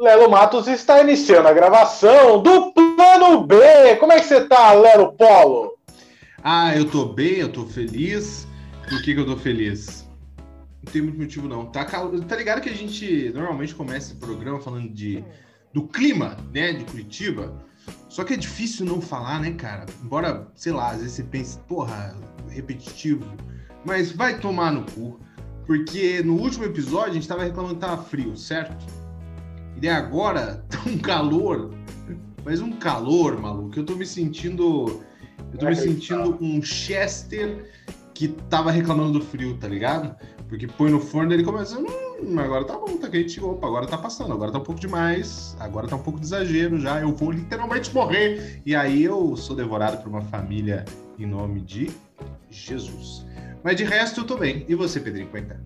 Lelo 0.00 0.30
Matos 0.30 0.66
está 0.66 1.02
iniciando 1.02 1.46
a 1.46 1.52
gravação 1.52 2.42
do 2.42 2.72
Plano 2.72 3.46
B. 3.46 3.96
Como 3.96 4.12
é 4.12 4.18
que 4.18 4.24
você 4.24 4.40
tá, 4.46 4.72
Lelo 4.72 5.12
Polo? 5.12 5.78
Ah, 6.42 6.74
eu 6.74 6.90
tô 6.90 7.04
bem, 7.04 7.34
eu 7.34 7.52
tô 7.52 7.66
feliz. 7.66 8.48
Por 8.88 9.02
que, 9.02 9.12
que 9.12 9.20
eu 9.20 9.26
tô 9.26 9.36
feliz? 9.36 10.08
Não 10.82 10.90
tem 10.90 11.02
muito 11.02 11.18
motivo, 11.18 11.46
não. 11.46 11.66
Tá, 11.66 11.84
tá 11.84 12.34
ligado 12.34 12.62
que 12.62 12.70
a 12.70 12.74
gente 12.74 13.30
normalmente 13.34 13.74
começa 13.74 14.14
o 14.14 14.16
programa 14.16 14.58
falando 14.58 14.88
de, 14.88 15.22
do 15.70 15.86
clima, 15.86 16.34
né, 16.50 16.72
de 16.72 16.86
Curitiba. 16.86 17.62
Só 18.08 18.24
que 18.24 18.32
é 18.32 18.38
difícil 18.38 18.86
não 18.86 19.02
falar, 19.02 19.38
né, 19.38 19.52
cara? 19.52 19.84
Embora, 20.02 20.48
sei 20.54 20.72
lá, 20.72 20.92
às 20.92 21.00
vezes 21.02 21.12
você 21.12 21.24
pense, 21.24 21.58
porra, 21.68 22.16
repetitivo. 22.48 23.26
Mas 23.84 24.10
vai 24.10 24.38
tomar 24.38 24.72
no 24.72 24.90
cu. 24.92 25.20
Porque 25.66 26.22
no 26.22 26.36
último 26.36 26.64
episódio 26.64 27.10
a 27.10 27.14
gente 27.14 27.28
tava 27.28 27.44
reclamando 27.44 27.74
que 27.74 27.80
tava 27.82 28.02
frio, 28.02 28.34
certo? 28.34 28.99
E 29.80 29.86
daí 29.86 29.90
agora 29.90 30.62
tá 30.68 30.78
um 30.86 30.98
calor. 30.98 31.70
Mas 32.44 32.60
um 32.60 32.72
calor, 32.72 33.40
maluco. 33.40 33.78
Eu 33.78 33.84
tô 33.84 33.96
me 33.96 34.06
sentindo. 34.06 35.02
Eu 35.52 35.58
tô 35.58 35.66
me 35.66 35.74
sentindo 35.74 36.36
um 36.40 36.62
Chester 36.62 37.66
que 38.14 38.28
tava 38.28 38.70
reclamando 38.70 39.18
do 39.18 39.24
frio, 39.24 39.56
tá 39.56 39.66
ligado? 39.66 40.14
Porque 40.46 40.66
põe 40.66 40.90
no 40.90 41.00
forno 41.00 41.32
e 41.32 41.36
ele 41.36 41.44
começa. 41.44 41.78
Hum, 41.78 42.38
agora 42.38 42.64
tá 42.64 42.76
bom, 42.76 42.98
tá 42.98 43.08
quente. 43.08 43.42
Opa, 43.42 43.66
agora 43.66 43.86
tá 43.86 43.96
passando, 43.96 44.32
agora 44.32 44.52
tá 44.52 44.58
um 44.58 44.62
pouco 44.62 44.80
demais. 44.80 45.56
Agora 45.58 45.88
tá 45.88 45.96
um 45.96 46.02
pouco 46.02 46.20
de 46.20 46.26
exagero 46.26 46.78
já. 46.78 47.00
Eu 47.00 47.14
vou 47.14 47.30
literalmente 47.30 47.92
morrer. 47.94 48.60
E 48.66 48.76
aí 48.76 49.02
eu 49.02 49.34
sou 49.36 49.56
devorado 49.56 49.98
por 49.98 50.08
uma 50.08 50.22
família 50.22 50.84
em 51.18 51.24
nome 51.24 51.62
de 51.62 51.90
Jesus. 52.50 53.24
Mas 53.64 53.76
de 53.76 53.84
resto 53.84 54.20
eu 54.20 54.24
tô 54.24 54.36
bem. 54.36 54.66
E 54.68 54.74
você, 54.74 55.00
Pedrinho, 55.00 55.28
como 55.28 55.38
é 55.38 55.42
que 55.42 55.48
tá? 55.48 55.56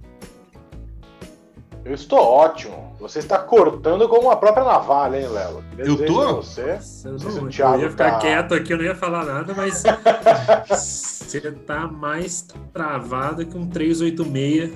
Eu 1.84 1.92
estou 1.92 2.18
ótimo. 2.18 2.96
Você 2.98 3.18
está 3.18 3.38
cortando 3.38 4.08
como 4.08 4.30
a 4.30 4.36
própria 4.36 4.64
navalha, 4.64 5.20
hein, 5.20 5.28
Lelo? 5.28 5.62
eu 5.76 6.06
tô? 6.06 6.36
Você. 6.36 6.78
eu, 7.04 7.12
não, 7.12 7.74
eu 7.74 7.80
ia 7.80 7.90
ficar 7.90 8.12
tá... 8.12 8.18
quieto 8.18 8.54
aqui, 8.54 8.72
eu 8.72 8.78
não 8.78 8.84
ia 8.84 8.94
falar 8.94 9.24
nada, 9.26 9.52
mas 9.54 9.82
você 10.66 11.40
tá 11.52 11.86
mais 11.86 12.46
travado 12.72 13.44
que 13.44 13.56
um 13.56 13.68
386 13.68 14.72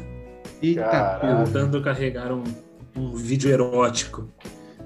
Eita, 0.61 1.19
tentando 1.21 1.83
carregar 1.83 2.33
um, 2.33 2.45
um 2.95 3.15
vídeo 3.15 3.51
erótico. 3.51 4.29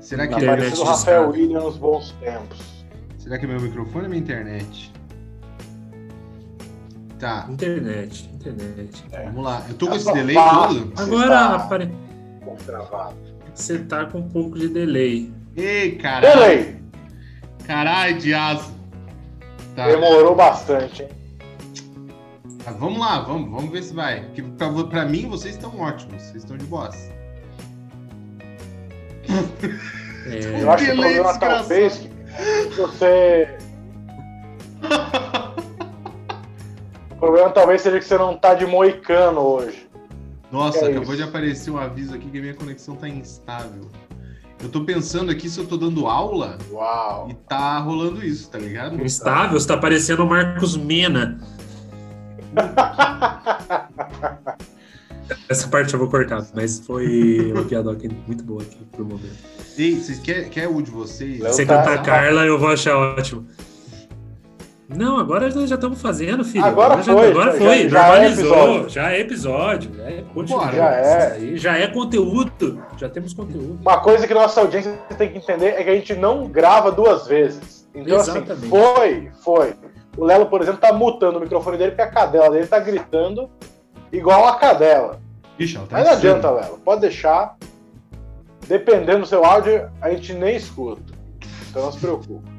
Será 0.01 0.29
que 0.29 0.45
é 0.45 0.53
o 0.79 0.85
Rafael 0.85 1.31
William 1.31 1.61
nos 1.61 1.77
bons 1.77 2.13
tempos? 2.21 2.85
Será 3.19 3.39
que 3.39 3.47
é 3.47 3.49
meu 3.49 3.61
microfone 3.61 4.05
ou 4.05 4.11
minha 4.11 4.21
internet? 4.21 4.93
Tá. 7.19 7.47
Internet, 7.49 8.29
internet. 8.35 9.05
É. 9.13 9.25
Vamos 9.27 9.45
lá. 9.45 9.65
Eu 9.69 9.75
tô 9.75 9.87
com 9.87 9.95
esse 9.95 10.13
delay 10.13 10.35
todo? 10.35 10.93
Agora, 10.97 11.55
apare... 11.55 11.91
Você 13.55 13.79
tá 13.81 14.07
com 14.07 14.19
um 14.19 14.29
pouco 14.29 14.59
de 14.59 14.69
delay. 14.69 15.33
Ei, 15.57 15.97
caralho. 15.97 16.41
Delay. 16.41 16.83
Caralho, 17.67 18.19
de 18.19 18.35
asa. 18.35 18.73
Tá. 19.77 19.87
Demorou 19.87 20.35
bastante, 20.35 21.03
hein? 21.03 21.09
Tá, 22.65 22.73
vamos 22.73 23.01
lá, 23.01 23.21
vamos, 23.21 23.51
vamos 23.51 23.71
ver 23.71 23.83
se 23.83 23.95
vai. 23.95 24.23
Porque 24.27 24.43
pra, 24.43 24.71
pra 24.85 25.05
mim, 25.05 25.29
vocês 25.29 25.55
estão 25.55 25.79
ótimos. 25.81 26.23
Vocês 26.23 26.37
estão 26.37 26.57
de 26.57 26.65
boss. 26.67 27.11
É... 30.27 30.29
Eu 30.63 30.71
acho 30.71 30.85
que 30.85 30.93
o 30.93 30.97
problema 30.97 31.39
talvez 31.39 31.99
que 31.99 32.09
você. 32.77 33.59
o 37.11 37.17
problema 37.17 37.51
talvez 37.51 37.83
seja 37.83 37.99
que 37.99 38.05
você 38.05 38.17
não 38.17 38.37
tá 38.37 38.55
de 38.55 38.65
moicano 38.67 39.41
hoje. 39.41 39.91
Nossa, 40.53 40.81
é 40.81 40.91
acabou 40.91 41.15
isso. 41.15 41.17
de 41.17 41.23
aparecer 41.23 41.71
um 41.71 41.79
aviso 41.79 42.15
aqui 42.15 42.29
que 42.29 42.39
a 42.39 42.41
minha 42.41 42.55
conexão 42.55 42.95
tá 42.95 43.09
instável. 43.09 43.91
Eu 44.63 44.69
tô 44.69 44.85
pensando 44.85 45.33
aqui 45.33 45.49
se 45.49 45.59
eu 45.59 45.67
tô 45.67 45.77
dando 45.77 46.07
aula 46.07 46.57
Uau. 46.71 47.29
e 47.31 47.35
tá 47.35 47.79
rolando 47.79 48.25
isso, 48.25 48.49
tá 48.49 48.59
ligado? 48.59 49.03
Instável, 49.03 49.59
você 49.59 49.67
tá 49.67 49.77
parecendo 49.77 50.23
o 50.23 50.29
Marcos 50.29 50.77
Mena. 50.77 51.41
Essa 55.49 55.69
parte 55.69 55.95
eu 55.95 55.99
vou 55.99 56.09
cortar, 56.09 56.47
mas 56.55 56.81
foi 56.81 57.51
uma 57.51 57.65
piada 57.65 57.97
muito 58.27 58.45
boa 58.45 58.63
aqui 58.63 58.79
pro 58.93 59.05
momento. 59.05 59.37
Ei, 59.77 59.97
vocês 59.97 60.19
quer, 60.19 60.49
quer 60.51 60.69
o 60.69 60.83
de 60.83 60.91
vocês? 60.91 61.41
Você 61.41 61.65
cantar 61.65 62.03
Carla, 62.03 62.45
eu 62.45 62.59
vou 62.59 62.69
achar 62.69 62.97
ótimo. 62.97 63.47
Não, 64.95 65.19
agora 65.19 65.49
nós 65.51 65.69
já 65.69 65.75
estamos 65.75 66.01
fazendo, 66.01 66.45
filho. 66.45 66.65
Agora, 66.65 66.95
agora 66.95 67.03
foi. 67.03 67.15
Já, 67.15 67.31
agora 67.31 67.53
foi, 67.53 67.89
já, 67.89 68.09
normalizou. 68.09 68.89
Já 68.89 69.13
é 69.13 69.21
episódio. 69.21 69.95
Já 69.95 70.03
é, 70.05 70.23
Bora, 70.23 70.73
já, 70.73 70.91
é. 70.91 71.33
Aí, 71.33 71.57
já 71.57 71.79
é 71.79 71.87
conteúdo. 71.87 72.83
Já 72.97 73.09
temos 73.09 73.33
conteúdo. 73.33 73.79
Uma 73.81 74.01
coisa 74.01 74.27
que 74.27 74.35
nossa 74.35 74.61
audiência 74.61 74.93
tem 75.17 75.31
que 75.31 75.39
entender 75.39 75.69
é 75.69 75.85
que 75.85 75.91
a 75.91 75.95
gente 75.95 76.15
não 76.15 76.47
grava 76.47 76.91
duas 76.91 77.27
vezes. 77.27 77.89
Então, 77.95 78.17
assim, 78.19 78.31
Exatamente. 78.31 78.53
assim, 78.53 78.69
foi, 78.69 79.31
foi. 79.43 79.75
O 80.17 80.25
Lelo, 80.25 80.47
por 80.47 80.61
exemplo, 80.61 80.81
tá 80.81 80.93
mutando 80.93 81.39
o 81.39 81.41
microfone 81.41 81.79
dele 81.79 81.93
porque 81.93 82.03
a 82.03 82.11
cadela 82.11 82.51
dele 82.51 82.67
tá 82.67 82.79
gritando 82.79 83.51
igual 84.13 84.47
a 84.47 84.57
cadela. 84.57 85.21
Ixi, 85.59 85.79
tá 85.79 85.87
Mas 85.91 86.05
não 86.05 86.13
adianta, 86.13 86.51
Lelo. 86.51 86.79
Pode 86.79 87.01
deixar. 87.01 87.57
Dependendo 88.67 89.21
do 89.21 89.27
seu 89.27 89.45
áudio, 89.45 89.91
a 90.01 90.11
gente 90.11 90.33
nem 90.35 90.57
escuta. 90.57 91.03
Então 91.69 91.83
não 91.83 91.93
se 91.93 91.99
preocupe. 91.99 92.52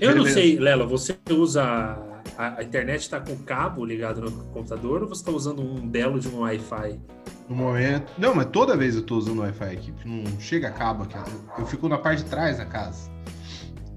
Eu 0.00 0.14
não 0.14 0.26
sei, 0.26 0.58
Lela, 0.58 0.86
você 0.86 1.16
usa. 1.30 1.98
A, 2.36 2.58
a 2.58 2.62
internet 2.62 3.00
está 3.00 3.18
com 3.18 3.34
cabo 3.38 3.84
ligado 3.84 4.20
no 4.20 4.30
computador 4.52 5.02
ou 5.02 5.08
você 5.08 5.22
está 5.22 5.30
usando 5.30 5.62
um 5.62 5.86
belo 5.88 6.20
de 6.20 6.28
um 6.28 6.40
Wi-Fi? 6.40 7.00
No 7.48 7.56
momento. 7.56 8.12
Não, 8.18 8.34
mas 8.34 8.46
toda 8.46 8.76
vez 8.76 8.94
eu 8.94 9.00
estou 9.00 9.18
usando 9.18 9.38
Wi-Fi 9.38 9.64
aqui, 9.64 9.92
porque 9.92 10.08
não 10.08 10.40
chega 10.40 10.70
cabo 10.70 11.04
aqui. 11.04 11.16
Eu 11.58 11.66
fico 11.66 11.88
na 11.88 11.96
parte 11.96 12.24
de 12.24 12.30
trás 12.30 12.58
da 12.58 12.66
casa. 12.66 13.10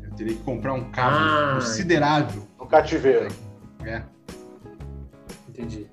Eu 0.03 0.11
teria 0.11 0.35
que 0.35 0.43
comprar 0.43 0.73
um 0.73 0.89
cabo 0.91 1.17
ah, 1.17 1.55
considerável. 1.55 2.47
No 2.57 2.65
cativeiro. 2.65 3.27
É. 3.83 4.03
Entendi. 5.49 5.87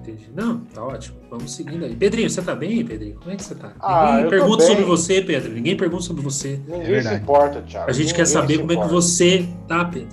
Entendi. 0.00 0.30
Não, 0.34 0.60
tá 0.60 0.82
ótimo. 0.82 1.18
Vamos 1.30 1.54
seguindo 1.54 1.84
aí. 1.84 1.94
Pedrinho, 1.94 2.28
você 2.30 2.40
tá 2.40 2.54
bem, 2.54 2.84
Pedrinho? 2.84 3.16
Como 3.16 3.30
é 3.30 3.36
que 3.36 3.44
você 3.44 3.54
tá? 3.54 3.72
Ah, 3.78 4.14
Ninguém 4.16 4.30
pergunta 4.30 4.62
sobre 4.64 4.84
você, 4.84 5.20
Pedro. 5.20 5.52
Ninguém 5.52 5.76
pergunta 5.76 6.02
sobre 6.02 6.22
você. 6.22 6.60
Ninguém 6.66 6.94
é 6.96 7.02
se 7.02 7.14
importa, 7.14 7.60
Thiago. 7.62 7.90
A 7.90 7.92
gente 7.92 8.06
Ninguém 8.06 8.16
quer 8.16 8.26
saber 8.26 8.58
como 8.58 8.72
importa. 8.72 8.86
é 8.86 8.88
que 8.88 8.94
você 8.94 9.48
tá, 9.68 9.84
Pedro. 9.84 10.08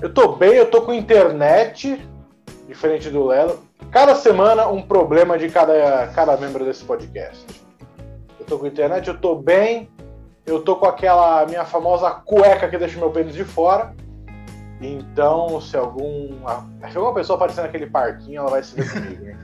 Eu 0.00 0.12
tô 0.12 0.36
bem, 0.36 0.52
eu 0.52 0.66
tô 0.66 0.82
com 0.82 0.92
internet, 0.92 1.98
diferente 2.68 3.08
do 3.10 3.26
Lelo. 3.26 3.58
Cada 3.90 4.14
semana 4.14 4.68
um 4.68 4.82
problema 4.82 5.38
de 5.38 5.48
cada, 5.48 6.06
cada 6.08 6.36
membro 6.36 6.64
desse 6.64 6.84
podcast. 6.84 7.44
Eu 8.38 8.46
tô 8.46 8.58
com 8.58 8.66
internet, 8.66 9.08
eu 9.08 9.18
tô 9.18 9.34
bem, 9.34 9.88
eu 10.46 10.60
tô 10.60 10.76
com 10.76 10.86
aquela 10.86 11.44
minha 11.46 11.64
famosa 11.64 12.10
cueca 12.10 12.68
que 12.68 12.76
deixa 12.78 12.98
meu 12.98 13.10
pênis 13.10 13.34
de 13.34 13.44
fora. 13.44 13.94
Então, 14.80 15.60
se 15.60 15.76
algum. 15.76 16.28
Se 16.90 16.96
alguma 16.96 17.14
pessoa 17.14 17.36
aparecer 17.36 17.62
naquele 17.62 17.86
parquinho, 17.86 18.40
ela 18.40 18.50
vai 18.50 18.62
se 18.62 18.74
ver 18.76 18.92
comigo, 18.92 19.26
hein? 19.26 19.36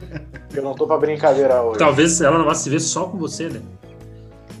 Eu 0.54 0.62
não 0.62 0.74
tô 0.74 0.86
pra 0.86 0.96
brincadeira 0.98 1.62
hoje. 1.62 1.78
Talvez 1.78 2.20
ela 2.20 2.38
não 2.38 2.44
vá 2.44 2.54
se 2.54 2.68
ver 2.70 2.80
só 2.80 3.06
com 3.06 3.18
você, 3.18 3.48
né? 3.48 3.60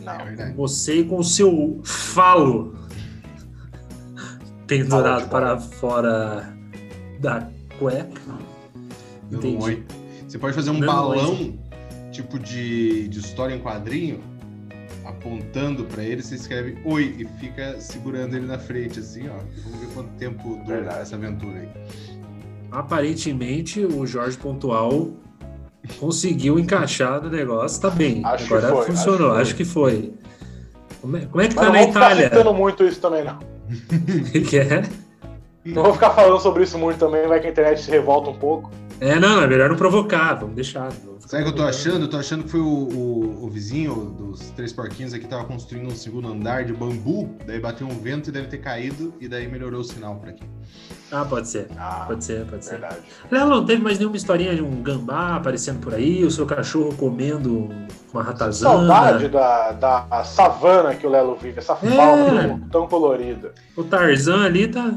Não. 0.02 0.14
É 0.14 0.52
você 0.52 1.00
e 1.00 1.04
com 1.04 1.18
o 1.18 1.24
seu 1.24 1.80
falo 1.84 2.74
pendurado 4.66 5.28
para 5.28 5.58
fora 5.58 6.54
da 7.18 7.48
cueca. 7.78 8.20
Entendi. 9.30 9.84
Você 10.28 10.38
pode 10.38 10.54
fazer 10.54 10.70
um 10.70 10.78
não, 10.78 10.86
balão, 10.86 11.58
tipo 12.12 12.38
de, 12.38 13.08
de 13.08 13.18
história 13.18 13.54
em 13.54 13.60
quadrinho, 13.60 14.20
apontando 15.10 15.84
para 15.84 16.02
ele, 16.02 16.22
você 16.22 16.34
escreve 16.34 16.78
oi 16.84 17.14
e 17.18 17.24
fica 17.38 17.78
segurando 17.80 18.36
ele 18.36 18.46
na 18.46 18.58
frente, 18.58 19.00
assim, 19.00 19.28
ó. 19.28 19.36
Vamos 19.64 19.80
ver 19.80 19.94
quanto 19.94 20.10
tempo 20.18 20.56
dura 20.64 20.76
Verdade. 20.76 21.00
essa 21.02 21.16
aventura 21.16 21.58
aí. 21.58 21.68
Aparentemente, 22.70 23.84
o 23.84 24.06
Jorge 24.06 24.36
Pontual 24.36 25.08
conseguiu 25.98 26.58
encaixar 26.58 27.22
no 27.22 27.28
negócio, 27.28 27.80
tá 27.80 27.90
bem. 27.90 28.22
Acho 28.24 28.54
Agora 28.54 28.74
foi, 28.76 28.86
funcionou, 28.86 29.32
acho, 29.32 29.40
acho, 29.40 29.56
que 29.56 29.64
foi. 29.64 30.12
Como 31.00 31.16
é, 31.16 31.26
como 31.26 31.40
é 31.40 31.48
que 31.48 31.56
Mas 31.56 31.66
tá 31.66 31.72
na 31.72 31.82
Itália? 31.82 32.30
Não 32.32 32.44
vou 32.44 32.54
muito 32.54 32.84
isso 32.84 33.00
também, 33.00 33.24
não. 33.24 33.38
O 33.70 34.44
que 34.44 34.58
é? 34.58 34.82
Não 35.64 35.82
vou 35.82 35.92
ficar 35.92 36.10
falando 36.10 36.40
sobre 36.40 36.62
isso 36.64 36.78
muito 36.78 36.98
também, 36.98 37.26
vai 37.26 37.40
que 37.40 37.46
a 37.46 37.50
internet 37.50 37.82
se 37.82 37.90
revolta 37.90 38.30
um 38.30 38.38
pouco. 38.38 38.70
É, 39.00 39.18
não, 39.18 39.40
é 39.40 39.46
melhor 39.46 39.70
não 39.70 39.76
provocar, 39.76 40.34
vamos 40.34 40.54
deixar. 40.54 40.92
Sabe 41.30 41.42
o 41.42 41.46
que 41.46 41.52
eu 41.52 41.56
tô 41.56 41.62
achando? 41.62 42.02
Eu 42.02 42.10
tô 42.10 42.18
achando 42.18 42.44
que 42.44 42.50
foi 42.50 42.60
o, 42.60 42.66
o, 42.66 43.44
o 43.44 43.48
vizinho 43.48 43.94
dos 44.18 44.50
três 44.50 44.72
porquinhos 44.72 45.14
aqui 45.14 45.26
tava 45.26 45.44
construindo 45.44 45.86
um 45.86 45.94
segundo 45.94 46.28
andar 46.28 46.64
de 46.64 46.72
bambu, 46.72 47.34
daí 47.46 47.58
bateu 47.58 47.86
um 47.86 47.98
vento 47.98 48.28
e 48.28 48.32
deve 48.32 48.48
ter 48.48 48.58
caído, 48.58 49.14
e 49.18 49.26
daí 49.26 49.48
melhorou 49.48 49.80
o 49.80 49.84
sinal 49.84 50.16
por 50.16 50.28
aqui. 50.28 50.42
Ah, 51.10 51.24
pode 51.24 51.48
ser. 51.48 51.68
Ah, 51.78 52.04
pode 52.06 52.24
ser, 52.24 52.44
pode 52.44 52.64
ser. 52.64 52.72
Verdade. 52.72 52.98
Léo, 53.30 53.48
não 53.48 53.64
teve 53.64 53.82
mais 53.82 53.98
nenhuma 53.98 54.16
historinha 54.16 54.54
de 54.54 54.60
um 54.60 54.82
gambá 54.82 55.36
aparecendo 55.36 55.80
por 55.80 55.94
aí, 55.94 56.22
o 56.22 56.30
seu 56.30 56.44
cachorro 56.44 56.94
comendo 56.96 57.70
uma 58.12 58.22
ratazana. 58.22 58.86
Saudade 58.86 59.28
da, 59.28 59.72
da 59.72 60.24
savana 60.24 60.94
que 60.94 61.06
o 61.06 61.10
Lelo 61.10 61.36
vive, 61.36 61.58
essa 61.58 61.74
fauna 61.74 62.42
é. 62.42 62.70
tão 62.70 62.86
colorida. 62.86 63.52
O 63.76 63.82
Tarzan 63.82 64.44
ali 64.44 64.68
tá 64.68 64.92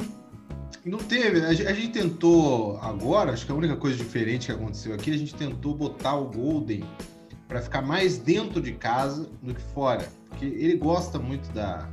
não 0.89 0.99
teve, 0.99 1.39
né? 1.39 1.47
A 1.47 1.53
gente 1.53 1.89
tentou 1.89 2.77
agora, 2.77 3.31
acho 3.31 3.45
que 3.45 3.51
a 3.51 3.55
única 3.55 3.75
coisa 3.75 3.97
diferente 3.97 4.47
que 4.47 4.51
aconteceu 4.51 4.93
aqui, 4.93 5.11
a 5.11 5.17
gente 5.17 5.33
tentou 5.33 5.73
botar 5.73 6.15
o 6.15 6.29
Golden 6.29 6.83
para 7.47 7.61
ficar 7.61 7.81
mais 7.81 8.17
dentro 8.17 8.61
de 8.61 8.73
casa 8.73 9.29
do 9.41 9.53
que 9.53 9.61
fora, 9.61 10.07
porque 10.29 10.45
ele 10.45 10.75
gosta 10.75 11.19
muito 11.19 11.51
da 11.53 11.89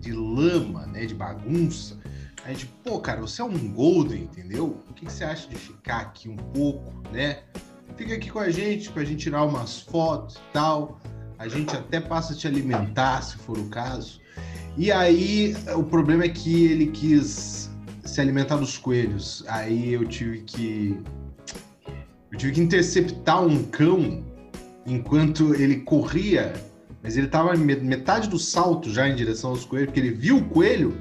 de 0.00 0.12
lama, 0.12 0.86
né, 0.86 1.06
de 1.06 1.14
bagunça. 1.14 1.98
A 2.44 2.50
gente, 2.50 2.66
pô, 2.84 3.00
cara, 3.00 3.20
você 3.20 3.42
é 3.42 3.44
um 3.44 3.72
golden, 3.72 4.22
entendeu? 4.22 4.80
O 4.88 4.94
que, 4.94 5.04
que 5.04 5.12
você 5.12 5.24
acha 5.24 5.48
de 5.48 5.56
ficar 5.56 5.98
aqui 5.98 6.28
um 6.28 6.36
pouco, 6.36 6.94
né? 7.12 7.40
Fica 7.96 8.14
aqui 8.14 8.30
com 8.30 8.38
a 8.38 8.50
gente, 8.50 8.90
pra 8.90 9.04
gente 9.04 9.24
tirar 9.24 9.44
umas 9.44 9.80
fotos 9.80 10.36
e 10.36 10.52
tal. 10.52 11.00
A 11.36 11.48
gente 11.48 11.74
até 11.76 12.00
passa 12.00 12.32
a 12.32 12.36
te 12.36 12.46
alimentar, 12.46 13.22
se 13.22 13.36
for 13.38 13.58
o 13.58 13.68
caso. 13.68 14.20
E 14.76 14.92
aí, 14.92 15.56
o 15.74 15.82
problema 15.82 16.24
é 16.24 16.28
que 16.28 16.66
ele 16.66 16.86
quis 16.86 17.67
se 18.08 18.20
alimentar 18.20 18.56
dos 18.56 18.78
coelhos. 18.78 19.44
Aí 19.48 19.92
eu 19.92 20.04
tive 20.04 20.40
que. 20.40 20.98
Eu 22.32 22.38
tive 22.38 22.52
que 22.52 22.60
interceptar 22.60 23.44
um 23.44 23.64
cão 23.64 24.24
enquanto 24.86 25.54
ele 25.54 25.76
corria, 25.76 26.52
mas 27.02 27.16
ele 27.16 27.28
tava 27.28 27.54
metade 27.56 28.28
do 28.28 28.38
salto 28.38 28.90
já 28.90 29.08
em 29.08 29.14
direção 29.14 29.50
aos 29.50 29.64
coelhos, 29.64 29.88
porque 29.88 30.00
ele 30.00 30.10
viu 30.10 30.38
o 30.38 30.44
coelho, 30.44 30.96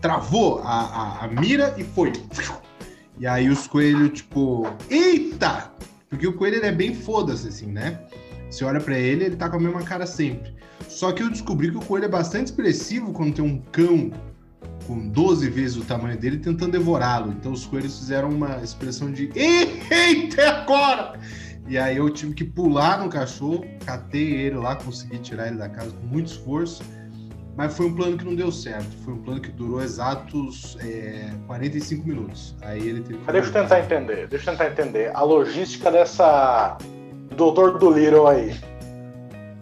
travou 0.00 0.60
a, 0.60 0.64
a, 0.64 1.24
a 1.24 1.28
mira 1.28 1.74
e 1.78 1.84
foi. 1.84 2.12
E 3.18 3.26
aí 3.26 3.48
os 3.48 3.66
coelhos, 3.66 4.10
tipo, 4.18 4.66
eita! 4.90 5.72
Porque 6.08 6.26
o 6.26 6.32
coelho 6.32 6.64
é 6.64 6.72
bem 6.72 6.94
foda-se, 6.94 7.48
assim, 7.48 7.66
né? 7.66 8.00
Você 8.50 8.64
olha 8.64 8.80
para 8.80 8.98
ele, 8.98 9.24
ele 9.24 9.36
tá 9.36 9.48
com 9.48 9.56
a 9.56 9.60
mesma 9.60 9.82
cara 9.82 10.06
sempre. 10.06 10.54
Só 10.88 11.12
que 11.12 11.22
eu 11.22 11.30
descobri 11.30 11.70
que 11.70 11.76
o 11.76 11.80
coelho 11.80 12.04
é 12.04 12.08
bastante 12.08 12.46
expressivo 12.46 13.12
quando 13.12 13.34
tem 13.34 13.44
um 13.44 13.58
cão 13.72 14.12
com 14.86 15.08
12 15.08 15.48
vezes 15.50 15.76
o 15.76 15.84
tamanho 15.84 16.18
dele 16.18 16.38
tentando 16.38 16.72
devorá-lo. 16.72 17.32
Então 17.32 17.52
os 17.52 17.66
coelhos 17.66 17.98
fizeram 17.98 18.30
uma 18.30 18.62
expressão 18.62 19.10
de 19.10 19.30
eita 19.34 20.48
agora! 20.48 21.18
E 21.66 21.78
aí 21.78 21.96
eu 21.96 22.10
tive 22.10 22.34
que 22.34 22.44
pular 22.44 22.98
no 22.98 23.08
cachorro, 23.08 23.64
catei 23.86 24.34
ele 24.34 24.56
lá, 24.56 24.76
consegui 24.76 25.18
tirar 25.18 25.48
ele 25.48 25.56
da 25.56 25.68
casa 25.68 25.92
com 25.92 26.06
muito 26.06 26.26
esforço. 26.26 26.82
Mas 27.56 27.76
foi 27.76 27.86
um 27.86 27.94
plano 27.94 28.18
que 28.18 28.24
não 28.24 28.34
deu 28.34 28.50
certo. 28.50 28.90
Foi 29.04 29.14
um 29.14 29.22
plano 29.22 29.40
que 29.40 29.50
durou 29.50 29.80
exatos 29.80 30.76
é, 30.80 31.30
45 31.46 32.06
minutos. 32.06 32.54
Aí 32.60 32.80
ele 32.80 33.00
teve 33.00 33.18
que. 33.20 33.32
Deixa 33.32 33.48
eu 33.48 33.52
tentar 33.52 33.80
entender. 33.80 34.26
Deixa 34.26 34.50
eu 34.50 34.56
tentar 34.56 34.70
entender. 34.70 35.10
A 35.14 35.22
logística 35.22 35.90
dessa. 35.90 36.76
Doutor 37.36 37.78
do 37.78 37.90
Little 37.90 38.26
aí. 38.26 38.56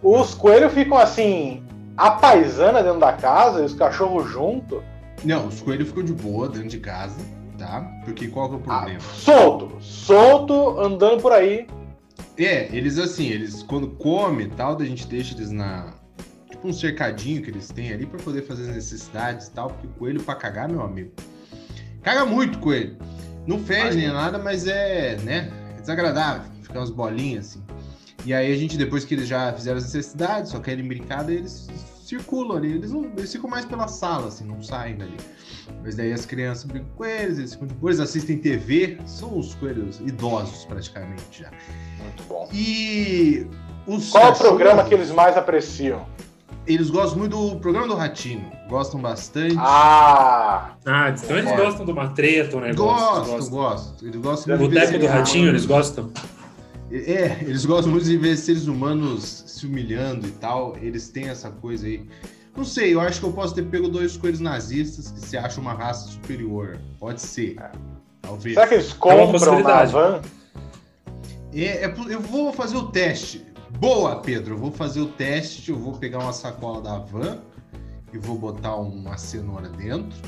Os 0.03 0.35
coelhos 0.35 0.73
ficam 0.73 0.97
assim. 0.97 1.63
A 1.97 2.13
paisana 2.13 2.83
dentro 2.83 2.99
da 2.99 3.13
casa 3.13 3.61
e 3.61 3.65
os 3.65 3.75
cachorros 3.75 4.31
junto. 4.31 4.83
Não, 5.25 5.47
os 5.47 5.61
coelhos 5.61 5.89
ficam 5.89 6.05
de 6.05 6.13
boa 6.13 6.49
dentro 6.49 6.69
de 6.69 6.79
casa, 6.79 7.21
tá? 7.59 7.81
Porque 8.05 8.29
qual 8.29 8.49
que 8.49 8.55
é 8.55 8.59
o 8.59 8.61
ah, 8.61 8.79
problema? 8.79 9.01
Ah, 9.01 9.15
solto! 9.15 9.77
Solto, 9.81 10.81
andando 10.81 11.23
por 11.23 11.33
aí. 11.33 11.67
É, 12.37 12.75
eles 12.75 12.99
assim, 12.99 13.29
eles 13.29 13.63
quando 13.63 13.89
comem 13.89 14.47
e 14.47 14.51
tal, 14.51 14.77
a 14.81 14.85
gente 14.85 15.07
deixa 15.07 15.35
eles 15.35 15.51
na, 15.51 15.93
tipo 16.51 16.67
um 16.67 16.73
cercadinho 16.73 17.43
que 17.43 17.51
eles 17.51 17.69
têm 17.69 17.93
ali 17.93 18.07
para 18.07 18.19
poder 18.21 18.43
fazer 18.43 18.69
as 18.71 18.77
necessidades 18.77 19.49
e 19.49 19.51
tal, 19.53 19.69
porque 19.69 19.87
o 19.87 19.91
coelho 19.91 20.23
para 20.23 20.35
cagar, 20.35 20.69
meu 20.69 20.83
amigo. 20.83 21.13
Caga 22.03 22.25
muito 22.25 22.59
coelho. 22.59 22.97
Não 23.47 23.59
fede 23.59 23.97
nem 23.97 24.09
nada, 24.09 24.39
mas 24.39 24.67
é, 24.67 25.17
né, 25.19 25.51
é 25.77 25.81
desagradável, 25.81 26.51
ficar 26.63 26.81
umas 26.81 26.91
bolinhas 26.91 27.51
assim. 27.51 27.63
E 28.25 28.33
aí 28.33 28.53
a 28.53 28.57
gente, 28.57 28.77
depois 28.77 29.05
que 29.05 29.15
eles 29.15 29.27
já 29.27 29.53
fizeram 29.53 29.79
as 29.79 29.85
necessidades, 29.85 30.53
só 30.53 30.61
querem 30.61 30.87
brincada, 30.87 31.33
eles 31.33 31.69
circulam 32.12 32.59
ali, 32.59 32.75
eles, 32.75 32.93
não, 32.93 33.05
eles 33.17 33.32
ficam 33.32 33.49
mais 33.49 33.64
pela 33.64 33.88
sala, 33.88 34.29
assim, 34.29 34.44
não 34.44 34.62
saem 34.62 34.97
dali. 34.97 35.17
Mas 35.82 35.97
daí 35.97 36.12
as 36.12 36.26
crianças 36.26 36.64
brincam 36.64 36.91
com 36.97 37.05
eles, 37.05 37.38
eles 37.38 37.53
ficam 37.53 37.67
de 37.67 37.75
boa, 37.75 37.91
eles 37.91 38.00
assistem 38.00 38.38
TV, 38.38 38.99
são 39.06 39.38
os 39.38 39.55
coelhos 39.55 40.00
idosos 40.00 40.64
praticamente 40.67 41.43
já. 41.43 41.50
Muito 41.99 42.23
bom. 42.29 42.49
E 42.53 43.47
os 43.87 44.11
Qual 44.11 44.29
cachorros... 44.29 44.41
o 44.41 44.49
programa 44.49 44.85
que 44.85 44.94
eles 44.94 45.11
mais 45.11 45.37
apreciam? 45.37 46.06
Eles 46.67 46.91
gostam 46.91 47.19
muito 47.19 47.37
do 47.37 47.56
programa 47.59 47.88
do 47.88 47.94
Ratinho. 47.94 48.53
Gostam 48.69 49.00
bastante. 49.00 49.56
Ah! 49.58 50.76
Ah, 50.87 51.11
então 51.11 51.37
eles 51.37 51.50
é. 51.50 51.56
gostam 51.56 51.85
do 51.85 51.93
Matreto, 51.93 52.61
né? 52.61 52.73
Gostam, 52.73 53.25
gostam. 53.25 53.50
gostam. 53.50 54.08
Eles 54.08 54.20
gostam 54.20 54.58
do 54.58 54.69
Boteco 54.69 54.99
do 54.99 55.06
Ratinho, 55.06 55.49
eles 55.49 55.67
gostam? 55.67 56.12
É, 56.93 57.39
eles 57.41 57.65
gostam 57.65 57.91
muito 57.91 58.05
de 58.05 58.19
ver 58.19 58.37
seres 58.37 58.67
humanos 58.67 59.44
se 59.47 59.67
humilhando 59.67 60.27
e 60.27 60.33
tal. 60.33 60.77
Eles 60.77 61.09
têm 61.09 61.29
essa 61.29 61.50
coisa 61.50 61.87
aí. 61.87 62.06
Não 62.55 62.65
sei, 62.65 62.93
eu 62.93 63.00
acho 63.00 63.19
que 63.19 63.25
eu 63.25 63.33
posso 63.33 63.55
ter 63.55 63.62
pego 63.62 63.89
dois 63.89 64.15
coelhos 64.17 64.41
nazistas 64.41 65.11
que 65.11 65.21
se 65.21 65.39
acham 65.39 65.62
uma 65.62 65.73
raça 65.73 66.09
superior. 66.09 66.79
Pode 66.99 67.23
ser. 67.23 67.56
É. 67.59 67.71
Talvez. 68.21 68.55
Será 68.55 68.67
que 68.67 68.75
eles 68.75 68.93
compram 68.93 69.59
é 69.59 69.62
na 69.62 69.85
van? 69.85 70.21
É, 71.55 71.85
é, 71.85 71.94
eu 72.09 72.21
vou 72.21 72.53
fazer 72.53 72.77
o 72.77 72.89
teste. 72.89 73.47
Boa, 73.79 74.17
Pedro. 74.17 74.55
Eu 74.55 74.59
vou 74.59 74.71
fazer 74.71 75.00
o 75.00 75.06
teste. 75.06 75.71
Eu 75.71 75.79
vou 75.79 75.94
pegar 75.94 76.19
uma 76.19 76.33
sacola 76.33 76.83
da 76.83 76.99
van 76.99 77.39
e 78.12 78.19
vou 78.19 78.37
botar 78.37 78.77
uma 78.77 79.17
cenoura 79.17 79.71
dentro. 79.71 80.19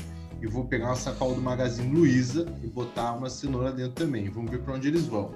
E 0.41 0.47
vou 0.47 0.65
pegar 0.65 0.87
uma 0.87 0.95
sacola 0.95 1.35
do 1.35 1.41
Magazine 1.41 1.95
Luiza 1.95 2.47
e 2.63 2.67
botar 2.67 3.13
uma 3.13 3.29
cenoura 3.29 3.71
dentro 3.71 3.93
também. 3.93 4.29
Vamos 4.29 4.49
ver 4.49 4.61
para 4.61 4.73
onde 4.73 4.87
eles 4.87 5.05
vão. 5.05 5.31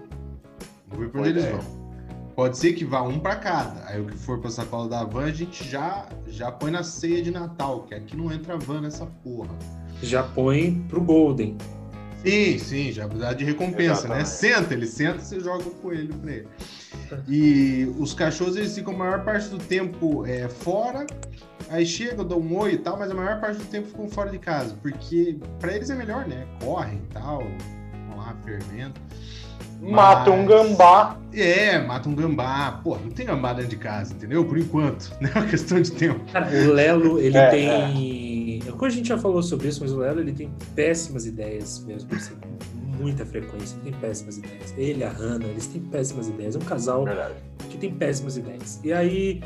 Vamos 0.90 1.06
ver 1.06 1.12
para 1.12 1.22
onde 1.22 1.30
eles 1.30 1.46
vão. 1.46 1.80
Pode 2.36 2.58
ser 2.58 2.74
que 2.74 2.86
vá 2.86 3.02
um 3.02 3.20
para 3.20 3.36
cada. 3.36 3.86
Aí 3.86 4.00
o 4.00 4.06
que 4.06 4.18
for 4.18 4.40
para 4.40 4.50
sacola 4.50 4.88
da 4.88 5.04
van, 5.04 5.26
a 5.26 5.32
gente 5.32 5.68
já 5.70 6.08
já 6.28 6.52
põe 6.52 6.72
na 6.72 6.84
ceia 6.84 7.22
de 7.22 7.32
Natal, 7.32 7.84
que 7.84 7.94
aqui 7.94 8.16
não 8.16 8.32
entra 8.32 8.58
van 8.58 8.82
nessa 8.82 9.06
porra. 9.06 9.50
Já 10.02 10.24
põe 10.24 10.82
pro 10.88 11.02
Golden. 11.02 11.58
Sim, 12.24 12.58
sim, 12.60 12.92
já 12.92 13.08
dá 13.08 13.34
de 13.34 13.46
recompensa, 13.46 14.08
né? 14.08 14.20
Exatamente. 14.20 14.20
né? 14.20 14.26
Senta, 14.26 14.74
ele 14.74 14.88
senta, 14.88 15.20
você 15.20 15.40
joga 15.40 15.64
o 15.64 15.72
coelho 15.72 16.14
para 16.16 16.32
ele. 16.32 16.48
E 17.28 17.92
os 17.98 18.14
cachorros 18.14 18.56
eles 18.56 18.76
ficam 18.76 18.94
a 18.94 18.98
maior 18.98 19.24
parte 19.24 19.50
do 19.50 19.58
tempo 19.58 20.26
é, 20.26 20.48
fora, 20.48 21.08
aí 21.70 21.86
chegam, 21.86 22.26
dão 22.26 22.40
um 22.40 22.58
oi 22.58 22.74
e 22.74 22.78
tal, 22.78 22.98
mas 23.00 23.10
a 23.10 23.16
maior 23.16 23.40
parte 23.40 23.58
do 23.58 23.66
tempo 23.66 23.88
ficam 23.88 24.08
fora 24.10 24.30
de 24.30 24.38
casa, 24.38 24.76
porque 24.82 25.38
para 25.60 25.76
eles 25.76 25.90
é 25.90 25.96
melhor, 25.96 26.28
né? 26.28 26.46
Correm 26.64 26.98
e 26.98 27.14
tal, 27.14 27.44
vão 28.10 28.18
lá, 28.18 28.36
fermento. 28.44 29.02
Mata 29.80 30.31
um 30.31 30.46
gambá. 30.46 31.18
É, 31.34 31.80
mata 31.80 32.10
um 32.10 32.16
gambá. 32.16 32.80
Pô, 32.84 32.98
não 32.98 33.12
tem 33.12 33.26
gambá 33.26 33.54
dentro 33.54 33.70
de 33.70 33.78
casa, 33.78 34.14
entendeu? 34.14 34.44
Por 34.46 34.58
enquanto. 34.58 35.12
Não 35.22 35.30
é 35.30 35.34
uma 35.34 35.46
questão 35.46 35.80
de 35.81 35.92
tempo. 35.92 36.20
Cara, 36.31 36.48
o 36.48 36.74
Lelo, 36.74 37.20
ele 37.20 37.38
é, 37.38 37.50
tem. 37.50 37.70
É. 37.70 38.86
A 38.86 38.90
gente 38.90 39.09
já 39.09 39.18
falou 39.18 39.44
sobre 39.44 39.68
isso, 39.68 39.81
mas 39.81 39.92
o 39.92 40.00
Lelo 40.00 40.19
ele 40.19 40.33
tem 40.33 40.52
péssimas 40.76 41.26
ideias 41.26 41.83
mesmo, 41.86 42.09
assim 42.16 42.33
muita 43.00 43.26
frequência, 43.26 43.78
tem 43.83 43.94
péssimas 43.94 44.38
ideias. 44.38 44.74
Ele, 44.78 45.04
a 45.04 45.09
Hannah, 45.09 45.48
eles 45.48 45.68
têm 45.68 45.81
péssimas 45.81 46.28
ideias. 46.28 46.56
É 46.56 46.59
um 46.59 46.64
casal 46.64 47.06
Verdade. 47.06 47.36
que 47.69 47.78
tem 47.78 47.92
péssimas 47.92 48.38
ideias. 48.38 48.80
E 48.83 48.92
aí, 48.92 49.42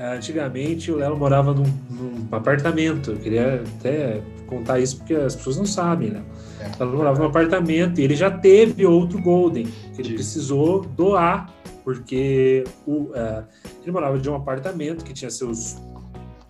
antigamente, 0.00 0.90
o 0.90 0.96
Lelo 0.96 1.16
morava 1.16 1.52
num, 1.52 1.70
num, 1.90 2.26
apartamento. 2.32 3.12
Eu 3.12 3.16
queria 3.18 3.62
até 3.78 4.22
contar 4.46 4.80
isso 4.80 4.96
porque 4.98 5.14
as 5.14 5.36
pessoas 5.36 5.56
não 5.56 5.66
sabem, 5.66 6.10
né? 6.10 6.22
É. 6.64 6.82
Ela 6.82 6.92
morava 6.92 7.18
num 7.18 7.26
apartamento 7.26 8.00
e 8.00 8.04
ele 8.04 8.16
já 8.16 8.30
teve 8.30 8.86
outro 8.86 9.20
Golden 9.20 9.66
que 9.94 10.02
ele 10.02 10.14
precisou 10.14 10.82
doar 10.82 11.52
porque 11.82 12.64
o, 12.86 13.10
uh, 13.10 13.44
ele 13.82 13.92
morava 13.92 14.18
de 14.18 14.30
um 14.30 14.34
apartamento 14.34 15.04
que 15.04 15.12
tinha 15.12 15.30
seus 15.30 15.76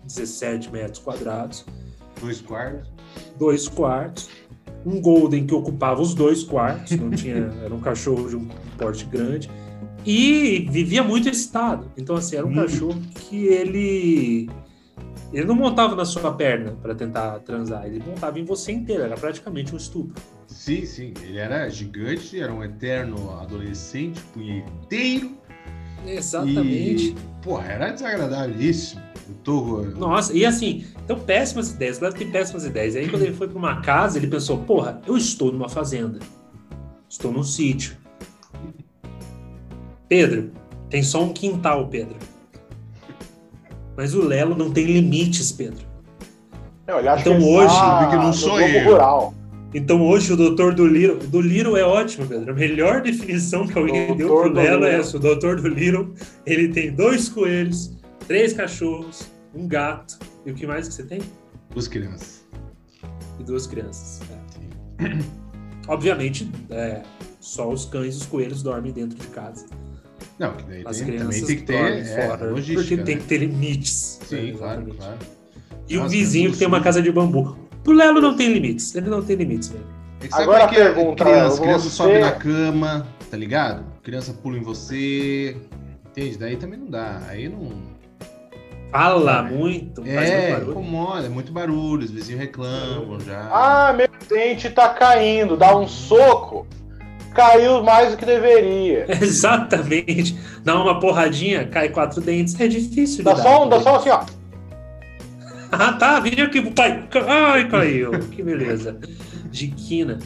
17 0.05 0.71
metros 0.71 0.99
quadrados. 0.99 1.65
Dois 2.21 2.39
quartos. 2.39 2.89
Dois 3.37 3.67
quartos 3.67 4.29
um 4.85 5.01
Golden 5.01 5.45
que 5.45 5.53
ocupava 5.53 5.99
os 5.99 6.13
dois 6.13 6.43
quartos, 6.43 6.95
não 6.97 7.09
tinha, 7.09 7.51
era 7.65 7.73
um 7.73 7.79
cachorro 7.79 8.29
de 8.29 8.35
um 8.35 8.47
porte 8.77 9.05
grande 9.05 9.49
e 10.05 10.67
vivia 10.69 11.03
muito 11.03 11.27
excitado. 11.27 11.91
Então 11.97 12.15
assim, 12.15 12.35
era 12.35 12.45
um 12.45 12.51
hum. 12.51 12.55
cachorro 12.55 13.01
que 13.15 13.47
ele 13.47 14.49
ele 15.35 15.45
não 15.45 15.55
montava 15.55 15.97
na 15.97 16.05
sua 16.05 16.33
perna 16.33 16.71
para 16.81 16.95
tentar 16.95 17.39
transar, 17.39 17.85
ele 17.85 18.01
montava 18.07 18.39
em 18.39 18.45
você 18.45 18.71
inteiro, 18.71 19.03
era 19.03 19.15
praticamente 19.15 19.73
um 19.73 19.77
estupro. 19.77 20.15
Sim, 20.47 20.85
sim, 20.85 21.13
ele 21.21 21.37
era 21.37 21.67
gigante, 21.67 22.39
era 22.39 22.53
um 22.53 22.63
eterno 22.63 23.37
adolescente, 23.41 24.21
punheteiro. 24.33 25.37
Exatamente. 26.07 27.09
E, 27.09 27.15
porra, 27.43 27.65
era 27.65 27.91
desagradabilíssimo. 27.91 29.01
Tô... 29.43 29.81
Nossa, 29.81 30.31
e 30.33 30.45
assim, 30.45 30.85
então 31.03 31.19
péssimas 31.19 31.71
ideias, 31.71 31.99
Leve 31.99 32.17
tem 32.17 32.31
péssimas 32.31 32.63
ideias. 32.63 32.95
E 32.95 32.99
aí 32.99 33.09
quando 33.09 33.23
ele 33.23 33.33
foi 33.33 33.49
para 33.49 33.57
uma 33.57 33.81
casa, 33.81 34.17
ele 34.17 34.27
pensou, 34.27 34.59
porra, 34.59 35.01
eu 35.05 35.17
estou 35.17 35.51
numa 35.51 35.67
fazenda. 35.67 36.19
Estou 37.09 37.33
num 37.33 37.43
sítio. 37.43 37.97
Pedro, 40.07 40.49
tem 40.89 41.03
só 41.03 41.21
um 41.21 41.33
quintal, 41.33 41.89
Pedro. 41.89 42.15
Mas 43.95 44.13
o 44.13 44.21
Lelo 44.21 44.55
não 44.55 44.71
tem 44.71 44.85
limites, 44.85 45.51
Pedro. 45.51 45.85
então 47.19 47.41
hoje, 47.41 47.73
tá 47.73 48.09
que 48.09 48.15
não 48.15 48.33
sou 48.33 48.59
eu. 48.59 48.91
Rural. 48.91 49.33
Então 49.73 50.01
hoje 50.01 50.31
o 50.31 50.37
doutor 50.37 50.73
do 50.73 50.87
Liro, 50.87 51.17
do 51.17 51.41
Liro 51.41 51.75
é 51.75 51.83
ótimo, 51.83 52.25
Pedro. 52.25 52.51
A 52.51 52.55
melhor 52.55 53.01
definição 53.01 53.67
que 53.67 53.77
alguém 53.77 54.07
doutor 54.07 54.17
deu 54.17 54.27
pro 54.27 54.53
Lelo 54.53 54.85
é 54.85 54.99
essa. 54.99 55.17
O 55.17 55.19
doutor 55.19 55.59
do 55.59 55.67
Liro, 55.67 56.13
ele 56.45 56.69
tem 56.69 56.93
dois 56.93 57.27
coelhos, 57.27 57.93
três 58.27 58.53
cachorros, 58.53 59.29
um 59.53 59.67
gato. 59.67 60.17
E 60.45 60.51
o 60.51 60.53
que 60.53 60.65
mais 60.65 60.87
que 60.87 60.93
você 60.93 61.03
tem? 61.03 61.21
Duas 61.71 61.87
crianças. 61.87 62.45
E 63.39 63.43
duas 63.43 63.67
crianças. 63.67 64.21
É. 65.01 65.19
Obviamente, 65.87 66.49
é, 66.69 67.01
só 67.39 67.69
os 67.69 67.85
cães 67.85 68.15
e 68.15 68.17
os 68.19 68.25
coelhos 68.25 68.63
dormem 68.63 68.91
dentro 68.91 69.17
de 69.17 69.27
casa. 69.27 69.65
Não, 70.37 70.51
que 70.53 70.63
daí 70.63 70.83
As 70.85 70.97
tem- 70.97 71.05
crianças 71.07 71.27
também 71.35 71.45
tem 71.45 71.55
que 71.57 71.63
ter 71.63 71.73
é, 71.75 72.27
fora, 72.27 72.49
logística. 72.51 72.79
porque 72.81 72.97
tem 72.97 73.15
né? 73.15 73.21
que 73.21 73.27
ter 73.27 73.37
limites. 73.37 74.19
Sim, 74.25 74.49
É, 74.49 74.51
claro, 74.53 74.85
claro. 74.97 75.17
E 75.87 75.97
o 75.97 76.01
Nossa, 76.01 76.11
vizinho 76.11 76.49
é 76.49 76.51
que 76.51 76.57
tem 76.57 76.67
uma 76.67 76.81
casa 76.81 77.01
de 77.01 77.11
bambu. 77.11 77.57
O 77.87 77.91
Lelo 77.91 78.19
não 78.19 78.35
tem 78.35 78.51
limites. 78.51 78.93
Ele 78.95 79.09
não 79.09 79.21
tem 79.21 79.35
limites, 79.35 79.69
velho. 79.69 79.85
É 80.21 80.27
Agora 80.41 80.63
é 80.63 80.67
que 80.67 80.75
é? 80.75 80.91
pergunta, 80.91 81.23
criança, 81.23 81.55
você- 81.57 81.61
criança 81.61 81.89
sobe 81.89 82.19
na 82.19 82.31
cama, 82.31 83.07
tá 83.29 83.37
ligado? 83.37 83.85
Criança 84.01 84.33
pula 84.33 84.57
em 84.57 84.61
você. 84.61 85.55
Entende? 86.07 86.37
Daí 86.37 86.57
também 86.57 86.79
não 86.79 86.89
dá. 86.89 87.21
Aí 87.29 87.47
não. 87.47 87.95
Fala 88.91 89.39
É. 89.47 89.51
muito, 89.51 90.01
faz 90.03 90.29
É, 90.29 90.37
muito 90.39 90.51
barulho. 90.53 90.71
incomoda, 90.71 91.25
é 91.25 91.29
muito 91.29 91.51
barulho, 91.51 92.05
os 92.05 92.11
vizinhos 92.11 92.39
reclamam 92.39 93.19
já. 93.19 93.41
Ah, 93.51 93.93
meu 93.93 94.07
dente 94.29 94.69
tá 94.69 94.89
caindo, 94.89 95.57
dá 95.57 95.75
um 95.77 95.87
soco. 95.87 96.65
Caiu 97.35 97.83
mais 97.83 98.11
do 98.11 98.17
que 98.17 98.25
deveria. 98.25 99.05
Exatamente. 99.21 100.39
Dá 100.63 100.81
uma 100.81 100.99
porradinha, 100.99 101.67
cai 101.67 101.89
quatro 101.89 102.21
dentes. 102.21 102.59
É 102.59 102.67
difícil 102.67 103.17
de 103.17 103.23
Dá 103.23 103.33
dar. 103.33 103.43
só, 103.43 103.65
um, 103.65 103.69
dá 103.69 103.79
só 103.81 103.95
assim, 103.97 104.09
ó. 104.09 104.23
Ah, 105.71 105.93
tá. 105.93 106.19
Vem 106.21 106.41
aqui 106.41 106.61
pro 106.61 106.71
pai. 106.71 107.03
Ai, 107.27 107.67
caiu. 107.67 108.11
Que 108.31 108.41
beleza. 108.41 108.97
De 109.51 109.67
quina. 109.67 110.19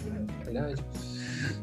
Verdade. 0.45 0.83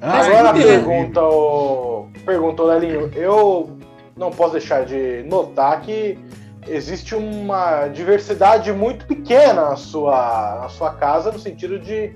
Ai, 0.00 0.26
Agora 0.26 0.53
pergunta 0.53 1.23
o. 1.23 2.09
Perguntou, 2.25 2.67
Lelinho. 2.67 3.11
Eu 3.15 3.79
não 4.17 4.31
posso 4.31 4.53
deixar 4.53 4.85
de 4.85 5.23
notar 5.29 5.81
que 5.83 6.19
existe 6.67 7.15
uma 7.15 7.87
diversidade 7.88 8.73
muito 8.73 9.07
pequena 9.07 9.71
na 9.71 9.76
sua, 9.76 10.59
na 10.62 10.69
sua 10.69 10.91
casa, 10.95 11.31
no 11.31 11.38
sentido 11.38 11.79
de 11.79 12.12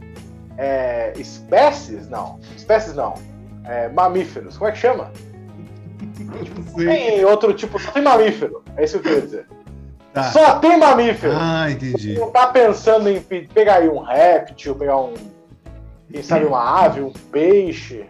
é, 0.60 1.12
espécies, 1.16 2.08
não. 2.08 2.38
Espécies 2.56 2.94
não. 2.94 3.14
É, 3.64 3.88
mamíferos. 3.88 4.56
Como 4.58 4.68
é 4.68 4.72
que 4.72 4.78
chama? 4.78 5.10
Tem 6.76 7.24
outro 7.24 7.52
tipo, 7.54 7.78
só 7.78 7.90
tem 7.92 8.02
mamífero. 8.02 8.62
É 8.76 8.84
isso 8.84 8.98
que 9.00 9.08
eu 9.08 9.12
queria 9.12 9.26
dizer. 9.26 9.46
Tá. 10.12 10.24
Só 10.24 10.58
tem 10.58 10.76
mamífero. 10.78 11.32
Ah, 11.36 11.70
entendi. 11.70 12.14
Não 12.18 12.30
tá 12.30 12.48
pensando 12.48 13.08
em 13.08 13.20
pe- 13.20 13.48
pegar 13.52 13.76
aí 13.76 13.88
um 13.88 14.00
réptil, 14.02 14.74
pegar 14.74 14.96
um. 15.00 15.14
Quem 16.10 16.22
sabe 16.22 16.44
uma 16.46 16.84
ave, 16.84 17.00
um 17.00 17.12
peixe. 17.30 18.04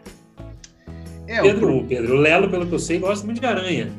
É, 1.26 1.42
Pedro, 1.42 1.78
eu, 1.78 1.84
Pedro, 1.86 2.14
o 2.16 2.18
Lelo, 2.18 2.48
pelo 2.50 2.66
que 2.66 2.74
eu 2.74 2.78
sei, 2.78 2.98
gosta 2.98 3.24
muito 3.26 3.40
de 3.40 3.46
aranha. 3.46 3.92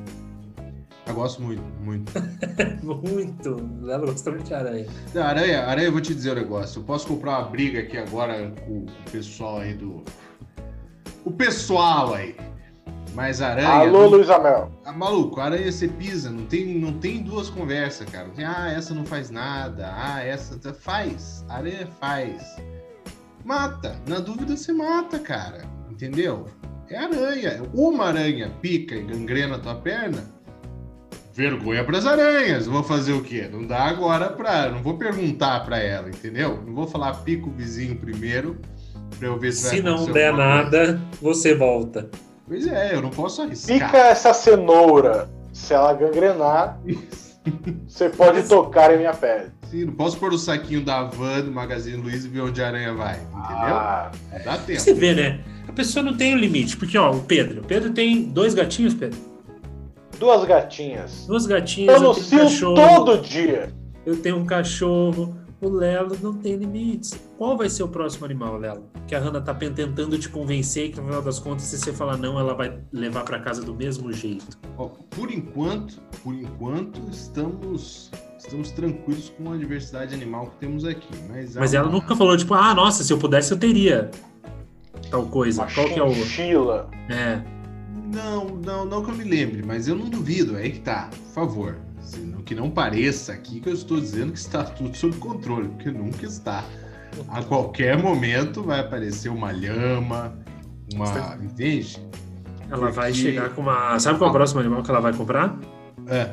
Eu 1.12 1.16
gosto 1.16 1.42
muito, 1.42 1.62
muito. 1.82 2.12
Muito. 2.84 3.56
Lelo 3.82 4.08
gosta 4.08 4.32
muito 4.32 4.46
de 4.46 4.54
aranha. 4.54 4.88
Da 5.14 5.28
aranha, 5.28 5.66
aranha, 5.66 5.88
eu 5.88 5.92
vou 5.92 6.02
te 6.02 6.16
dizer 6.16 6.32
um 6.32 6.36
negócio. 6.36 6.80
Eu 6.80 6.84
posso 6.84 7.08
comprar 7.08 7.40
uma 7.40 7.50
briga 7.50 7.80
aqui 7.80 7.98
agora 7.98 8.52
com 8.66 8.86
o 8.86 9.12
pessoal 9.12 9.60
aí 9.60 9.74
do. 9.74 10.04
O 11.24 11.32
pessoal 11.32 12.14
aí. 12.14 12.36
Mas 13.14 13.42
aranha. 13.42 13.68
Alô, 13.68 14.08
Luiz 14.08 14.30
Amel. 14.30 14.72
Ah, 14.86 14.92
maluco, 14.94 15.40
aranha 15.40 15.72
você 15.72 15.88
pisa, 15.88 16.30
não 16.30 16.46
tem, 16.46 16.66
não 16.80 16.94
tem 16.94 17.22
duas 17.22 17.50
conversas, 17.50 18.10
cara. 18.10 18.28
Não 18.28 18.34
tem, 18.34 18.46
ah, 18.46 18.72
essa 18.72 18.94
não 18.94 19.06
faz 19.06 19.30
nada, 19.30 19.94
ah, 19.96 20.24
essa 20.24 20.58
tá- 20.58 20.74
faz. 20.74 21.46
Aranha 21.50 21.88
faz. 22.00 22.42
Mata. 23.44 23.96
Na 24.08 24.20
dúvida 24.20 24.56
você 24.56 24.72
mata, 24.72 25.20
cara. 25.20 25.64
Entendeu? 25.90 26.48
É 26.90 26.98
aranha. 26.98 27.62
Uma 27.74 28.06
aranha 28.08 28.50
pica 28.62 28.96
e 28.96 29.04
gangrena 29.04 29.56
a 29.58 29.60
tua 29.60 29.76
perna. 29.76 30.24
Vergonha 31.34 31.84
pras 31.84 32.06
aranhas. 32.06 32.68
Vou 32.68 32.84
fazer 32.84 33.14
o 33.14 33.22
quê? 33.22 33.50
Não 33.52 33.66
dá 33.66 33.84
agora 33.84 34.30
pra. 34.30 34.70
Não 34.70 34.82
vou 34.82 34.98
perguntar 34.98 35.64
pra 35.66 35.80
ela, 35.80 36.10
entendeu? 36.10 36.62
Não 36.66 36.74
vou 36.74 36.88
falar 36.88 37.14
pica 37.24 37.48
o 37.48 37.52
vizinho 37.52 37.96
primeiro 37.96 38.58
pra 39.18 39.28
eu 39.28 39.40
ver 39.40 39.52
se, 39.54 39.64
vai 39.64 39.78
Se 39.78 39.82
não 39.82 40.12
der 40.12 40.30
alguma 40.30 40.64
coisa. 40.64 40.64
nada, 40.64 41.02
você 41.22 41.56
volta. 41.56 42.10
Pois 42.48 42.68
é, 42.68 42.96
eu 42.96 43.02
não 43.02 43.10
posso 43.10 43.42
arriscar. 43.42 43.80
Pica 43.80 43.98
essa 43.98 44.34
cenoura. 44.34 45.30
Se 45.54 45.74
ela 45.74 45.94
gangrenar, 45.94 46.80
você 47.88 48.10
pode 48.10 48.44
tocar 48.48 48.94
em 48.94 48.98
minha 48.98 49.14
pele. 49.14 49.52
Sim, 49.70 49.86
não 49.86 49.94
posso 49.94 50.18
pôr 50.18 50.34
o 50.34 50.38
saquinho 50.38 50.82
da 50.84 51.04
van 51.04 51.42
do 51.42 51.52
Magazine 51.52 51.96
Luiza 51.96 52.28
e 52.28 52.30
ver 52.30 52.42
onde 52.42 52.62
a 52.62 52.68
aranha 52.68 52.94
vai, 52.94 53.16
entendeu? 53.16 53.76
Ah, 53.76 54.12
dá 54.44 54.58
tempo. 54.58 54.82
Você 54.82 54.94
vê, 54.94 55.14
né? 55.14 55.40
A 55.66 55.72
pessoa 55.72 56.04
não 56.04 56.16
tem 56.18 56.34
o 56.34 56.38
limite. 56.38 56.76
Porque, 56.76 56.98
ó, 56.98 57.12
o 57.12 57.22
Pedro. 57.22 57.62
O 57.62 57.66
Pedro 57.66 57.92
tem 57.92 58.24
dois 58.24 58.54
gatinhos, 58.54 58.94
Pedro. 58.94 59.18
Duas 60.22 60.46
gatinhas. 60.46 61.26
Duas 61.28 61.46
gatinhas, 61.48 62.00
Eu 62.02 62.10
eu 62.10 62.14
tenho 62.14 62.42
um 62.44 62.46
cachorro. 62.46 62.76
todo 62.76 63.18
dia. 63.22 63.74
Eu 64.06 64.18
tenho 64.22 64.38
um 64.38 64.46
cachorro. 64.46 65.36
O 65.60 65.70
Lelo 65.70 66.18
não 66.24 66.34
tem 66.34 66.56
limites. 66.56 67.14
Qual 67.38 67.56
vai 67.56 67.70
ser 67.70 67.84
o 67.84 67.88
próximo 67.88 68.26
animal, 68.26 68.58
Lelo? 68.58 68.84
Que 69.08 69.14
a 69.14 69.20
Hannah 69.20 69.42
tá 69.42 69.54
tentando 69.54 70.18
te 70.18 70.28
convencer 70.28 70.90
que, 70.92 71.00
no 71.00 71.06
final 71.06 71.22
das 71.22 71.38
contas, 71.38 71.66
se 71.66 71.78
você 71.78 71.94
falar 71.94 72.18
não, 72.18 72.40
ela 72.40 72.56
vai 72.56 72.80
levar 72.92 73.24
pra 73.24 73.40
casa 73.40 73.62
do 73.62 73.74
mesmo 73.76 74.12
jeito. 74.12 74.58
Ó, 74.78 74.86
por 75.12 75.32
enquanto, 75.32 76.00
por 76.24 76.34
enquanto, 76.34 77.00
estamos, 77.12 78.10
estamos 78.40 78.72
tranquilos 78.72 79.32
com 79.38 79.52
a 79.52 79.58
diversidade 79.58 80.16
animal 80.16 80.48
que 80.48 80.56
temos 80.58 80.84
aqui. 80.84 81.08
Mas, 81.30 81.56
Mas 81.56 81.74
ela 81.76 81.86
uma- 81.88 81.94
nunca 82.00 82.16
falou, 82.16 82.36
tipo, 82.36 82.56
ah, 82.56 82.74
nossa, 82.74 83.04
se 83.04 83.14
eu 83.14 83.20
pudesse, 83.20 83.52
eu 83.54 83.58
teria 83.60 84.10
tal 85.12 85.28
coisa. 85.28 85.62
Uma 85.62 85.72
Qual 85.72 85.88
que 85.90 86.00
é 86.00 86.04
o. 86.04 86.12
chinchila. 86.12 86.90
É. 87.08 87.40
Não, 88.12 88.46
não, 88.50 88.86
não 88.86 89.04
que 89.04 89.12
eu 89.12 89.16
me 89.16 89.24
lembre, 89.24 89.64
mas 89.66 89.88
eu 89.88 89.96
não 89.96 90.10
duvido, 90.10 90.58
é 90.58 90.62
aí 90.64 90.72
que 90.72 90.80
tá. 90.80 91.10
Por 91.10 91.34
favor. 91.34 91.78
se 92.02 92.20
não- 92.20 92.42
Que 92.42 92.54
não 92.56 92.70
pareça 92.70 93.32
aqui 93.32 93.60
que 93.62 93.70
eu 93.70 93.74
estou 93.74 94.00
dizendo 94.00 94.34
que 94.34 94.40
está 94.40 94.64
tudo 94.66 94.96
sob 94.98 95.16
controle, 95.18 95.70
porque 95.70 95.90
nunca 95.92 96.26
está. 96.26 96.64
A 97.30 97.42
qualquer 97.44 97.98
momento 97.98 98.64
vai 98.64 98.80
aparecer 98.82 99.30
uma 99.30 99.52
lhama, 99.52 100.34
uma. 100.94 101.38
Entende? 101.42 101.98
Ela 102.70 102.90
vai 102.92 103.12
Porque- 103.12 103.14
chegar 103.24 103.50
com 103.52 103.62
uma. 103.62 103.98
Sabe 104.00 104.18
qual 104.18 104.30
é 104.30 104.32
o 104.32 104.34
próximo 104.34 104.60
animal 104.60 104.82
que 104.84 104.90
ela 104.92 105.00
vai 105.02 105.14
comprar? 105.14 105.58
É, 106.08 106.32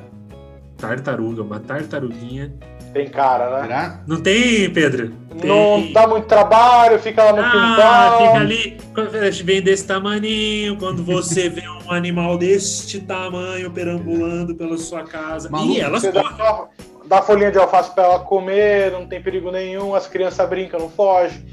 Tartaruga, 0.76 1.42
uma 1.42 1.58
tartaruguinha. 1.60 2.54
Tem 2.98 3.08
cara, 3.08 3.50
né? 3.50 3.62
será? 3.62 4.00
Não 4.08 4.20
tem, 4.20 4.68
Pedro? 4.72 5.12
Tem. 5.40 5.48
Não 5.48 5.92
dá 5.92 6.08
muito 6.08 6.26
trabalho, 6.26 6.98
fica 6.98 7.22
lá 7.22 7.32
no 7.32 7.42
Ah, 7.42 7.50
quintal. 7.52 8.26
fica 8.26 8.38
ali, 8.40 8.76
quando 8.92 9.44
vem 9.44 9.62
desse 9.62 9.86
tamaninho, 9.86 10.76
quando 10.78 11.04
você 11.04 11.48
vê 11.48 11.62
um 11.68 11.92
animal 11.92 12.36
deste 12.36 12.98
tamanho 13.00 13.70
perambulando 13.70 14.52
pela 14.56 14.76
sua 14.76 15.04
casa. 15.04 15.48
Maluco, 15.48 15.74
e 15.74 15.80
elas 15.80 16.02
dá, 16.02 16.10
correm. 16.22 16.36
só- 16.36 16.68
dá 17.06 17.22
folhinha 17.22 17.52
de 17.52 17.58
alface 17.58 17.94
pra 17.94 18.02
ela 18.02 18.18
comer, 18.18 18.90
não 18.90 19.06
tem 19.06 19.22
perigo 19.22 19.52
nenhum, 19.52 19.94
as 19.94 20.08
crianças 20.08 20.48
brincam, 20.48 20.80
não 20.80 20.90
fogem. 20.90 21.46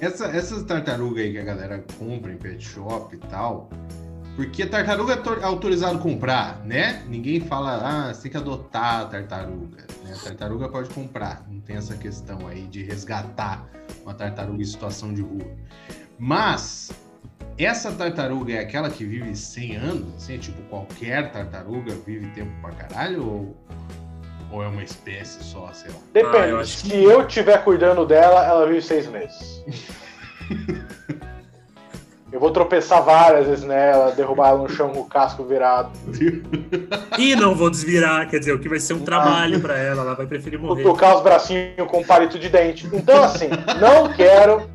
Essa, 0.00 0.26
essas 0.28 0.62
tartarugas 0.62 1.22
aí 1.24 1.32
que 1.32 1.38
a 1.38 1.44
galera 1.44 1.84
compra 1.98 2.32
em 2.32 2.36
pet 2.36 2.64
shop 2.66 3.14
e 3.14 3.18
tal, 3.28 3.68
porque 4.38 4.64
tartaruga 4.64 5.14
é 5.14 5.16
tor- 5.16 5.42
autorizado 5.42 5.98
a 5.98 6.00
comprar, 6.00 6.64
né? 6.64 7.02
Ninguém 7.08 7.40
fala, 7.40 7.80
ah, 7.82 8.14
você 8.14 8.22
tem 8.22 8.30
que 8.30 8.36
adotar 8.36 9.00
a 9.00 9.04
tartaruga. 9.06 9.84
Né? 10.04 10.14
A 10.14 10.24
tartaruga 10.28 10.68
pode 10.68 10.90
comprar, 10.90 11.44
não 11.50 11.60
tem 11.60 11.74
essa 11.74 11.96
questão 11.96 12.46
aí 12.46 12.62
de 12.68 12.84
resgatar 12.84 13.66
uma 14.04 14.14
tartaruga 14.14 14.62
em 14.62 14.64
situação 14.64 15.12
de 15.12 15.22
rua. 15.22 15.44
Mas 16.16 16.92
essa 17.58 17.90
tartaruga 17.90 18.52
é 18.52 18.60
aquela 18.60 18.88
que 18.88 19.04
vive 19.04 19.34
100 19.34 19.74
anos, 19.74 20.14
assim, 20.14 20.38
tipo 20.38 20.62
qualquer 20.68 21.32
tartaruga 21.32 21.92
vive 22.06 22.28
tempo 22.28 22.52
pra 22.60 22.70
caralho 22.70 23.26
ou, 23.26 23.56
ou 24.52 24.62
é 24.62 24.68
uma 24.68 24.84
espécie 24.84 25.42
só, 25.42 25.72
sei 25.72 25.90
lá? 25.90 25.98
Depende. 26.12 26.36
Ah, 26.36 26.46
eu 26.46 26.60
acho 26.60 26.76
Se 26.76 26.94
eu 26.94 27.26
estiver 27.26 27.64
cuidando 27.64 28.06
dela, 28.06 28.46
ela 28.46 28.68
vive 28.68 28.82
seis 28.82 29.08
meses. 29.08 29.64
eu 32.30 32.38
vou 32.38 32.50
tropeçar 32.50 33.02
várias 33.02 33.46
vezes 33.46 33.64
nela, 33.64 34.12
derrubar 34.12 34.48
ela 34.50 34.58
no 34.58 34.68
chão 34.68 34.90
com 34.90 35.00
o 35.00 35.04
casco 35.06 35.42
virado, 35.44 35.90
E 37.18 37.34
não 37.34 37.54
vou 37.54 37.70
desvirar, 37.70 38.28
quer 38.28 38.38
dizer, 38.38 38.52
o 38.52 38.58
que 38.58 38.68
vai 38.68 38.78
ser 38.78 38.92
um 38.94 39.00
trabalho 39.00 39.60
pra 39.60 39.78
ela, 39.78 40.02
ela 40.02 40.14
vai 40.14 40.26
preferir 40.26 40.58
morrer. 40.60 40.82
tocar 40.82 41.16
os 41.16 41.22
bracinhos 41.22 41.88
com 41.88 42.00
um 42.00 42.04
palito 42.04 42.38
de 42.38 42.48
dente. 42.48 42.86
Então, 42.92 43.22
assim, 43.24 43.48
não 43.80 44.12
quero 44.12 44.68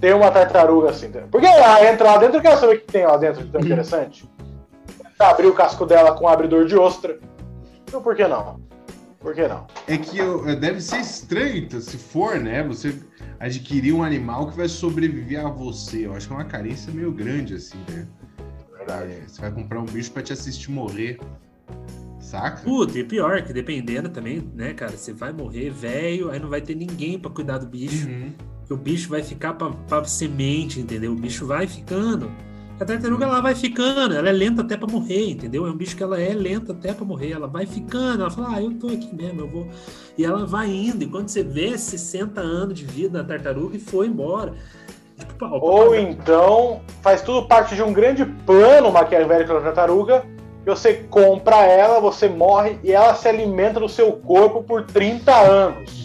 ter 0.00 0.14
uma 0.14 0.30
tartaruga 0.30 0.90
assim. 0.90 1.06
entendeu? 1.06 1.28
Porque 1.30 1.46
ela 1.46 1.84
entra 1.90 2.12
lá 2.12 2.18
dentro, 2.18 2.36
eu 2.38 2.42
quero 2.42 2.58
saber 2.58 2.76
o 2.76 2.80
que 2.80 2.86
tem 2.86 3.06
lá 3.06 3.16
dentro 3.16 3.42
de 3.44 3.50
tão 3.50 3.60
interessante. 3.60 4.28
Abrir 5.18 5.46
o 5.46 5.52
casco 5.54 5.86
dela 5.86 6.12
com 6.14 6.24
um 6.24 6.28
abridor 6.28 6.64
de 6.66 6.76
ostra. 6.76 7.18
Então, 7.86 8.02
por 8.02 8.14
que 8.16 8.26
não? 8.26 8.60
Por 9.20 9.34
que 9.34 9.46
não? 9.46 9.66
É 9.86 9.96
que 9.96 10.18
eu- 10.18 10.44
deve 10.56 10.80
ser 10.80 10.96
estranho, 10.98 11.58
então, 11.58 11.80
se 11.80 11.96
for, 11.96 12.40
né? 12.40 12.64
Você 12.64 12.92
adquirir 13.42 13.92
um 13.92 14.04
animal 14.04 14.48
que 14.48 14.56
vai 14.56 14.68
sobreviver 14.68 15.44
a 15.44 15.50
você. 15.50 16.06
Eu 16.06 16.14
acho 16.14 16.28
que 16.28 16.32
é 16.32 16.36
uma 16.36 16.44
carência 16.44 16.92
meio 16.92 17.10
grande, 17.10 17.54
assim, 17.54 17.78
né? 17.90 18.06
Verdade. 18.78 19.12
É, 19.12 19.24
você 19.26 19.40
vai 19.40 19.50
comprar 19.50 19.80
um 19.80 19.84
bicho 19.84 20.12
pra 20.12 20.22
te 20.22 20.32
assistir 20.32 20.70
morrer. 20.70 21.18
Saca? 22.20 22.62
Puta, 22.62 22.96
e 22.96 23.02
pior, 23.02 23.42
que 23.42 23.52
dependendo 23.52 24.08
também, 24.08 24.48
né, 24.54 24.72
cara, 24.72 24.96
você 24.96 25.12
vai 25.12 25.32
morrer 25.32 25.70
velho, 25.70 26.30
aí 26.30 26.38
não 26.38 26.48
vai 26.48 26.60
ter 26.60 26.76
ninguém 26.76 27.18
pra 27.18 27.32
cuidar 27.32 27.58
do 27.58 27.66
bicho. 27.66 28.08
Uhum. 28.08 28.32
O 28.70 28.76
bicho 28.76 29.10
vai 29.10 29.24
ficar 29.24 29.54
pra, 29.54 29.70
pra 29.70 30.04
semente, 30.04 30.78
entendeu? 30.78 31.12
O 31.12 31.16
bicho 31.16 31.44
vai 31.44 31.66
ficando. 31.66 32.30
A 32.82 32.84
tartaruga 32.84 33.24
ela 33.24 33.40
vai 33.40 33.54
ficando, 33.54 34.12
ela 34.12 34.28
é 34.28 34.32
lenta 34.32 34.62
até 34.62 34.76
pra 34.76 34.88
morrer, 34.88 35.30
entendeu? 35.30 35.64
É 35.64 35.70
um 35.70 35.76
bicho 35.76 35.96
que 35.96 36.02
ela 36.02 36.20
é 36.20 36.34
lenta 36.34 36.72
até 36.72 36.92
pra 36.92 37.04
morrer, 37.04 37.30
ela 37.30 37.46
vai 37.46 37.64
ficando, 37.64 38.22
ela 38.22 38.30
fala, 38.30 38.56
ah, 38.56 38.60
eu 38.60 38.74
tô 38.74 38.88
aqui 38.88 39.14
mesmo, 39.14 39.42
eu 39.42 39.48
vou. 39.48 39.68
E 40.18 40.24
ela 40.24 40.44
vai 40.44 40.68
indo, 40.68 41.04
e 41.04 41.06
quando 41.06 41.28
você 41.28 41.44
vê 41.44 41.78
60 41.78 42.40
anos 42.40 42.76
de 42.76 42.84
vida 42.84 43.22
da 43.22 43.28
tartaruga 43.28 43.76
e 43.76 43.78
foi 43.78 44.08
embora. 44.08 44.54
pau. 45.38 45.60
Ou 45.62 45.94
então 45.94 46.80
faz 47.02 47.22
tudo 47.22 47.46
parte 47.46 47.76
de 47.76 47.82
um 47.84 47.92
grande 47.92 48.24
plano 48.24 48.90
maquiavélico 48.90 49.52
da 49.52 49.60
tartaruga. 49.60 50.24
Que 50.64 50.70
você 50.70 50.94
compra 51.08 51.64
ela, 51.64 52.00
você 52.00 52.28
morre 52.28 52.80
e 52.82 52.90
ela 52.90 53.14
se 53.14 53.28
alimenta 53.28 53.78
do 53.78 53.88
seu 53.88 54.12
corpo 54.12 54.60
por 54.60 54.82
30 54.86 55.32
anos. 55.32 56.01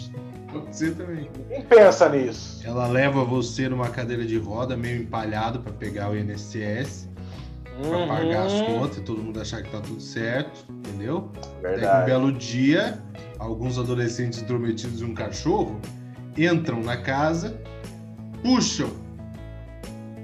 Você 0.78 0.92
também. 0.92 1.28
Quem 1.48 1.62
pensa 1.62 2.08
nisso? 2.08 2.64
Ela 2.64 2.86
leva 2.86 3.24
você 3.24 3.68
numa 3.68 3.90
cadeira 3.90 4.24
de 4.24 4.38
roda, 4.38 4.76
meio 4.76 5.02
empalhado 5.02 5.58
para 5.58 5.72
pegar 5.72 6.08
o 6.08 6.16
INSS, 6.16 7.08
uhum. 7.76 7.90
para 7.90 8.06
pagar 8.06 8.46
as 8.46 8.60
contas 8.62 8.98
e 8.98 9.00
todo 9.00 9.20
mundo 9.20 9.40
achar 9.40 9.60
que 9.60 9.72
tá 9.72 9.80
tudo 9.80 10.00
certo, 10.00 10.64
entendeu? 10.70 11.32
Verdade. 11.60 11.84
Até 11.84 11.96
que 11.96 12.02
um 12.02 12.06
belo 12.06 12.32
dia, 12.32 13.02
alguns 13.40 13.76
adolescentes 13.76 14.40
intrometidos 14.40 15.02
em 15.02 15.06
um 15.06 15.14
cachorro 15.14 15.80
entram 16.36 16.80
na 16.80 16.96
casa, 16.96 17.60
puxam 18.40 18.92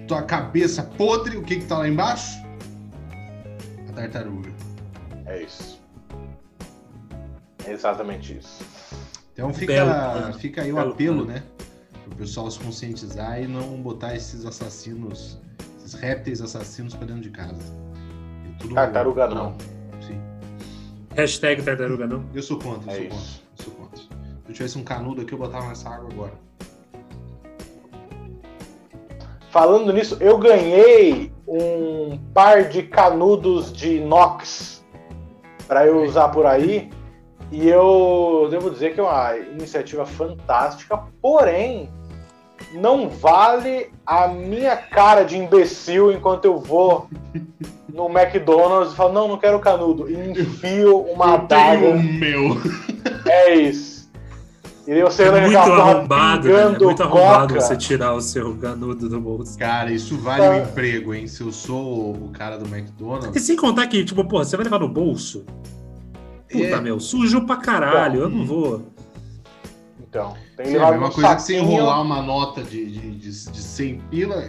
tua 0.06 0.22
cabeça 0.22 0.84
podre, 0.84 1.36
o 1.36 1.42
que 1.42 1.56
que 1.56 1.64
tá 1.64 1.78
lá 1.78 1.88
embaixo? 1.88 2.38
A 3.88 3.92
tartaruga. 3.92 4.52
É 5.26 5.42
isso. 5.42 5.82
É 7.66 7.72
exatamente 7.72 8.38
isso. 8.38 8.73
Então 9.34 9.52
fica, 9.52 9.72
Belo, 9.72 10.34
fica 10.34 10.62
aí 10.62 10.72
o 10.72 10.76
Belo, 10.76 10.92
apelo, 10.92 11.24
né? 11.24 11.42
Pro 12.04 12.14
pessoal 12.14 12.48
se 12.48 12.58
conscientizar 12.60 13.42
e 13.42 13.48
não 13.48 13.82
botar 13.82 14.14
esses 14.14 14.46
assassinos, 14.46 15.40
esses 15.76 15.94
répteis 15.94 16.40
assassinos 16.40 16.94
pra 16.94 17.04
dentro 17.04 17.22
de 17.22 17.30
casa. 17.30 17.60
Tartaruga 18.72 19.26
não. 19.26 19.56
Sim. 20.00 20.20
Hashtag 21.16 21.62
tartaruga 21.64 22.06
não. 22.06 22.24
Eu 22.32 22.42
sou 22.44 22.60
contra, 22.60 22.92
eu 22.92 23.06
é 23.06 23.10
sou 23.10 23.18
isso. 23.18 23.42
contra. 23.42 23.58
Eu 23.58 23.64
sou 23.64 23.74
contra. 23.74 24.02
Se 24.02 24.50
eu 24.50 24.54
tivesse 24.54 24.78
um 24.78 24.84
canudo 24.84 25.22
aqui, 25.22 25.32
eu 25.32 25.38
botava 25.38 25.66
nessa 25.66 25.90
água 25.90 26.08
agora. 26.12 26.32
Falando 29.50 29.92
nisso, 29.92 30.16
eu 30.20 30.38
ganhei 30.38 31.32
um 31.46 32.18
par 32.32 32.68
de 32.68 32.84
canudos 32.84 33.72
de 33.72 33.96
inox 33.96 34.84
para 35.66 35.86
eu 35.86 36.04
usar 36.04 36.28
por 36.28 36.46
aí. 36.46 36.90
E 37.54 37.68
eu 37.68 38.48
devo 38.50 38.68
dizer 38.68 38.94
que 38.94 39.00
é 39.00 39.02
uma 39.04 39.36
iniciativa 39.36 40.04
fantástica, 40.04 40.98
porém 41.22 41.88
não 42.72 43.08
vale 43.08 43.92
a 44.04 44.26
minha 44.26 44.76
cara 44.76 45.22
de 45.22 45.38
imbecil 45.38 46.10
enquanto 46.10 46.46
eu 46.46 46.58
vou 46.58 47.08
no 47.88 48.08
McDonald's 48.10 48.92
e 48.92 48.96
falo, 48.96 49.12
não, 49.12 49.28
não 49.28 49.38
quero 49.38 49.60
canudo. 49.60 50.10
E 50.10 50.32
enfio 50.32 50.98
uma 51.02 51.34
adaga. 51.34 51.90
o 51.90 52.02
meu. 52.02 52.60
É 53.24 53.54
isso. 53.54 54.10
E 54.84 55.00
você 55.00 55.22
é 55.22 55.40
muito 55.40 55.56
arrombado, 55.56 56.48
né? 56.48 56.60
É 56.60 56.68
muito 56.70 57.02
arrombado 57.04 57.54
você 57.54 57.76
tirar 57.76 58.14
o 58.14 58.20
seu 58.20 58.56
canudo 58.56 59.08
do 59.08 59.20
bolso. 59.20 59.56
Cara, 59.56 59.92
isso 59.92 60.18
vale 60.18 60.42
o 60.42 60.50
um 60.50 60.64
emprego, 60.64 61.14
hein? 61.14 61.28
Se 61.28 61.40
eu 61.40 61.52
sou 61.52 62.14
o 62.14 62.30
cara 62.32 62.58
do 62.58 62.66
McDonald's. 62.66 63.34
E 63.34 63.38
sem 63.38 63.54
contar 63.54 63.86
que, 63.86 64.04
tipo, 64.04 64.24
porra, 64.24 64.44
você 64.44 64.56
vai 64.56 64.64
levar 64.64 64.80
no 64.80 64.88
bolso? 64.88 65.46
Puta, 66.54 66.76
é. 66.76 66.80
meu, 66.80 67.00
sujo 67.00 67.44
pra 67.46 67.56
caralho, 67.56 68.20
eu 68.22 68.30
não 68.30 68.46
vou. 68.46 68.82
Então, 70.00 70.36
tem 70.56 70.66
levar 70.66 70.84
é 70.84 70.88
a 70.88 70.92
mesma 70.92 71.10
coisa 71.10 71.28
saquinho. 71.30 71.36
que 71.36 71.42
você 71.42 71.74
enrolar 71.74 72.00
uma 72.00 72.22
nota 72.22 72.62
de, 72.62 72.86
de, 72.86 73.10
de, 73.10 73.50
de 73.50 73.62
100 73.62 74.00
pila, 74.10 74.48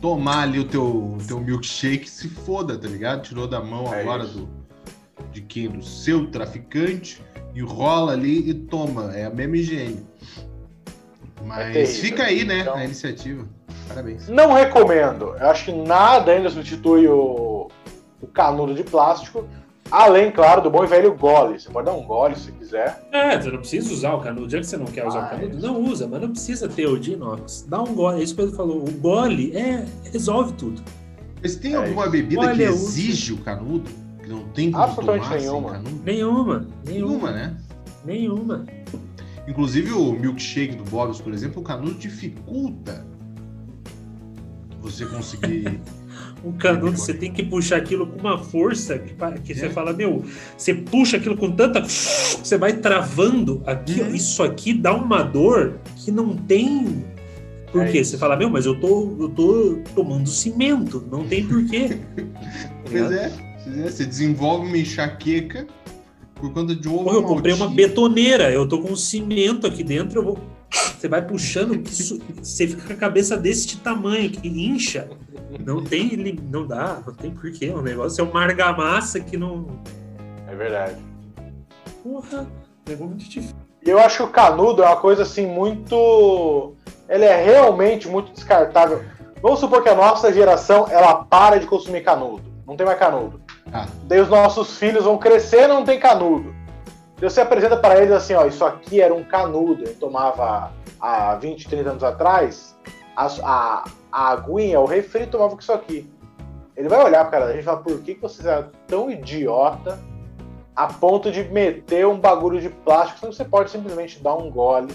tomar 0.00 0.42
ali 0.42 0.58
o 0.58 0.64
teu, 0.64 1.16
teu 1.26 1.40
milkshake, 1.40 2.08
se 2.08 2.28
foda, 2.28 2.76
tá 2.76 2.86
ligado? 2.86 3.22
Tirou 3.22 3.48
da 3.48 3.60
mão 3.60 3.92
é 3.94 4.02
agora 4.02 4.26
do, 4.26 4.46
de 5.32 5.40
quem? 5.40 5.70
Do 5.70 5.82
seu 5.82 6.26
traficante, 6.30 7.22
enrola 7.54 8.12
ali 8.12 8.50
e 8.50 8.52
toma. 8.52 9.16
É 9.16 9.24
a 9.24 9.30
mesma 9.30 9.56
higiene. 9.56 10.06
Mas 11.42 11.74
é 11.74 11.86
fica 11.86 12.24
aí, 12.24 12.44
né, 12.44 12.60
então, 12.60 12.74
a 12.74 12.84
iniciativa. 12.84 13.46
Parabéns. 13.88 14.28
Não 14.28 14.52
recomendo. 14.52 15.34
Eu 15.38 15.48
acho 15.48 15.66
que 15.66 15.72
nada 15.72 16.32
ainda 16.32 16.50
substitui 16.50 17.06
o, 17.08 17.70
o 18.20 18.26
canudo 18.26 18.74
de 18.74 18.82
plástico. 18.82 19.48
Além, 19.90 20.30
claro, 20.30 20.62
do 20.62 20.70
bom 20.70 20.84
e 20.84 20.86
velho 20.86 21.14
gole. 21.14 21.58
Você 21.58 21.70
pode 21.70 21.86
dar 21.86 21.92
um 21.92 22.04
gole 22.04 22.36
se 22.36 22.50
quiser. 22.52 23.06
É, 23.12 23.40
você 23.40 23.50
não 23.50 23.58
precisa 23.58 23.92
usar 23.92 24.14
o 24.14 24.20
canudo. 24.20 24.50
Já 24.50 24.58
que 24.58 24.66
você 24.66 24.76
não 24.76 24.86
quer 24.86 25.06
usar 25.06 25.22
ah, 25.22 25.26
o 25.26 25.30
canudo, 25.30 25.58
não 25.60 25.82
usa, 25.82 26.08
mas 26.08 26.20
não 26.20 26.30
precisa 26.30 26.68
ter 26.68 26.86
o 26.86 26.98
de 26.98 27.12
inox. 27.12 27.66
Dá 27.68 27.82
um 27.82 27.94
gole. 27.94 28.20
É 28.20 28.22
isso 28.24 28.34
que 28.34 28.42
ele 28.42 28.52
falou. 28.52 28.84
O 28.84 28.90
gole 28.92 29.56
é, 29.56 29.84
resolve 30.12 30.52
tudo. 30.54 30.82
Mas 31.42 31.56
tem 31.56 31.74
é 31.74 31.76
alguma 31.76 32.08
bebida 32.08 32.40
Olha, 32.40 32.54
que 32.54 32.62
exige 32.62 33.32
o 33.32 33.38
canudo? 33.38 33.90
Que 34.22 34.28
não 34.28 34.44
tem 34.48 34.70
como 34.70 34.84
Absolutamente 34.84 35.26
tomar 35.26 35.38
nenhuma. 35.38 35.70
Canudo? 35.70 36.02
Nenhuma. 36.04 36.68
Nenhuma, 36.84 37.30
né? 37.30 37.56
Nenhuma. 38.04 38.64
Inclusive 39.46 39.92
o 39.92 40.12
milkshake 40.12 40.74
do 40.74 40.84
Bob's, 40.84 41.20
por 41.20 41.32
exemplo, 41.32 41.62
o 41.62 41.64
canudo 41.64 41.94
dificulta 41.94 43.06
você 44.80 45.06
conseguir 45.06 45.80
um 46.46 46.52
canudo, 46.52 46.96
você 46.96 47.12
tem 47.12 47.32
que 47.32 47.42
puxar 47.42 47.78
aquilo 47.78 48.06
com 48.06 48.20
uma 48.20 48.38
força 48.38 48.98
que, 48.98 49.14
que 49.42 49.52
é. 49.52 49.54
você 49.54 49.68
fala, 49.68 49.92
meu, 49.92 50.24
você 50.56 50.72
puxa 50.72 51.16
aquilo 51.16 51.36
com 51.36 51.50
tanta. 51.50 51.82
Você 51.82 52.56
vai 52.56 52.74
travando 52.74 53.62
aqui, 53.66 54.00
uhum. 54.00 54.14
isso 54.14 54.42
aqui 54.42 54.72
dá 54.72 54.94
uma 54.94 55.22
dor 55.22 55.80
que 55.96 56.12
não 56.12 56.36
tem. 56.36 57.04
Por 57.72 57.82
é 57.82 57.90
quê? 57.90 58.04
Você 58.04 58.16
fala, 58.16 58.36
meu, 58.36 58.48
mas 58.48 58.64
eu 58.64 58.78
tô, 58.78 59.16
eu 59.18 59.28
tô 59.30 59.78
tomando 59.94 60.28
cimento, 60.28 61.04
não 61.10 61.26
tem 61.26 61.44
porquê. 61.44 61.98
pois 62.88 63.10
é, 63.10 63.32
você 63.82 64.06
desenvolve 64.06 64.68
uma 64.68 64.78
enxaqueca 64.78 65.66
por 66.36 66.52
conta 66.52 66.76
de 66.76 66.88
ovo. 66.88 67.10
eu 67.10 67.22
comprei 67.24 67.54
uma 67.54 67.68
betoneira, 67.68 68.52
eu 68.52 68.68
tô 68.68 68.80
com 68.80 68.94
cimento 68.94 69.66
aqui 69.66 69.82
dentro, 69.82 70.20
eu 70.20 70.24
vou. 70.24 70.55
Você 70.98 71.08
vai 71.08 71.22
puxando, 71.22 71.82
você 72.42 72.66
fica 72.66 72.86
com 72.86 72.92
a 72.92 72.96
cabeça 72.96 73.36
desse 73.36 73.76
tamanho, 73.78 74.30
que 74.30 74.48
incha. 74.48 75.08
Não 75.64 75.82
tem, 75.82 76.38
não 76.50 76.66
dá, 76.66 77.02
não 77.06 77.14
tem 77.14 77.30
porquê. 77.30 77.70
O 77.70 77.82
negócio 77.82 78.20
é 78.20 78.24
uma 78.24 78.42
argamassa 78.42 79.20
que 79.20 79.36
não. 79.36 79.66
É 80.48 80.54
verdade. 80.54 80.96
Porra, 82.02 82.46
é 82.90 82.96
muito 82.96 83.24
difícil. 83.24 83.54
E 83.84 83.90
eu 83.90 83.98
acho 83.98 84.16
que 84.16 84.22
o 84.24 84.28
canudo 84.28 84.82
é 84.82 84.86
uma 84.86 84.96
coisa 84.96 85.22
assim 85.22 85.46
muito. 85.46 86.74
Ele 87.08 87.24
é 87.24 87.42
realmente 87.42 88.08
muito 88.08 88.32
descartável. 88.32 89.02
Vamos 89.40 89.60
supor 89.60 89.82
que 89.82 89.88
a 89.88 89.94
nossa 89.94 90.32
geração 90.32 90.86
ela 90.90 91.24
para 91.24 91.58
de 91.58 91.66
consumir 91.66 92.02
canudo. 92.02 92.42
Não 92.66 92.76
tem 92.76 92.84
mais 92.84 92.98
canudo. 92.98 93.40
Ah. 93.72 93.86
Daí 94.04 94.20
os 94.20 94.28
nossos 94.28 94.76
filhos 94.76 95.04
vão 95.04 95.18
crescer 95.18 95.64
e 95.64 95.68
não 95.68 95.84
tem 95.84 96.00
canudo. 96.00 96.54
Daí 97.18 97.30
você 97.30 97.40
apresenta 97.40 97.76
para 97.76 97.98
eles 97.98 98.12
assim, 98.12 98.34
ó, 98.34 98.46
isso 98.46 98.64
aqui 98.64 99.00
era 99.00 99.14
um 99.14 99.24
canudo. 99.24 99.84
Eu 99.84 99.94
tomava 99.94 100.72
há 101.00 101.34
20, 101.36 101.68
30 101.68 101.90
anos 101.90 102.04
atrás. 102.04 102.76
A, 103.16 103.26
a, 103.42 103.84
a 104.12 104.28
aguinha, 104.32 104.80
o 104.80 104.84
refri 104.84 105.26
tomava 105.26 105.54
com 105.54 105.60
isso 105.60 105.72
aqui. 105.72 106.10
Ele 106.76 106.88
vai 106.88 107.02
olhar 107.02 107.24
para 107.30 107.46
a 107.46 107.52
gente 107.52 107.60
e 107.60 107.64
falar, 107.64 107.78
por 107.78 107.98
que, 108.00 108.14
que 108.14 108.20
você 108.20 108.46
é 108.46 108.64
tão 108.86 109.10
idiota 109.10 109.98
a 110.74 110.86
ponto 110.88 111.32
de 111.32 111.42
meter 111.44 112.06
um 112.06 112.20
bagulho 112.20 112.60
de 112.60 112.68
plástico, 112.68 113.20
se 113.20 113.26
você 113.26 113.44
pode 113.46 113.70
simplesmente 113.70 114.22
dar 114.22 114.36
um 114.36 114.50
gole. 114.50 114.92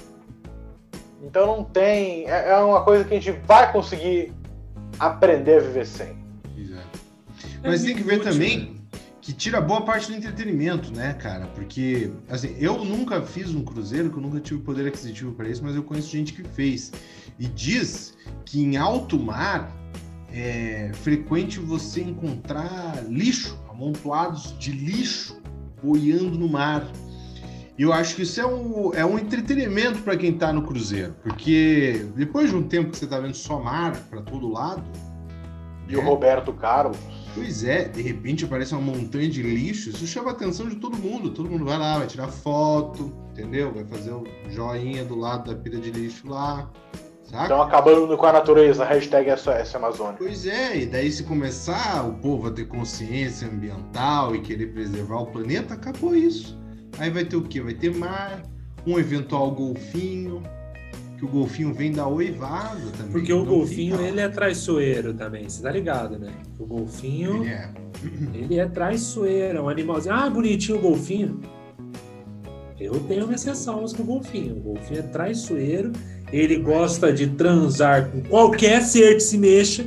Então 1.24 1.48
não 1.48 1.64
tem. 1.64 2.30
É, 2.30 2.50
é 2.50 2.58
uma 2.58 2.84
coisa 2.84 3.04
que 3.04 3.16
a 3.16 3.20
gente 3.20 3.32
vai 3.46 3.72
conseguir 3.72 4.32
aprender 5.00 5.58
a 5.58 5.62
viver 5.62 5.88
sem. 5.88 6.24
Exato. 6.56 7.00
Mas 7.64 7.84
é 7.84 7.88
tem 7.88 7.96
que 7.96 8.04
ver 8.04 8.22
também 8.22 8.60
né? 8.60 8.81
Que 9.22 9.32
tira 9.32 9.62
boa 9.62 9.82
parte 9.82 10.08
do 10.12 10.18
entretenimento, 10.18 10.92
né, 10.92 11.14
cara? 11.14 11.46
Porque, 11.48 12.12
assim, 12.28 12.56
eu 12.60 12.84
nunca 12.84 13.22
fiz 13.22 13.54
um 13.54 13.64
cruzeiro, 13.64 14.10
que 14.10 14.18
eu 14.18 14.22
nunca 14.22 14.40
tive 14.40 14.62
poder 14.62 14.88
aquisitivo 14.88 15.32
para 15.34 15.48
isso, 15.48 15.64
mas 15.64 15.76
eu 15.76 15.84
conheço 15.84 16.10
gente 16.10 16.34
que 16.34 16.44
fez. 16.44 16.92
E 17.38 17.46
diz 17.46 18.18
que 18.44 18.60
em 18.60 18.78
alto 18.78 19.20
mar 19.20 19.72
é 20.34 20.90
frequente 20.94 21.60
você 21.60 22.02
encontrar 22.02 23.06
lixo, 23.08 23.60
amontoados 23.70 24.58
de 24.58 24.72
lixo 24.72 25.40
boiando 25.84 26.38
no 26.38 26.50
mar. 26.50 26.88
E 27.78 27.84
eu 27.84 27.94
acho 27.94 28.16
que 28.16 28.24
isso 28.24 28.40
é 28.42 28.46
um, 28.46 28.94
é 28.94 29.06
um 29.06 29.18
entretenimento 29.18 30.02
para 30.02 30.18
quem 30.18 30.32
está 30.32 30.52
no 30.52 30.64
cruzeiro, 30.64 31.16
porque 31.24 32.06
depois 32.16 32.50
de 32.50 32.56
um 32.56 32.64
tempo 32.64 32.92
que 32.92 32.98
você 32.98 33.06
está 33.06 33.20
vendo 33.20 33.36
só 33.36 33.60
mar 33.60 33.96
para 34.10 34.22
todo 34.22 34.50
lado. 34.50 34.84
E 35.88 35.94
né? 35.94 35.98
o 35.98 36.02
Roberto 36.02 36.54
Carlos. 36.54 36.98
Pois 37.34 37.64
é, 37.64 37.88
de 37.88 38.02
repente 38.02 38.44
aparece 38.44 38.74
uma 38.74 38.82
montanha 38.82 39.30
de 39.30 39.42
lixo, 39.42 39.90
isso 39.90 40.06
chama 40.06 40.32
a 40.32 40.34
atenção 40.34 40.68
de 40.68 40.76
todo 40.76 40.98
mundo. 40.98 41.32
Todo 41.32 41.50
mundo 41.50 41.64
vai 41.64 41.78
lá, 41.78 41.98
vai 41.98 42.08
tirar 42.08 42.28
foto, 42.28 43.14
entendeu? 43.32 43.74
Vai 43.74 43.86
fazer 43.86 44.12
o 44.12 44.26
joinha 44.50 45.06
do 45.06 45.16
lado 45.16 45.50
da 45.50 45.58
pilha 45.58 45.80
de 45.80 45.92
lixo 45.92 46.28
lá. 46.28 46.70
Saca? 47.24 47.44
Estão 47.44 47.62
acabando 47.62 48.18
com 48.18 48.26
a 48.26 48.34
natureza, 48.34 48.84
hashtag 48.84 49.32
SOS 49.38 49.74
Amazônia. 49.74 50.16
Pois 50.18 50.46
é, 50.46 50.80
e 50.82 50.86
daí 50.86 51.10
se 51.10 51.24
começar 51.24 52.06
o 52.06 52.14
povo 52.16 52.50
a 52.50 52.52
ter 52.52 52.68
consciência 52.68 53.48
ambiental 53.48 54.36
e 54.36 54.42
querer 54.42 54.74
preservar 54.74 55.22
o 55.22 55.28
planeta, 55.28 55.76
acabou 55.76 56.14
isso. 56.14 56.60
Aí 57.00 57.10
vai 57.10 57.24
ter 57.24 57.38
o 57.38 57.44
quê? 57.44 57.62
Vai 57.62 57.74
ter 57.74 57.96
mar, 57.96 58.44
um 58.86 59.00
eventual 59.00 59.50
golfinho, 59.52 60.44
que 61.22 61.26
o 61.26 61.30
golfinho 61.30 61.72
vem 61.72 61.92
da 61.92 62.08
oivada 62.08 62.82
também. 62.98 63.12
Porque 63.12 63.32
o 63.32 63.46
golfinho, 63.46 63.96
fica... 63.96 64.10
ele 64.10 64.22
é 64.22 64.28
traiçoeiro 64.28 65.14
também, 65.14 65.48
você 65.48 65.62
tá 65.62 65.70
ligado, 65.70 66.18
né? 66.18 66.32
O 66.58 66.66
golfinho, 66.66 67.44
ele 67.44 67.50
é, 67.52 67.70
ele 68.34 68.60
é 68.60 68.66
traiçoeiro, 68.66 69.60
é 69.60 69.62
um 69.62 69.70
animalzinho. 69.70 70.16
Ah, 70.16 70.28
bonitinho 70.28 70.80
o 70.80 70.82
golfinho. 70.82 71.40
Eu 72.80 73.00
tenho 73.02 73.28
minhas 73.28 73.44
ressalvas 73.44 73.94
com 73.94 74.02
o 74.02 74.06
golfinho. 74.06 74.58
O 74.58 74.60
golfinho 74.62 75.00
é 75.00 75.04
traiçoeiro 75.04 75.92
Ele 76.34 76.56
gosta 76.56 77.14
de 77.14 77.28
transar 77.28 78.10
com 78.10 78.24
qualquer 78.24 78.82
ser 78.82 79.14
que 79.14 79.20
se 79.20 79.38
mexa. 79.38 79.86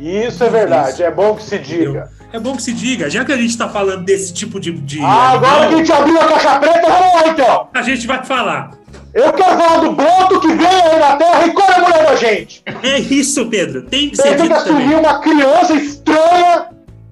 Isso 0.00 0.42
é 0.42 0.48
verdade, 0.48 1.02
é 1.02 1.10
bom 1.10 1.36
que 1.36 1.42
se 1.42 1.58
diga. 1.58 2.10
É 2.32 2.40
bom 2.40 2.56
que 2.56 2.62
se 2.62 2.72
diga, 2.72 3.10
já 3.10 3.22
que 3.22 3.32
a 3.32 3.36
gente 3.36 3.50
está 3.50 3.68
falando 3.68 4.02
desse 4.04 4.32
tipo 4.32 4.58
de. 4.58 4.72
de 4.72 4.98
ah, 5.00 5.32
agora 5.32 5.68
que 5.68 5.74
a 5.74 5.76
gente 5.76 5.92
abriu 5.92 6.18
a 6.18 6.26
caixa 6.26 6.58
preta, 6.58 6.88
vamos 6.88 7.22
lá 7.22 7.28
então! 7.28 7.68
A 7.74 7.82
gente 7.82 8.06
vai 8.06 8.24
falar. 8.24 8.83
Eu 9.14 9.32
quero 9.32 9.56
falar 9.56 9.78
do 9.78 9.92
Boto 9.92 10.40
que 10.40 10.48
vem 10.48 10.66
aí 10.66 10.98
na 10.98 11.16
Terra 11.16 11.46
e 11.46 11.52
come 11.52 11.72
a 11.72 11.78
mulher 11.78 12.04
da 12.04 12.16
gente! 12.16 12.62
É 12.82 12.98
isso, 12.98 13.46
Pedro, 13.48 13.82
tem 13.82 14.10
que 14.10 14.16
ser. 14.16 14.36
Tem 14.36 14.48
que 14.48 14.52
assumir 14.52 14.96
uma 14.96 15.20
criança 15.20 15.72
estranha, 15.74 16.70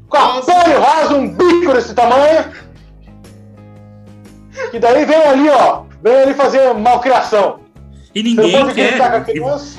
com 0.08 0.16
a 0.16 0.42
pele 0.42 0.74
rasa, 0.78 1.14
um 1.14 1.28
bico 1.28 1.72
desse 1.72 1.94
tamanho. 1.94 2.50
Que 4.72 4.80
daí 4.80 5.04
vem 5.04 5.16
ali, 5.16 5.48
ó, 5.48 5.84
vem 6.02 6.14
ali 6.14 6.34
fazer 6.34 6.74
malcriação. 6.74 7.60
E 8.14 8.22
ninguém 8.22 8.66
quer. 8.74 8.98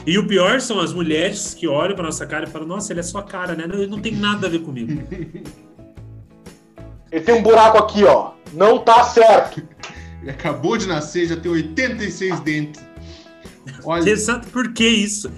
E, 0.05 0.11
e, 0.13 0.17
o 0.17 0.25
pior 0.25 0.59
são 0.59 0.79
as 0.79 0.91
mulheres 0.91 1.53
que 1.53 1.67
olham 1.67 1.93
pra 1.93 2.05
nossa 2.05 2.25
cara 2.25 2.45
e 2.45 2.47
falam: 2.47 2.67
Nossa, 2.67 2.91
ele 2.91 3.01
é 3.01 3.03
sua 3.03 3.21
cara, 3.21 3.53
né? 3.53 3.65
Ele 3.65 3.85
não 3.85 3.99
tem 3.99 4.15
nada 4.15 4.47
a 4.47 4.49
ver 4.49 4.59
comigo. 4.59 5.03
Ele 7.11 7.21
tem 7.23 7.35
um 7.35 7.43
buraco 7.43 7.77
aqui, 7.77 8.03
ó. 8.05 8.31
Não 8.53 8.79
tá 8.79 9.03
certo. 9.03 9.61
Ele 10.23 10.31
acabou 10.31 10.77
de 10.77 10.87
nascer, 10.87 11.27
já 11.27 11.35
tem 11.35 11.51
86 11.51 12.39
dentes. 12.39 12.81
Olha. 13.83 14.09
Exato, 14.09 14.47
por 14.47 14.71
que 14.71 14.87
isso? 14.87 15.29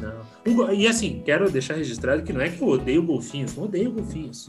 Não. 0.00 0.72
E 0.72 0.86
assim, 0.86 1.22
quero 1.22 1.50
deixar 1.50 1.74
registrado 1.74 2.22
que 2.22 2.32
não 2.32 2.40
é 2.40 2.48
que 2.48 2.62
eu 2.62 2.68
odeio 2.68 3.02
golfinhos, 3.02 3.54
não 3.54 3.64
odeio 3.64 3.92
golfinhos. 3.92 4.46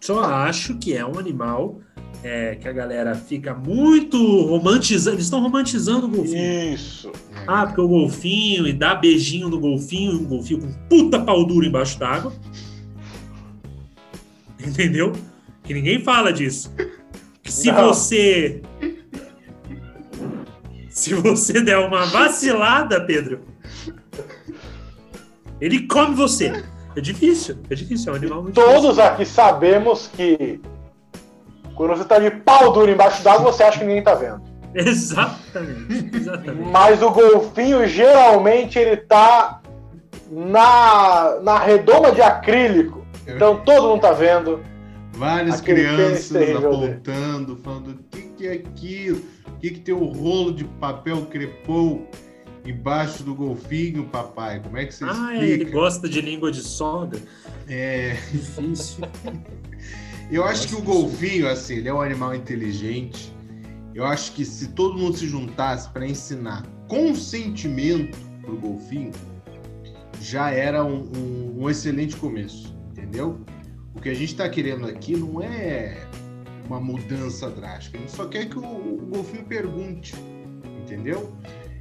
Só 0.00 0.24
acho 0.24 0.76
que 0.78 0.92
é 0.92 1.06
um 1.06 1.16
animal 1.20 1.80
é, 2.24 2.56
que 2.56 2.66
a 2.66 2.72
galera 2.72 3.14
fica 3.14 3.54
muito 3.54 4.18
romantizando. 4.46 5.16
Eles 5.16 5.26
estão 5.26 5.40
romantizando 5.40 6.06
o 6.06 6.10
golfinho. 6.10 6.74
Isso. 6.74 7.12
Ah, 7.46 7.66
porque 7.66 7.80
o 7.80 7.86
golfinho 7.86 8.66
e 8.66 8.72
dá 8.72 8.96
beijinho 8.96 9.48
no 9.48 9.60
golfinho, 9.60 10.20
um 10.20 10.24
golfinho 10.24 10.62
com 10.62 10.72
puta 10.88 11.20
pau 11.20 11.44
duro 11.46 11.64
embaixo 11.64 11.96
d'água. 11.96 12.32
Entendeu? 14.58 15.12
Que 15.62 15.74
ninguém 15.74 16.02
fala 16.02 16.32
disso. 16.32 16.74
Se 17.50 17.70
Não. 17.72 17.88
você. 17.88 18.62
Se 20.88 21.14
você 21.14 21.60
der 21.60 21.78
uma 21.78 22.04
vacilada, 22.06 23.00
Pedro, 23.04 23.40
ele 25.60 25.86
come 25.86 26.14
você. 26.14 26.64
É 26.96 27.00
difícil, 27.00 27.56
é 27.70 27.74
difícil, 27.74 28.10
é 28.10 28.12
um 28.14 28.16
animal 28.16 28.42
muito 28.42 28.54
Todos 28.54 28.96
difícil. 28.96 29.04
aqui 29.04 29.24
sabemos 29.24 30.10
que 30.14 30.60
quando 31.74 31.96
você 31.96 32.04
tá 32.04 32.18
de 32.18 32.30
pau 32.30 32.72
duro 32.72 32.90
embaixo 32.90 33.22
d'água, 33.22 33.52
você 33.52 33.62
acha 33.62 33.78
que 33.78 33.84
ninguém 33.84 34.02
tá 34.02 34.14
vendo. 34.14 34.42
Exatamente, 34.74 36.16
exatamente. 36.16 36.68
Mas 36.70 37.00
o 37.02 37.10
golfinho, 37.10 37.86
geralmente, 37.86 38.78
ele 38.78 38.96
tá 38.98 39.60
na, 40.30 41.38
na 41.42 41.58
redoma 41.58 42.12
de 42.12 42.20
acrílico. 42.20 43.06
Então 43.26 43.56
todo 43.64 43.88
mundo 43.88 44.00
tá 44.02 44.12
vendo. 44.12 44.60
Várias 45.12 45.60
crianças 45.60 46.56
apontando, 46.56 47.56
falando: 47.56 47.90
o 47.90 48.04
que, 48.10 48.22
que 48.22 48.46
é 48.46 48.52
aquilo? 48.52 49.22
O 49.46 49.58
que, 49.58 49.70
que 49.70 49.80
tem 49.80 49.94
o 49.94 50.04
rolo 50.04 50.52
de 50.52 50.64
papel 50.64 51.26
crepou 51.26 52.08
embaixo 52.64 53.22
do 53.22 53.34
golfinho, 53.34 54.04
papai? 54.04 54.60
Como 54.60 54.76
é 54.76 54.84
que 54.86 54.94
você 54.94 55.04
ah, 55.04 55.08
explica? 55.08 55.32
Ah, 55.32 55.44
ele 55.44 55.64
gosta 55.66 56.08
de 56.08 56.20
língua 56.20 56.50
de 56.50 56.62
soda. 56.62 57.20
É. 57.68 58.16
Difícil. 58.32 59.04
Eu 60.30 60.44
acho 60.44 60.68
que 60.68 60.76
o 60.76 60.82
golfinho, 60.82 61.48
assim, 61.48 61.74
ele 61.74 61.88
é 61.88 61.92
um 61.92 62.00
animal 62.00 62.34
inteligente. 62.36 63.34
Eu 63.92 64.06
acho 64.06 64.32
que 64.32 64.44
se 64.44 64.68
todo 64.68 64.96
mundo 64.96 65.16
se 65.16 65.26
juntasse 65.26 65.88
para 65.90 66.06
ensinar 66.06 66.64
consentimento 66.86 68.16
pro 68.40 68.56
golfinho, 68.56 69.10
já 70.20 70.50
era 70.50 70.84
um, 70.84 71.10
um, 71.16 71.62
um, 71.62 71.70
excelente 71.70 72.14
começo, 72.14 72.72
entendeu? 72.92 73.40
O 73.94 74.00
que 74.00 74.08
a 74.08 74.14
gente 74.14 74.30
está 74.30 74.48
querendo 74.48 74.86
aqui 74.86 75.16
não 75.16 75.42
é 75.42 75.96
uma 76.66 76.80
mudança 76.80 77.50
drástica, 77.50 77.98
a 77.98 78.00
gente 78.00 78.12
só 78.12 78.26
quer 78.26 78.48
que 78.48 78.58
o, 78.58 78.62
o 78.62 79.06
golfinho 79.12 79.44
pergunte, 79.44 80.14
entendeu? 80.82 81.32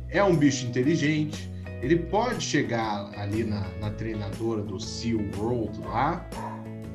É 0.10 0.24
um 0.24 0.36
bicho 0.36 0.66
inteligente, 0.66 1.50
ele 1.82 1.96
pode 1.96 2.44
chegar 2.44 3.12
ali 3.18 3.44
na, 3.44 3.68
na 3.80 3.92
treinadora 3.92 4.64
do 4.64 4.80
Seal 4.80 5.20
World 5.38 5.80
lá 5.82 6.28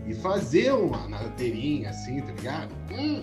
e 0.07 0.14
fazer 0.14 0.72
uma 0.72 1.09
narrateirinha 1.09 1.90
assim, 1.90 2.20
tá 2.20 2.33
ligado? 2.33 2.74
Hum, 2.92 3.22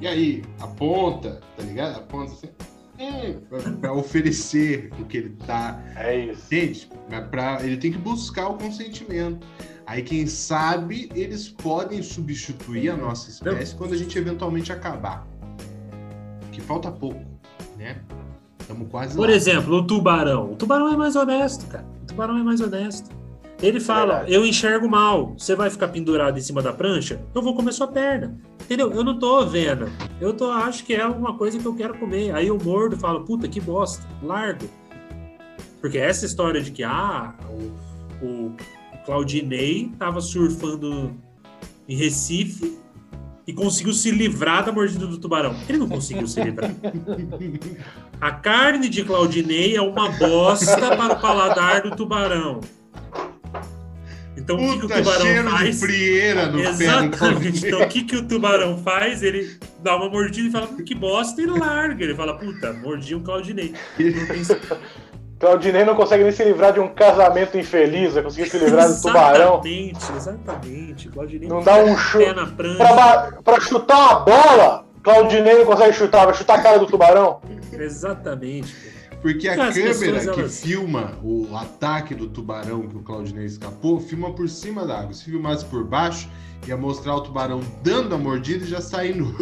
e 0.00 0.06
aí, 0.06 0.42
aponta, 0.58 1.40
tá 1.56 1.62
ligado? 1.62 1.98
Aponta 1.98 2.32
assim. 2.32 2.48
Hum, 2.98 3.40
pra, 3.48 3.72
pra 3.72 3.92
oferecer 3.92 4.90
o 4.98 5.04
que 5.04 5.18
ele 5.18 5.36
tá. 5.46 5.82
É 5.96 6.16
isso. 6.18 6.46
Entende? 6.46 6.90
Pra, 7.30 7.62
ele 7.62 7.76
tem 7.76 7.92
que 7.92 7.98
buscar 7.98 8.48
o 8.48 8.58
consentimento. 8.58 9.46
Aí, 9.86 10.02
quem 10.02 10.26
sabe, 10.26 11.08
eles 11.14 11.48
podem 11.48 12.02
substituir 12.02 12.90
a 12.90 12.96
nossa 12.96 13.30
espécie 13.30 13.74
quando 13.76 13.94
a 13.94 13.96
gente 13.96 14.18
eventualmente 14.18 14.72
acabar. 14.72 15.26
Que 16.50 16.60
falta 16.60 16.90
pouco, 16.90 17.24
né? 17.78 18.00
Estamos 18.58 18.88
quase 18.90 19.16
Por 19.16 19.28
lá. 19.28 19.34
exemplo, 19.34 19.76
o 19.76 19.86
tubarão. 19.86 20.52
O 20.52 20.56
tubarão 20.56 20.92
é 20.92 20.96
mais 20.96 21.14
honesto, 21.14 21.66
cara. 21.68 21.86
O 22.02 22.06
tubarão 22.06 22.36
é 22.36 22.42
mais 22.42 22.60
honesto. 22.60 23.14
Ele 23.62 23.78
fala. 23.78 24.24
Eu 24.28 24.44
enxergo 24.44 24.88
mal. 24.88 25.34
Você 25.38 25.54
vai 25.54 25.70
ficar 25.70 25.88
pendurado 25.88 26.36
em 26.36 26.42
cima 26.42 26.60
da 26.60 26.72
prancha? 26.72 27.20
Eu 27.34 27.40
vou 27.40 27.54
comer 27.54 27.72
sua 27.72 27.86
perna. 27.86 28.36
Entendeu? 28.60 28.92
Eu 28.92 29.04
não 29.04 29.18
tô 29.18 29.46
vendo. 29.46 29.88
Eu 30.20 30.34
tô, 30.34 30.50
acho 30.50 30.84
que 30.84 30.94
é 30.94 31.02
alguma 31.02 31.38
coisa 31.38 31.58
que 31.58 31.64
eu 31.64 31.74
quero 31.74 31.96
comer. 31.96 32.34
Aí 32.34 32.48
eu 32.48 32.58
mordo 32.58 32.96
e 32.96 32.98
falo: 32.98 33.24
Puta, 33.24 33.46
que 33.46 33.60
bosta. 33.60 34.04
Largo. 34.22 34.68
Porque 35.80 35.98
essa 35.98 36.26
história 36.26 36.60
de 36.60 36.72
que, 36.72 36.82
ah, 36.82 37.34
o, 38.20 38.26
o 38.26 38.56
Claudinei 39.06 39.92
tava 39.98 40.20
surfando 40.20 41.16
em 41.88 41.96
Recife 41.96 42.76
e 43.46 43.52
conseguiu 43.52 43.92
se 43.94 44.10
livrar 44.10 44.64
da 44.64 44.72
mordida 44.72 45.06
do 45.06 45.16
tubarão. 45.18 45.56
Ele 45.68 45.78
não 45.78 45.88
conseguiu 45.88 46.26
se 46.26 46.42
livrar. 46.42 46.72
A 48.20 48.32
carne 48.32 48.88
de 48.88 49.04
Claudinei 49.04 49.76
é 49.76 49.80
uma 49.80 50.10
bosta 50.10 50.96
para 50.96 51.14
o 51.14 51.20
paladar 51.20 51.82
do 51.82 51.94
tubarão. 51.94 52.60
Então, 54.36 54.56
Puta, 54.56 54.68
o 54.68 54.80
que, 54.80 54.86
que, 54.86 55.00
o 55.00 55.04
tubarão 55.04 55.50
faz? 55.50 55.82
Exatamente. 56.58 57.66
Então, 57.66 57.82
o 57.82 57.88
que, 57.88 58.04
que 58.04 58.16
o 58.16 58.28
tubarão 58.28 58.78
faz? 58.78 59.22
Ele 59.22 59.58
dá 59.82 59.96
uma 59.96 60.10
mordida 60.10 60.48
e 60.48 60.50
fala, 60.50 60.66
que 60.82 60.94
bosta, 60.94 61.40
e 61.40 61.46
larga. 61.46 62.04
Ele 62.04 62.14
fala, 62.14 62.36
puta, 62.36 62.72
mordi 62.74 63.14
um 63.14 63.22
Claudinei. 63.22 63.74
Claudinei 65.38 65.84
não 65.84 65.94
consegue 65.94 66.22
nem 66.22 66.32
se 66.32 66.42
livrar 66.44 66.72
de 66.72 66.80
um 66.80 66.88
casamento 66.88 67.58
infeliz, 67.58 68.14
vai 68.14 68.22
conseguir 68.22 68.48
se 68.48 68.58
livrar 68.58 68.88
do 68.88 69.00
tubarão. 69.02 69.60
Exatamente, 69.64 70.12
exatamente. 70.16 71.08
Claudinei 71.10 71.48
não 71.48 71.62
dá 71.62 71.76
um 71.76 71.96
chute. 71.96 72.24
Pra, 72.78 73.32
pra 73.44 73.60
chutar 73.60 73.98
uma 73.98 74.20
bola, 74.20 74.86
Claudinei 75.02 75.58
não 75.58 75.66
consegue 75.66 75.92
chutar, 75.92 76.24
vai 76.24 76.34
chutar 76.34 76.58
a 76.58 76.62
cara 76.62 76.78
do 76.78 76.86
tubarão. 76.86 77.40
Exatamente. 77.70 78.74
Porque 79.20 79.48
a 79.48 79.52
As 79.66 79.74
câmera 79.74 80.20
que 80.20 80.40
elas... 80.40 80.60
filma 80.62 81.18
o 81.22 81.48
ataque 81.56 82.14
do 82.14 82.28
tubarão 82.28 82.86
que 82.86 82.96
o 82.96 83.02
Claudinei 83.02 83.44
escapou, 83.44 84.00
filma 84.00 84.32
por 84.32 84.48
cima 84.48 84.86
da 84.86 85.00
água. 85.00 85.12
Se 85.12 85.24
filmasse 85.24 85.64
por 85.64 85.84
baixo, 85.84 86.30
ia 86.66 86.76
mostrar 86.76 87.14
o 87.14 87.20
tubarão 87.20 87.60
dando 87.82 88.14
a 88.14 88.18
mordida 88.18 88.64
e 88.64 88.68
já 88.68 88.80
saindo. 88.80 89.34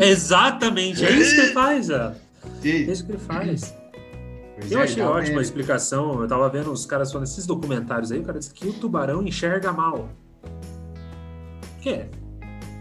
Exatamente, 0.00 1.04
é 1.04 1.10
isso 1.10 1.34
que 1.34 1.40
ele 1.40 1.52
faz, 1.52 1.90
ó. 1.90 2.12
É 2.64 2.68
isso 2.68 3.06
que 3.06 3.12
ele 3.12 3.18
faz. 3.18 3.74
Pois 4.58 4.72
eu 4.72 4.80
é, 4.80 4.84
achei 4.84 5.02
ótima 5.02 5.38
a 5.38 5.42
explicação. 5.42 6.20
Eu 6.22 6.28
tava 6.28 6.48
vendo 6.48 6.72
os 6.72 6.86
caras 6.86 7.12
falando 7.12 7.26
esses 7.26 7.46
documentários 7.46 8.10
aí, 8.10 8.20
o 8.20 8.22
cara 8.22 8.38
disse 8.38 8.52
que 8.52 8.66
o 8.66 8.72
tubarão 8.72 9.22
enxerga 9.22 9.72
mal. 9.72 10.08
O 11.78 11.80
que 11.80 11.90
é? 11.90 12.08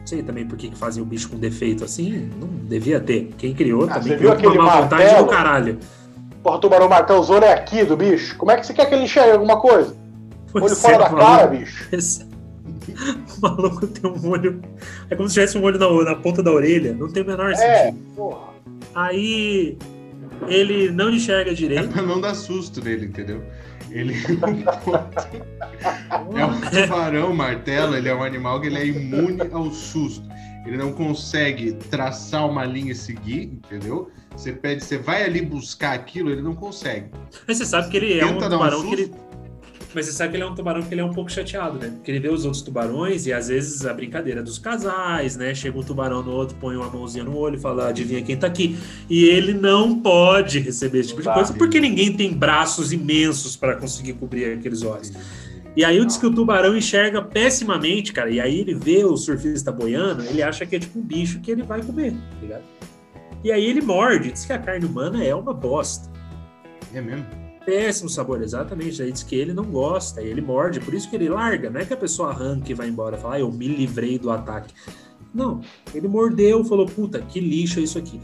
sei 0.06 0.22
também 0.22 0.46
por 0.46 0.58
que 0.58 0.74
fazia 0.76 1.02
o 1.02 1.06
bicho 1.06 1.30
com 1.30 1.38
defeito 1.38 1.84
assim. 1.84 2.30
Não 2.40 2.48
devia 2.48 3.00
ter. 3.00 3.34
Quem 3.38 3.54
criou 3.54 3.86
ah, 3.86 4.00
também 4.00 4.18
criou 4.18 4.36
com 4.36 4.48
uma 4.48 4.64
má 4.64 4.82
vontade 4.82 5.16
do 5.16 5.28
caralho. 5.28 5.80
Porra, 6.44 6.58
o 6.58 6.60
tubarão 6.60 6.88
martelzão 6.88 7.38
é 7.38 7.54
aqui 7.54 7.84
do 7.84 7.98
bicho. 7.98 8.38
Como 8.38 8.52
é 8.52 8.58
que 8.58 8.66
você 8.66 8.74
quer 8.74 8.86
que 8.88 8.94
ele 8.94 9.06
enxergue 9.06 9.32
alguma 9.32 9.60
coisa? 9.60 9.96
Pois 10.52 10.64
olho 10.64 10.74
é, 10.74 10.76
fora 10.76 10.98
da 10.98 11.10
maluco. 11.10 11.26
cara, 11.26 11.48
bicho. 11.48 11.88
Esse... 11.92 12.24
O 13.38 13.42
maluco 13.42 13.88
tem 13.88 14.10
um 14.10 14.30
olho. 14.30 14.62
É 15.10 15.16
como 15.16 15.28
se 15.28 15.34
tivesse 15.34 15.58
um 15.58 15.64
olho 15.64 15.80
na, 15.80 16.12
na 16.12 16.16
ponta 16.16 16.44
da 16.44 16.52
orelha. 16.52 16.94
Não 16.94 17.10
tem 17.10 17.24
o 17.24 17.26
menor 17.26 17.52
é, 17.52 17.56
sentido. 17.56 18.04
Porra. 18.16 18.54
Aí 18.94 19.78
ele 20.48 20.92
não 20.92 21.10
enxerga 21.10 21.54
direito. 21.54 21.86
É 21.86 21.88
pra 21.88 22.02
não 22.02 22.20
dar 22.22 22.36
susto 22.36 22.84
nele, 22.84 23.06
entendeu? 23.08 23.44
Ele 23.92 24.14
é 26.36 26.46
um 26.46 26.62
tubarão 26.62 27.34
martelo, 27.34 27.96
ele 27.96 28.10
é 28.10 28.16
um 28.16 28.24
animal 28.24 28.60
que 28.60 28.68
ele 28.68 28.78
é 28.78 28.86
imune 28.86 29.42
ao 29.52 29.72
susto. 29.72 30.28
Ele 30.66 30.78
não 30.78 30.92
consegue 30.92 31.74
traçar 31.74 32.50
uma 32.50 32.66
linha 32.66 32.92
e 32.92 32.96
seguir, 32.96 33.44
entendeu? 33.44 34.10
Você 34.36 34.52
pede, 34.52 34.84
você 34.84 34.98
vai 34.98 35.24
ali 35.24 35.42
buscar 35.42 35.94
aquilo, 35.94 36.32
ele 36.32 36.42
não 36.42 36.56
consegue. 36.56 37.10
Mas 37.48 37.58
você 37.58 37.66
sabe 37.66 37.90
que 37.90 37.98
ele 37.98 38.20
é 38.20 38.26
um 38.26 38.40
tubarão 38.40 38.82
um 38.82 38.88
que 38.90 38.94
ele 38.94 39.14
Mas 39.96 40.08
você 40.08 40.12
sabe 40.12 40.32
que 40.32 40.36
ele 40.36 40.44
é 40.44 40.46
um 40.46 40.54
tubarão 40.54 40.82
que 40.84 40.94
ele 40.94 41.00
é 41.00 41.06
um 41.06 41.14
pouco 41.14 41.32
chateado, 41.32 41.80
né? 41.80 41.90
Porque 41.90 42.12
ele 42.12 42.20
vê 42.20 42.28
os 42.28 42.44
outros 42.44 42.62
tubarões 42.62 43.26
e 43.26 43.32
às 43.32 43.48
vezes 43.48 43.86
a 43.86 43.94
brincadeira 43.94 44.44
dos 44.44 44.60
casais, 44.60 45.38
né? 45.38 45.56
Chega 45.56 45.80
um 45.80 45.84
tubarão 45.84 46.22
no 46.22 46.32
outro, 46.32 46.58
põe 46.60 46.76
uma 46.76 46.90
mãozinha 46.90 47.24
no 47.24 47.38
olho 47.38 47.56
e 47.56 47.60
fala, 47.60 47.88
adivinha 47.88 48.22
quem 48.22 48.36
tá 48.36 48.46
aqui. 48.46 48.78
E 49.10 49.24
ele 49.24 49.54
não 49.54 50.02
pode 50.02 50.60
receber 50.60 51.00
esse 51.00 51.10
tipo 51.10 51.22
de 51.22 51.34
coisa 51.34 51.54
porque 51.54 51.80
ninguém 51.80 52.12
tem 52.12 52.34
braços 52.34 52.92
imensos 52.92 53.56
para 53.56 53.78
conseguir 53.78 54.14
cobrir 54.14 54.52
aqueles 54.52 54.84
olhos. 54.84 55.14
E 55.78 55.86
aí 55.86 56.06
diz 56.06 56.18
que 56.18 56.26
o 56.26 56.34
tubarão 56.34 56.76
enxerga 56.76 57.22
pessimamente, 57.22 58.12
cara. 58.12 58.30
E 58.30 58.42
aí 58.42 58.60
ele 58.60 58.76
vê 58.76 59.06
o 59.06 59.16
surfista 59.16 59.72
boiando, 59.72 60.24
ele 60.24 60.44
acha 60.44 60.66
que 60.66 60.76
é 60.76 60.80
tipo 60.80 61.00
um 61.00 61.02
bicho 61.02 61.40
que 61.40 61.52
ele 61.52 61.64
vai 61.64 61.82
comer, 61.82 62.12
tá 62.12 62.42
ligado? 62.42 62.64
E 63.46 63.50
aí 63.50 63.64
ele 63.64 63.80
morde, 63.80 64.34
diz 64.34 64.44
que 64.44 64.52
a 64.52 64.60
carne 64.60 64.86
humana 64.86 65.24
é 65.24 65.34
uma 65.34 65.54
bosta. 65.54 66.12
É 66.94 67.00
mesmo? 67.00 67.45
Péssimo 67.66 68.10
sabor, 68.10 68.42
exatamente. 68.42 69.02
Aí 69.02 69.12
diz 69.12 69.24
que 69.24 69.36
ele 69.36 69.54
não 69.54 69.66
gosta, 69.66 70.22
ele 70.22 70.42
morde, 70.42 70.80
por 70.80 70.94
isso 70.94 71.10
que 71.10 71.16
ele 71.16 71.30
larga. 71.30 71.70
Não 71.70 71.80
é 71.80 71.86
que 71.86 71.94
a 71.94 71.98
pessoa 71.98 72.30
arranca 72.30 72.72
e 72.72 72.76
vai 72.76 72.88
embora, 72.88 73.18
fala, 73.18 73.36
ah, 73.36 73.40
eu 73.40 73.52
me 73.52 73.68
livrei 73.68 74.20
do 74.20 74.30
ataque. 74.32 74.74
Não, 75.34 75.62
ele 75.94 76.08
mordeu, 76.08 76.64
falou, 76.64 76.86
puta, 76.86 77.20
que 77.20 77.40
lixo 77.40 77.80
é 77.80 77.84
isso 77.84 77.98
aqui. 77.98 78.22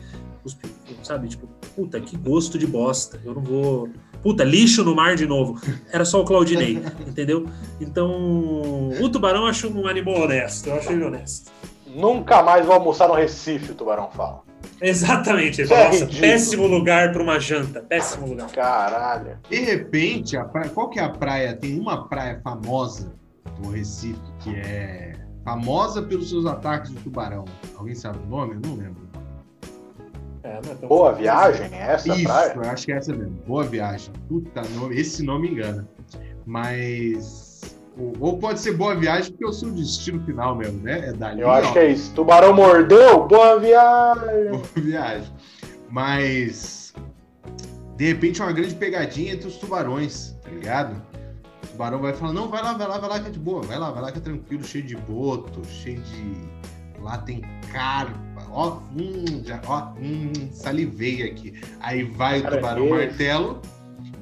Sabe, 1.03 1.27
tipo, 1.27 1.47
puta, 1.75 1.99
que 1.99 2.15
gosto 2.15 2.57
de 2.57 2.67
bosta. 2.67 3.19
Eu 3.25 3.33
não 3.33 3.41
vou 3.41 3.89
puta, 4.21 4.43
lixo 4.43 4.83
no 4.83 4.95
mar 4.95 5.15
de 5.15 5.25
novo. 5.25 5.59
Era 5.91 6.05
só 6.05 6.21
o 6.21 6.25
Claudinei, 6.25 6.81
entendeu? 7.07 7.47
Então, 7.79 8.89
o 9.01 9.09
tubarão 9.09 9.41
eu 9.41 9.47
acho 9.47 9.67
um 9.67 9.87
animal 9.87 10.21
honesto, 10.21 10.67
eu 10.67 10.75
acho 10.75 10.91
ele 10.91 11.03
honesto. 11.03 11.51
Nunca 11.87 12.41
mais 12.41 12.65
vou 12.65 12.75
almoçar 12.75 13.07
no 13.07 13.13
Recife, 13.13 13.71
o 13.71 13.75
tubarão 13.75 14.09
fala. 14.11 14.43
Exatamente, 14.81 15.61
ele 15.61 15.67
fala, 15.67 15.81
é 15.81 15.99
nossa, 15.99 16.19
péssimo 16.19 16.65
lugar 16.65 17.11
para 17.11 17.21
uma 17.21 17.39
janta, 17.39 17.81
péssimo 17.81 18.27
lugar. 18.27 18.49
Caralho. 18.51 19.37
De 19.49 19.59
repente, 19.59 20.35
a 20.35 20.43
praia, 20.43 20.69
qual 20.69 20.89
que 20.89 20.99
é 20.99 21.03
a 21.03 21.09
praia? 21.09 21.55
Tem 21.55 21.79
uma 21.79 22.07
praia 22.07 22.41
famosa 22.43 23.13
do 23.61 23.69
Recife 23.69 24.19
que 24.39 24.55
é 24.55 25.13
famosa 25.43 26.01
pelos 26.01 26.29
seus 26.29 26.45
ataques 26.45 26.91
do 26.91 27.01
tubarão. 27.01 27.45
Alguém 27.77 27.95
sabe 27.95 28.19
o 28.19 28.27
nome? 28.27 28.55
Eu 28.55 28.61
não 28.61 28.75
lembro. 28.75 29.09
É, 30.43 30.57
é 30.57 30.87
Boa 30.87 31.13
viagem, 31.13 31.69
é 31.71 31.91
essa 31.93 32.13
Isso, 32.15 32.23
praia? 32.23 32.53
eu 32.55 32.61
acho 32.63 32.85
que 32.85 32.91
é 32.91 32.95
essa 32.95 33.13
mesmo. 33.13 33.35
Boa 33.45 33.63
viagem. 33.63 34.11
Puta, 34.27 34.61
nome, 34.75 34.99
esse 34.99 35.23
nome 35.23 35.49
engana. 35.49 35.87
Mas. 36.45 37.50
Ou 38.19 38.37
pode 38.37 38.59
ser 38.59 38.73
boa 38.73 38.95
viagem, 38.95 39.31
porque 39.31 39.45
eu 39.45 39.53
sou 39.53 39.69
o 39.69 39.71
destino 39.71 40.23
final 40.25 40.55
mesmo, 40.55 40.81
né? 40.81 41.09
É 41.09 41.13
dali. 41.13 41.41
Eu 41.41 41.49
acho 41.49 41.69
ó. 41.69 41.73
que 41.73 41.79
é 41.79 41.91
isso. 41.91 42.13
Tubarão 42.13 42.53
mordeu, 42.53 43.27
boa 43.27 43.59
viagem. 43.59 44.51
Boa 44.51 44.63
viagem. 44.75 45.33
Mas. 45.89 46.93
De 47.97 48.07
repente 48.07 48.41
é 48.41 48.45
uma 48.45 48.53
grande 48.53 48.75
pegadinha 48.75 49.33
entre 49.33 49.47
os 49.47 49.57
tubarões, 49.57 50.35
tá 50.43 50.49
ligado? 50.49 51.01
O 51.63 51.67
tubarão 51.67 51.99
vai 51.99 52.13
falar: 52.13 52.33
não, 52.33 52.49
vai 52.49 52.63
lá, 52.63 52.73
vai 52.73 52.87
lá, 52.87 52.97
vai 52.97 53.09
lá 53.09 53.19
que 53.19 53.27
é 53.27 53.31
de 53.31 53.39
boa, 53.39 53.61
vai 53.61 53.77
lá, 53.77 53.91
vai 53.91 54.01
lá 54.01 54.11
que 54.11 54.17
é 54.17 54.21
tranquilo, 54.21 54.63
cheio 54.63 54.83
de 54.83 54.95
boto, 54.95 55.63
cheio 55.65 55.99
de. 55.99 56.61
Lá 57.01 57.17
tem 57.17 57.41
carpa 57.71 58.31
ó, 58.51 58.79
hum, 58.95 59.43
já, 59.43 59.61
ó, 59.65 59.93
hum, 59.99 60.31
salivei 60.51 61.23
aqui. 61.23 61.59
Aí 61.79 62.03
vai 62.03 62.39
o 62.39 62.49
tubarão 62.49 62.89
martelo 62.89 63.61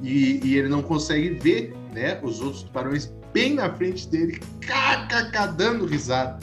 e, 0.01 0.39
e, 0.45 0.57
ele 0.57 0.69
não 0.69 0.81
consegue 0.81 1.31
ver, 1.31 1.73
né, 1.93 2.19
os 2.23 2.39
outros 2.41 2.63
tubarões 2.63 3.13
bem 3.33 3.55
na 3.55 3.73
frente 3.73 4.07
dele, 4.07 4.39
kkk, 4.61 5.53
dando 5.57 5.85
risada 5.85 6.39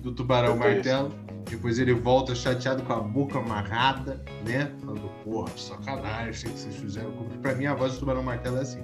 do 0.00 0.12
tubarão 0.12 0.56
martelo. 0.56 1.12
Depois 1.48 1.78
ele 1.78 1.92
volta 1.92 2.34
chateado 2.34 2.82
com 2.82 2.92
a 2.92 3.00
boca 3.00 3.38
amarrada, 3.38 4.22
né? 4.46 4.70
Falando, 4.80 5.10
porra, 5.22 5.50
sacanagem 5.56 6.50
que 6.50 6.58
vocês 6.58 6.76
fizeram. 6.76 7.12
Pra 7.42 7.54
mim, 7.54 7.66
a 7.66 7.74
voz 7.74 7.94
do 7.94 8.00
tubarão 8.00 8.22
martelo 8.22 8.58
é 8.58 8.62
assim: 8.62 8.80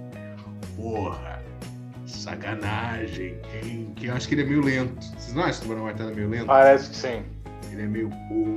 porra, 0.76 1.42
sacanagem, 2.04 3.40
hein? 3.54 3.92
Que 3.96 4.06
eu 4.06 4.14
acho 4.14 4.28
que 4.28 4.34
ele 4.34 4.42
é 4.42 4.46
meio 4.46 4.62
lento. 4.62 5.04
Vocês 5.04 5.32
não 5.34 5.42
acham 5.42 5.52
que 5.52 5.58
o 5.58 5.62
tubarão 5.62 5.84
martelo 5.84 6.10
é 6.10 6.14
meio 6.14 6.28
lento? 6.28 6.46
Parece 6.46 6.90
que 6.90 6.96
sim. 6.96 7.22
Ele 7.72 7.82
é 7.82 7.86
meio 7.86 8.10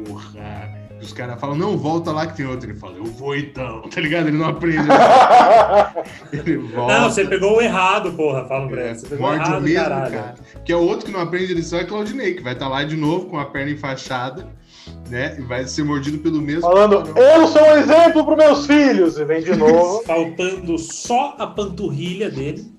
porra. 0.06 0.83
Os 1.03 1.13
caras 1.13 1.39
falam, 1.39 1.55
não, 1.55 1.77
volta 1.77 2.11
lá 2.11 2.25
que 2.25 2.37
tem 2.37 2.45
outro. 2.45 2.69
Ele 2.69 2.79
fala, 2.79 2.97
eu 2.97 3.05
vou 3.05 3.35
então, 3.35 3.81
tá 3.93 3.99
ligado? 3.99 4.27
Ele 4.27 4.37
não 4.37 4.47
aprende. 4.47 4.87
ele 6.31 6.57
volta. 6.57 6.99
Não, 6.99 7.09
você 7.09 7.25
pegou 7.25 7.57
o 7.57 7.61
errado, 7.61 8.13
porra, 8.13 8.45
fala 8.45 8.67
pra 8.67 8.85
ele. 8.85 8.95
Você 8.95 9.07
pegou 9.07 9.27
o 9.27 9.33
errado, 9.33 9.61
mesmo, 9.61 9.83
caralho. 9.83 10.13
cara. 10.13 10.35
Que 10.63 10.71
é 10.71 10.75
o 10.75 10.81
outro 10.81 11.05
que 11.05 11.11
não 11.11 11.19
aprende 11.19 11.53
lição 11.53 11.79
é 11.79 11.83
Claudinei, 11.83 12.33
que 12.35 12.41
vai 12.41 12.53
estar 12.53 12.65
tá 12.65 12.71
lá 12.71 12.83
de 12.83 12.95
novo 12.95 13.25
com 13.25 13.37
a 13.37 13.45
perna 13.45 13.71
enfaixada, 13.71 14.47
né? 15.09 15.35
E 15.37 15.41
vai 15.41 15.65
ser 15.65 15.83
mordido 15.83 16.19
pelo 16.19 16.41
mesmo. 16.41 16.61
Falando, 16.61 17.03
eu 17.17 17.47
sou 17.47 17.61
um 17.61 17.77
exemplo 17.77 18.25
pros 18.25 18.37
meus 18.37 18.65
filhos. 18.65 19.17
E 19.17 19.25
vem 19.25 19.43
de 19.43 19.55
novo. 19.57 20.03
Faltando 20.05 20.77
só 20.79 21.35
a 21.37 21.47
panturrilha 21.47 22.31
dele. 22.31 22.71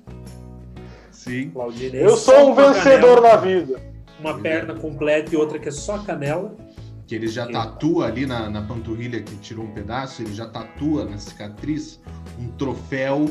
Sim. 1.10 1.50
Claudinei, 1.50 2.04
eu 2.04 2.16
sou 2.16 2.50
um 2.50 2.54
vencedor 2.54 3.20
na 3.20 3.36
vida 3.36 3.94
uma 4.24 4.38
perna 4.38 4.74
completa 4.74 5.34
e 5.34 5.36
outra 5.36 5.58
que 5.58 5.68
é 5.68 5.72
só 5.72 5.98
canela. 5.98 6.56
Que 7.06 7.14
ele 7.14 7.28
já 7.28 7.46
tatua 7.46 8.06
ali 8.06 8.26
na, 8.26 8.48
na 8.48 8.62
panturrilha 8.62 9.22
que 9.22 9.36
tirou 9.36 9.64
um 9.64 9.70
pedaço, 9.72 10.22
ele 10.22 10.34
já 10.34 10.46
tatua 10.46 11.04
na 11.04 11.18
cicatriz 11.18 12.00
um 12.38 12.48
troféu 12.48 13.28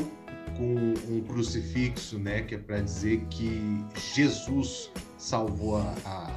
com 0.56 0.94
um 1.08 1.20
crucifixo, 1.22 2.18
né? 2.18 2.42
Que 2.42 2.54
é 2.54 2.58
para 2.58 2.80
dizer 2.80 3.24
que 3.30 3.84
Jesus 4.14 4.90
salvou 5.18 5.76
a, 5.76 5.94
a, 6.04 6.30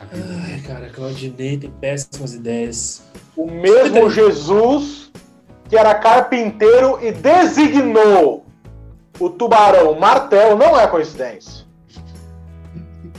a 0.00 0.04
vida. 0.06 0.42
Ai, 0.44 0.60
cara, 0.60 0.88
Claudinei 0.88 1.58
tem 1.58 1.70
péssimas 1.70 2.34
ideias. 2.34 3.02
O 3.36 3.50
mesmo 3.50 4.08
Jesus 4.10 5.12
que 5.68 5.76
era 5.76 5.94
carpinteiro 5.94 6.98
e 7.04 7.12
designou 7.12 8.46
o 9.20 9.28
tubarão 9.28 9.98
martelo, 10.00 10.56
não 10.56 10.80
é 10.80 10.86
coincidência 10.86 11.68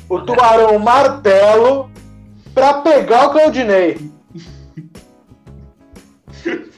o 0.09 0.19
tubarão 0.21 0.79
martelo 0.79 1.89
para 2.59 2.81
pegar 2.81 3.27
o 3.27 3.31
Claudinei. 3.31 3.97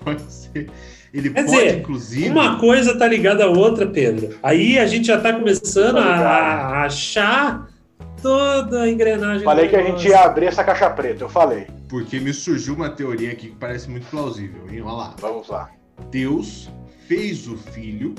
Pode 0.04 0.22
ser. 0.32 0.70
Ele 1.14 1.30
Quer 1.30 1.46
pode, 1.46 1.58
dizer, 1.58 1.80
inclusive. 1.80 2.30
Uma 2.30 2.58
coisa 2.58 2.98
tá 2.98 3.06
ligada 3.06 3.44
à 3.44 3.48
outra, 3.48 3.86
Pedro. 3.86 4.38
Aí 4.42 4.80
a 4.80 4.86
gente 4.86 5.08
já 5.08 5.20
tá 5.20 5.34
começando 5.34 5.96
tá 5.96 6.04
a, 6.04 6.14
a, 6.14 6.86
achar 6.86 7.68
toda 8.22 8.84
a 8.84 8.90
engrenagem. 8.90 9.44
Falei 9.44 9.68
que 9.68 9.76
a 9.76 9.84
gente 9.84 10.08
ia 10.08 10.22
abrir 10.22 10.46
essa 10.46 10.64
caixa 10.64 10.90
preta, 10.90 11.26
eu 11.26 11.30
falei. 11.30 11.68
Porque 11.90 12.18
me 12.18 12.34
surgiu 12.34 12.76
uma 12.76 12.90
teoria 12.90 13.34
aqui 13.34 13.50
que 13.50 13.56
parece 13.58 13.90
muito 13.90 14.08
plausível, 14.08 14.62
hein? 14.72 14.82
Olha 14.84 14.94
lá. 14.94 15.14
Vamos 15.20 15.50
lá. 15.50 15.70
Deus 16.10 16.72
fez 17.08 17.46
o 17.46 17.58
filho 17.58 18.16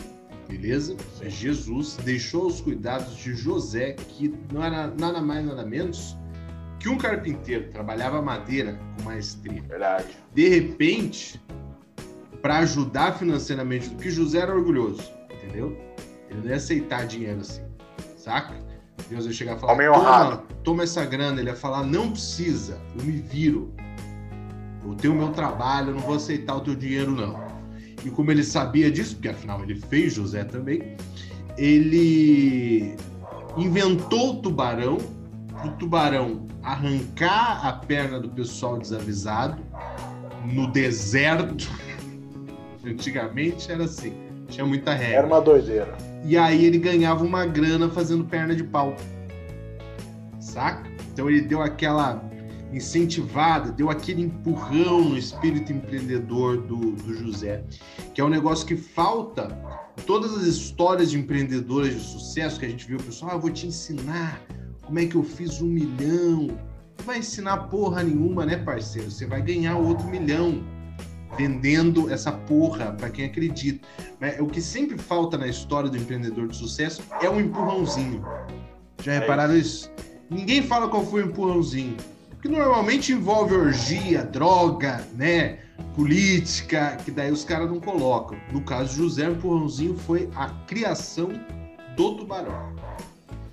beleza? 0.48 0.96
Jesus 1.22 1.96
deixou 2.04 2.46
os 2.46 2.60
cuidados 2.60 3.16
de 3.16 3.34
José, 3.34 3.92
que 3.92 4.34
não 4.52 4.62
era 4.62 4.88
nada 4.88 5.22
mais, 5.22 5.46
nada 5.46 5.64
menos 5.64 6.14
que 6.82 6.88
um 6.88 6.98
carpinteiro, 6.98 7.70
trabalhava 7.70 8.20
madeira 8.20 8.76
com 8.96 9.04
maestria. 9.04 9.62
Verdade. 9.62 10.08
De 10.34 10.48
repente, 10.48 11.40
para 12.42 12.58
ajudar 12.58 13.16
financeiramente, 13.16 13.88
que 13.90 14.10
José 14.10 14.40
era 14.40 14.52
orgulhoso, 14.52 15.08
entendeu? 15.32 15.78
Ele 16.28 16.40
não 16.40 16.48
ia 16.48 16.56
aceitar 16.56 17.06
dinheiro 17.06 17.40
assim, 17.40 17.62
saca? 18.16 18.52
Deus 19.08 19.26
ia 19.26 19.32
chegar 19.32 19.56
e 19.56 19.60
falar: 19.60 19.76
toma, 19.76 20.36
toma 20.64 20.82
essa 20.82 21.04
grana. 21.04 21.40
Ele 21.40 21.50
ia 21.50 21.56
falar: 21.56 21.84
não 21.84 22.10
precisa, 22.10 22.80
eu 22.98 23.04
me 23.04 23.12
viro. 23.12 23.72
Eu 24.84 24.96
tenho 24.96 25.14
o 25.14 25.16
meu 25.16 25.28
trabalho, 25.28 25.90
eu 25.90 25.94
não 25.94 26.02
vou 26.02 26.16
aceitar 26.16 26.56
o 26.56 26.62
teu 26.62 26.74
dinheiro, 26.74 27.12
não. 27.12 27.40
E 28.04 28.10
como 28.10 28.32
ele 28.32 28.42
sabia 28.42 28.90
disso, 28.90 29.14
porque 29.14 29.28
afinal 29.28 29.62
ele 29.62 29.76
fez 29.76 30.14
José 30.14 30.42
também, 30.42 30.96
ele 31.56 32.96
inventou 33.56 34.30
o 34.30 34.42
tubarão, 34.42 34.98
o 35.64 35.70
tubarão 35.72 36.46
arrancar 36.62 37.66
a 37.66 37.72
perna 37.72 38.20
do 38.20 38.28
pessoal 38.28 38.78
desavisado 38.78 39.62
no 40.44 40.70
deserto. 40.70 41.68
Antigamente 42.84 43.70
era 43.70 43.84
assim, 43.84 44.12
tinha 44.48 44.66
muita 44.66 44.92
regra. 44.92 45.18
Era 45.18 45.26
uma 45.26 45.40
doideira. 45.40 45.96
E 46.24 46.36
aí 46.36 46.64
ele 46.64 46.78
ganhava 46.78 47.24
uma 47.24 47.46
grana 47.46 47.88
fazendo 47.88 48.24
perna 48.24 48.54
de 48.54 48.64
pau. 48.64 48.96
Saca? 50.40 50.90
Então 51.12 51.28
ele 51.28 51.42
deu 51.42 51.60
aquela 51.60 52.22
incentivada, 52.72 53.70
deu 53.70 53.90
aquele 53.90 54.22
empurrão 54.22 55.04
no 55.04 55.18
espírito 55.18 55.72
empreendedor 55.72 56.56
do, 56.56 56.92
do 56.92 57.14
José, 57.14 57.62
que 58.14 58.20
é 58.20 58.24
um 58.24 58.30
negócio 58.30 58.66
que 58.66 58.76
falta 58.76 59.48
todas 60.06 60.34
as 60.34 60.44
histórias 60.44 61.10
de 61.10 61.18
empreendedores 61.18 61.94
de 61.94 62.00
sucesso 62.00 62.58
que 62.58 62.64
a 62.64 62.68
gente 62.68 62.86
viu, 62.86 62.96
o 62.96 63.02
pessoal, 63.02 63.32
ah, 63.32 63.34
eu 63.34 63.40
vou 63.40 63.50
te 63.50 63.66
ensinar 63.66 64.40
como 64.84 64.98
é 64.98 65.06
que 65.06 65.16
eu 65.16 65.22
fiz 65.22 65.60
um 65.60 65.66
milhão. 65.66 66.48
Não 66.98 67.06
vai 67.06 67.18
ensinar 67.18 67.56
porra 67.68 68.02
nenhuma, 68.02 68.44
né, 68.44 68.56
parceiro? 68.56 69.10
Você 69.10 69.26
vai 69.26 69.42
ganhar 69.42 69.76
outro 69.76 70.06
milhão 70.06 70.62
vendendo 71.36 72.10
essa 72.10 72.30
porra 72.30 72.92
para 72.92 73.08
quem 73.08 73.24
acredita. 73.24 73.86
Mas 74.20 74.38
o 74.38 74.46
que 74.46 74.60
sempre 74.60 74.98
falta 74.98 75.38
na 75.38 75.46
história 75.46 75.88
do 75.88 75.96
empreendedor 75.96 76.48
de 76.48 76.56
sucesso 76.56 77.02
é 77.20 77.28
um 77.28 77.40
empurrãozinho. 77.40 78.24
Já 79.02 79.14
é 79.14 79.18
repararam 79.20 79.56
isso? 79.56 79.90
Ninguém 80.28 80.62
fala 80.62 80.88
qual 80.88 81.04
foi 81.04 81.22
o 81.22 81.26
empurrãozinho 81.26 81.96
que 82.42 82.48
normalmente 82.48 83.12
envolve 83.12 83.54
orgia, 83.54 84.24
droga, 84.24 85.06
né? 85.14 85.60
Política, 85.94 86.96
que 87.04 87.10
daí 87.12 87.30
os 87.30 87.44
caras 87.44 87.70
não 87.70 87.78
colocam. 87.78 88.36
No 88.52 88.60
caso 88.62 88.90
de 88.90 88.96
José, 88.96 89.28
o 89.28 89.32
empurrãozinho 89.32 89.96
foi 89.96 90.28
a 90.34 90.50
criação 90.66 91.28
do 91.96 92.16
Tubarão. 92.16 92.74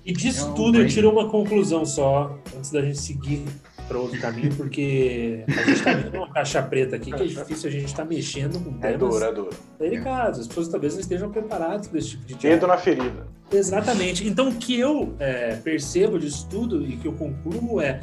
E 0.04 0.12
disso 0.12 0.46
é 0.46 0.48
um 0.48 0.54
tudo 0.54 0.80
eu 0.80 0.88
tiro 0.88 1.10
uma 1.10 1.28
conclusão 1.28 1.84
só, 1.84 2.38
antes 2.56 2.70
da 2.70 2.80
gente 2.80 2.98
seguir 2.98 3.44
para 3.86 3.98
outro 3.98 4.18
caminho, 4.20 4.54
porque 4.54 5.44
a 5.48 5.50
gente 5.50 5.72
está 5.72 5.92
vendo 5.92 6.16
uma 6.16 6.32
caixa 6.32 6.62
preta 6.62 6.96
aqui 6.96 7.12
que 7.12 7.22
é 7.22 7.26
difícil 7.26 7.68
a 7.68 7.72
gente 7.72 7.86
estar 7.86 8.04
tá 8.04 8.08
mexendo 8.08 8.62
com 8.62 8.70
é 8.86 8.92
temas 8.92 8.94
é 8.94 8.98
duro, 8.98 9.24
é 9.24 9.32
duro. 9.32 9.50
delicados. 9.78 10.40
As 10.40 10.46
pessoas 10.46 10.68
talvez 10.68 10.94
não 10.94 11.00
estejam 11.00 11.30
preparadas 11.30 11.88
para 11.88 11.98
esse 11.98 12.10
tipo 12.10 12.24
de 12.24 12.36
Dedo 12.36 12.68
na 12.68 12.78
ferida. 12.78 13.26
Exatamente. 13.52 14.26
Então, 14.26 14.48
o 14.48 14.54
que 14.54 14.78
eu 14.78 15.14
é, 15.18 15.56
percebo 15.56 16.18
disso 16.18 16.46
tudo 16.48 16.86
e 16.86 16.96
que 16.96 17.08
eu 17.08 17.12
concluo 17.12 17.80
é 17.80 18.00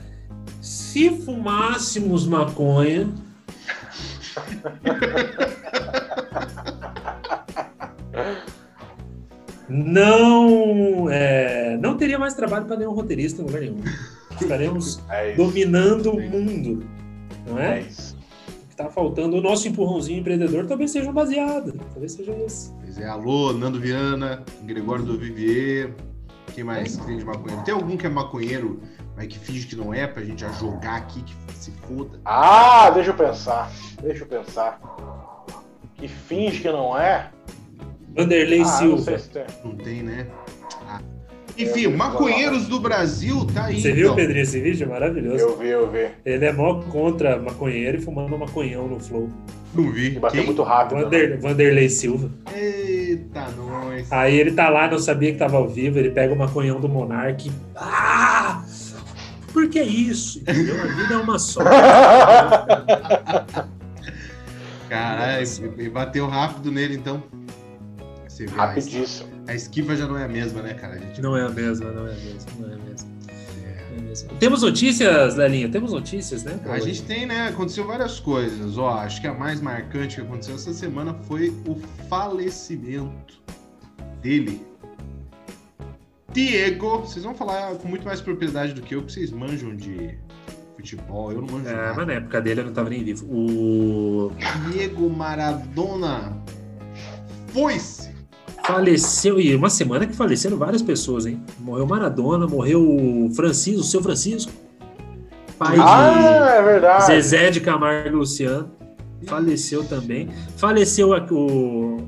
se 0.62 1.10
fumássemos 1.10 2.28
maconha. 2.28 3.10
não, 9.70 11.10
é, 11.10 11.78
não 11.78 11.98
teria 11.98 12.18
mais 12.18 12.34
trabalho 12.34 12.66
para 12.66 12.78
nenhum 12.78 12.94
roteirista 12.94 13.42
em 13.42 13.46
lugar 13.46 13.62
nenhum. 13.62 13.82
Estaremos 14.40 15.02
é 15.10 15.34
dominando 15.34 16.12
o 16.12 16.22
mundo, 16.22 16.86
não 17.46 17.60
é? 17.60 17.80
É 17.80 17.82
isso. 17.82 18.16
O 18.48 18.68
que 18.68 18.74
está 18.74 18.90
faltando, 18.90 19.38
o 19.38 19.42
nosso 19.42 19.68
empurrãozinho 19.68 20.20
empreendedor 20.20 20.66
talvez 20.68 20.92
seja 20.92 21.10
um 21.10 21.14
baseado, 21.14 21.74
talvez 21.92 22.14
seja 22.14 22.32
esse. 22.46 22.72
Pois 22.74 22.98
é, 22.98 23.08
alô, 23.08 23.52
Nando 23.52 23.80
Viana, 23.80 24.44
Gregório 24.64 25.04
do 25.04 25.18
Vivier, 25.18 25.94
quem 26.54 26.64
mais 26.64 26.96
tem 26.98 27.18
de 27.18 27.26
maconheiro? 27.26 27.64
Tem 27.64 27.74
algum 27.74 27.98
que 27.98 28.08
é 28.08 28.10
maconheiro, 28.10 28.80
mas 29.16 29.28
que 29.28 29.38
finge 29.38 29.68
que 29.68 29.76
não 29.76 29.94
é, 29.94 30.08
pra 30.08 30.24
gente 30.24 30.42
já 30.42 30.52
jogar 30.54 30.96
aqui, 30.96 31.22
que 31.24 31.36
se 31.54 31.72
foda? 31.72 32.20
Ah, 32.24 32.90
deixa 32.92 33.10
eu 33.10 33.16
pensar, 33.16 33.72
deixa 34.02 34.24
eu 34.24 34.28
pensar. 34.28 34.80
Que 35.96 36.08
finge 36.08 36.62
que 36.62 36.72
não 36.72 36.98
é? 36.98 37.32
Vanderlei 38.18 38.62
ah, 38.62 38.66
Silva. 38.66 39.12
Não, 39.12 39.20
se 39.20 39.30
tem. 39.30 39.44
não 39.64 39.76
tem, 39.76 40.02
né? 40.02 40.26
Ah. 40.88 41.00
Enfim, 41.58 41.88
Maconheiros 41.88 42.68
do 42.68 42.80
Brasil 42.80 43.46
tá 43.54 43.66
aí. 43.66 43.80
Você 43.82 43.92
viu, 43.92 44.06
então. 44.06 44.16
Pedrinho, 44.16 44.44
esse 44.44 44.60
vídeo? 44.60 44.86
É 44.86 44.88
maravilhoso. 44.88 45.44
Eu 45.44 45.58
vi, 45.58 45.68
eu 45.68 45.92
vi. 45.92 46.08
Ele 46.26 46.46
é 46.46 46.52
mó 46.52 46.82
contra 46.84 47.40
maconheiro 47.40 47.98
e 47.98 48.02
fumando 48.02 48.36
um 48.36 48.38
maconhão 48.40 48.88
no 48.88 49.00
flow. 49.00 49.30
Não 49.74 49.92
vi. 49.92 50.16
E 50.16 50.20
bateu 50.20 50.40
Quem? 50.40 50.46
muito 50.48 50.64
rápido. 50.64 51.02
Vander, 51.02 51.30
né? 51.32 51.38
Vanderlei 51.38 51.90
Silva. 51.90 52.32
Eita, 52.56 53.48
nós. 53.58 54.12
Aí 54.12 54.40
ele 54.40 54.52
tá 54.52 54.70
lá, 54.70 54.90
não 54.90 55.00
sabia 55.00 55.32
que 55.32 55.38
tava 55.38 55.58
ao 55.58 55.68
vivo, 55.68 55.98
ele 56.00 56.12
pega 56.12 56.34
o 56.34 56.38
maconhão 56.38 56.80
do 56.80 56.90
Monark. 56.90 57.52
Ah! 57.76 58.64
Por 59.52 59.70
que 59.70 59.82
isso? 59.82 60.40
Entendeu? 60.40 60.80
A 60.82 60.86
vida 60.86 61.14
é 61.16 61.18
uma 61.18 61.40
só. 61.40 61.62
Caralho, 64.88 65.48
e 65.78 65.90
bateu 65.90 66.28
rápido 66.28 66.72
nele, 66.72 66.96
então. 66.96 67.24
Você 68.38 68.46
vê, 68.46 68.56
Rapidíssimo. 68.56 69.30
A 69.48 69.56
esquiva 69.56 69.96
já 69.96 70.06
não 70.06 70.16
é 70.16 70.26
a 70.26 70.28
mesma, 70.28 70.62
né, 70.62 70.76
cara? 70.76 70.94
A 70.94 71.00
gente... 71.00 71.22
Não 71.22 71.36
é 71.36 71.44
a 71.44 71.50
mesma, 71.50 71.92
não 71.92 72.06
é 72.06 72.12
a 72.12 72.16
mesma, 72.16 72.52
não 72.60 72.70
é 72.70 72.74
a 72.76 72.78
mesma. 72.78 73.10
É. 73.64 74.36
Temos 74.40 74.62
notícias, 74.62 75.36
Lelinha? 75.36 75.70
Temos 75.70 75.92
notícias, 75.92 76.44
né? 76.44 76.60
A 76.66 76.80
gente 76.80 77.02
tem, 77.02 77.26
né? 77.26 77.48
Aconteceu 77.48 77.88
várias 77.88 78.20
coisas. 78.20 78.78
Ó, 78.78 78.92
acho 78.92 79.22
que 79.22 79.26
a 79.26 79.34
mais 79.34 79.60
marcante 79.60 80.18
que 80.18 80.22
aconteceu 80.22 80.54
essa 80.54 80.72
semana 80.72 81.16
foi 81.24 81.50
o 81.66 81.76
falecimento 82.08 83.42
dele. 84.22 84.62
Diego, 86.32 87.00
vocês 87.00 87.26
vão 87.26 87.34
falar 87.34 87.74
com 87.74 87.88
muito 87.88 88.06
mais 88.06 88.22
propriedade 88.22 88.74
do 88.74 88.84
que 88.84 88.94
eu, 88.94 89.02
que 89.02 89.14
vocês 89.14 89.32
manjam 89.32 89.76
de 89.76 90.16
futebol. 90.76 91.32
Eu 91.32 91.42
não 91.42 91.48
manjo. 91.48 91.70
É, 91.70 91.76
nada. 91.76 91.94
mas 91.96 92.06
na 92.06 92.14
época 92.14 92.40
dele 92.40 92.62
eu 92.62 92.66
não 92.66 92.74
tava 92.74 92.92
nem 92.92 93.04
vivo. 93.04 93.26
O. 93.26 94.32
Diego 94.70 95.10
Maradona 95.10 96.38
foi-se 97.48 98.07
faleceu, 98.68 99.40
e 99.40 99.56
uma 99.56 99.70
semana 99.70 100.06
que 100.06 100.14
faleceram 100.14 100.58
várias 100.58 100.82
pessoas, 100.82 101.26
hein? 101.26 101.42
Morreu 101.60 101.88
Maradona, 101.88 102.46
morreu 102.46 102.82
o 102.82 103.32
Francisco, 103.34 103.80
o 103.80 103.84
seu 103.84 104.04
Francisco, 104.04 104.52
pai 105.58 105.78
ah, 105.80 106.50
de 106.52 106.58
é 106.58 106.62
verdade. 106.62 107.06
Zezé 107.06 107.50
de 107.50 107.62
Camargo 107.62 108.10
e 108.10 108.12
Luciano, 108.12 108.70
faleceu 109.26 109.84
também. 109.86 110.30
Faleceu 110.58 111.12
o. 111.32 112.04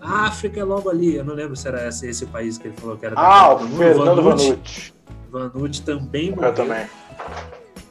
A 0.00 0.26
África 0.26 0.60
é 0.60 0.64
logo 0.64 0.88
ali, 0.88 1.16
eu 1.16 1.24
não 1.24 1.34
lembro 1.34 1.56
se 1.56 1.66
era 1.66 1.88
esse, 1.88 2.06
esse 2.06 2.26
país 2.26 2.58
que 2.58 2.68
ele 2.68 2.76
falou 2.76 2.96
que 2.96 3.06
era. 3.06 3.14
Ah, 3.18 3.54
o 3.54 3.66
Fernando 3.66 4.22
Vanucci. 4.22 4.94
Vanucci 5.30 5.82
também 5.82 6.30
morreu. 6.30 6.50
Eu 6.50 6.54
também. 6.54 6.86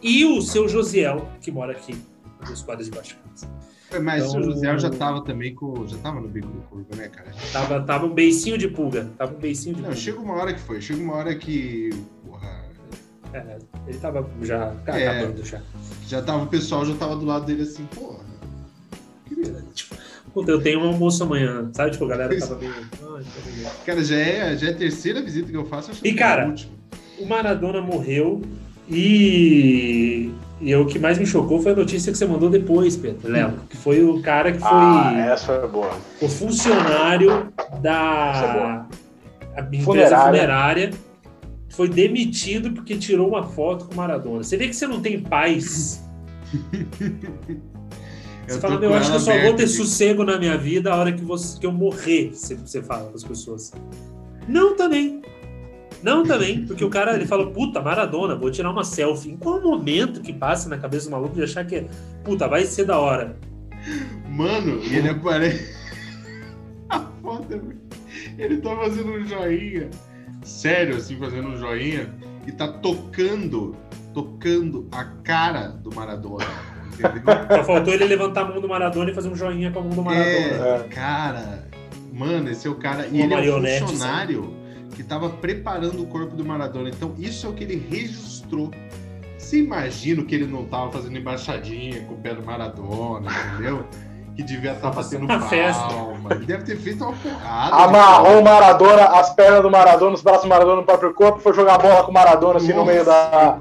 E 0.02 0.24
o 0.24 0.42
seu 0.42 0.70
Josiel, 0.70 1.28
que 1.42 1.52
mora 1.52 1.72
aqui, 1.72 2.00
nos 2.48 2.62
quadros 2.62 2.88
de 2.88 2.96
baixo. 2.96 3.18
Mas 4.00 4.26
então, 4.26 4.40
o 4.40 4.44
José 4.44 4.78
já 4.78 4.90
tava 4.90 5.24
também 5.24 5.54
com. 5.54 5.88
Já 5.88 5.98
tava 5.98 6.20
no 6.20 6.28
bico 6.28 6.48
do 6.48 6.62
curva, 6.62 6.96
né, 6.96 7.08
cara? 7.08 7.32
Tava, 7.52 7.82
tava 7.82 8.06
um 8.06 8.14
beicinho 8.14 8.58
de 8.58 8.68
pulga. 8.68 9.10
Tava 9.18 9.34
um 9.34 9.40
beicinho 9.40 9.76
de 9.76 9.82
Não, 9.82 9.90
pulga. 9.90 10.02
chega 10.02 10.20
uma 10.20 10.34
hora 10.36 10.54
que 10.54 10.60
foi. 10.60 10.82
Chega 10.82 11.02
uma 11.02 11.16
hora 11.16 11.36
que. 11.36 11.90
Porra. 12.26 12.66
É, 13.34 13.58
ele 13.88 13.98
tava 13.98 14.30
já 14.42 14.74
é, 14.88 15.08
acabando 15.08 15.46
já. 15.46 15.62
Já 16.08 16.22
tava, 16.22 16.44
o 16.44 16.48
pessoal 16.48 16.86
já 16.86 16.96
tava 16.96 17.16
do 17.16 17.26
lado 17.26 17.46
dele 17.46 17.64
assim, 17.64 17.86
porra. 17.94 18.24
Que 19.26 19.36
tipo, 19.74 19.96
Puta, 20.36 20.52
eu 20.52 20.62
tenho 20.62 20.82
um 20.82 20.88
almoço 20.88 21.24
amanhã, 21.24 21.70
sabe? 21.74 21.92
Tipo, 21.92 22.06
a 22.06 22.08
galera 22.10 22.38
tava 22.38 22.58
meio. 22.58 22.74
cara, 23.86 24.04
já 24.04 24.18
é, 24.18 24.58
já 24.58 24.68
é 24.68 24.72
a 24.72 24.76
terceira 24.76 25.22
visita 25.22 25.50
que 25.50 25.56
eu 25.56 25.66
faço. 25.66 25.92
Eu 25.92 25.98
e, 26.04 26.14
cara, 26.14 26.54
o 27.18 27.26
Maradona 27.26 27.82
morreu 27.82 28.42
e 28.90 30.30
e 30.66 30.76
o 30.76 30.84
que 30.88 30.98
mais 30.98 31.20
me 31.20 31.28
chocou 31.28 31.62
foi 31.62 31.74
a 31.74 31.76
notícia 31.76 32.12
que 32.12 32.18
você 32.18 32.26
mandou 32.26 32.50
depois, 32.50 32.98
Pedro, 32.98 33.32
Léo, 33.32 33.54
que 33.70 33.78
foi 33.78 34.04
o 34.04 34.20
cara 34.24 34.52
que 34.52 34.58
foi. 34.58 34.68
Ah, 34.68 35.14
essa 35.32 35.60
foi 35.60 35.68
boa. 35.70 35.92
O 36.20 36.28
funcionário 36.28 37.54
da 37.84 38.88
é 39.56 39.62
empresa 39.62 39.84
funerária. 39.84 40.26
funerária 40.26 40.92
foi 41.70 41.88
demitido 41.88 42.72
porque 42.72 42.98
tirou 42.98 43.28
uma 43.28 43.44
foto 43.44 43.86
com 43.86 43.94
o 43.94 43.98
Maradona. 43.98 44.42
Você 44.42 44.58
vê 44.58 44.68
que 44.68 44.76
você 44.76 44.88
não 44.88 45.02
tem 45.02 45.20
paz. 45.20 46.04
você 48.48 48.60
fala, 48.60 48.84
eu 48.84 48.94
acho 48.96 49.12
que 49.12 49.18
eu 49.18 49.20
só 49.20 49.40
vou 49.44 49.54
ter 49.54 49.68
sossego 49.68 50.24
na 50.24 50.40
minha 50.40 50.58
vida 50.58 50.92
a 50.92 50.96
hora 50.96 51.12
que, 51.12 51.24
você, 51.24 51.60
que 51.60 51.68
eu 51.68 51.72
morrer, 51.72 52.32
você, 52.34 52.56
você 52.56 52.82
fala 52.82 53.08
com 53.12 53.16
as 53.16 53.24
pessoas. 53.24 53.72
Não, 54.48 54.76
também. 54.76 55.22
Não, 56.06 56.22
também, 56.22 56.64
porque 56.68 56.86
o 56.86 56.90
cara 56.90 57.16
ele 57.16 57.26
fala, 57.26 57.50
puta, 57.52 57.82
Maradona, 57.82 58.36
vou 58.36 58.52
tirar 58.52 58.70
uma 58.70 58.84
selfie. 58.84 59.32
Em 59.32 59.38
qual 59.38 59.60
momento 59.60 60.22
que 60.22 60.32
passa 60.32 60.70
na 60.70 60.78
cabeça 60.78 61.10
do 61.10 61.12
maluco 61.14 61.34
de 61.34 61.42
achar 61.42 61.66
que, 61.66 61.88
puta, 62.24 62.48
vai 62.48 62.64
ser 62.64 62.86
da 62.86 63.00
hora? 63.00 63.36
Mano, 64.30 64.84
e 64.84 64.98
ele 64.98 65.10
aparece. 65.10 65.74
A 66.90 67.00
foto 67.24 67.60
Ele 68.38 68.58
tá 68.58 68.76
fazendo 68.76 69.14
um 69.14 69.26
joinha. 69.26 69.90
Sério, 70.44 70.96
assim, 70.96 71.18
fazendo 71.18 71.48
um 71.48 71.58
joinha. 71.58 72.14
E 72.46 72.52
tá 72.52 72.68
tocando, 72.68 73.76
tocando 74.14 74.88
a 74.92 75.06
cara 75.24 75.70
do 75.70 75.92
Maradona. 75.96 76.46
Só 77.50 77.64
faltou 77.64 77.92
ele 77.92 78.06
levantar 78.06 78.42
a 78.42 78.46
mão 78.46 78.62
do 78.62 78.70
Maradona 78.70 79.10
e 79.10 79.14
fazer 79.16 79.30
um 79.30 79.36
joinha 79.36 79.72
com 79.72 79.80
a 79.80 79.82
mão 79.82 79.96
do 79.96 80.04
Maradona. 80.04 80.30
É, 80.30 80.88
cara. 80.88 81.68
Mano, 82.14 82.52
esse 82.52 82.68
é 82.68 82.70
o 82.70 82.76
cara. 82.76 83.08
E 83.08 83.20
ele 83.20 83.34
é 83.34 83.56
um 83.56 83.88
funcionário. 83.88 84.44
Sabe? 84.44 84.65
Que 84.96 85.02
estava 85.02 85.30
preparando 85.30 86.02
o 86.02 86.08
corpo 86.08 86.36
do 86.36 86.44
Maradona. 86.44 86.90
Então, 86.90 87.14
isso 87.20 87.46
é 87.46 87.50
o 87.50 87.54
que 87.54 87.64
ele 87.64 87.86
registrou. 87.90 88.72
Você 89.38 89.60
imagina 89.60 90.24
que 90.24 90.34
ele 90.34 90.48
não 90.48 90.64
estava 90.64 90.92
fazendo 90.92 91.18
embaixadinha 91.18 92.02
com 92.06 92.14
o 92.14 92.18
pé 92.18 92.34
do 92.34 92.44
Maradona, 92.44 93.30
entendeu? 93.54 93.86
Que 94.36 94.42
devia 94.42 94.72
estar 94.72 94.90
tá 94.90 94.96
batendo 94.96 95.28
palma. 95.28 95.48
Festa. 95.48 95.94
Ele 96.32 96.46
deve 96.46 96.64
ter 96.64 96.78
feito 96.78 97.04
uma 97.04 97.14
porrada. 97.14 97.76
Amarrou 97.76 98.40
o 98.40 98.44
Maradona, 98.44 99.04
as 99.04 99.34
pernas 99.36 99.62
do 99.62 99.70
Maradona, 99.70 100.16
os 100.16 100.22
braços 100.22 100.44
do 100.44 100.50
Maradona 100.50 100.78
no 100.78 100.84
próprio 100.84 101.14
corpo, 101.14 101.40
foi 101.40 101.54
jogar 101.54 101.78
bola 101.78 102.04
com 102.04 102.12
o 102.12 102.14
Maradona 102.14 102.58
assim 102.58 102.74
Nossa, 102.74 102.80
no 102.80 102.86
meio 102.86 103.06
da, 103.06 103.60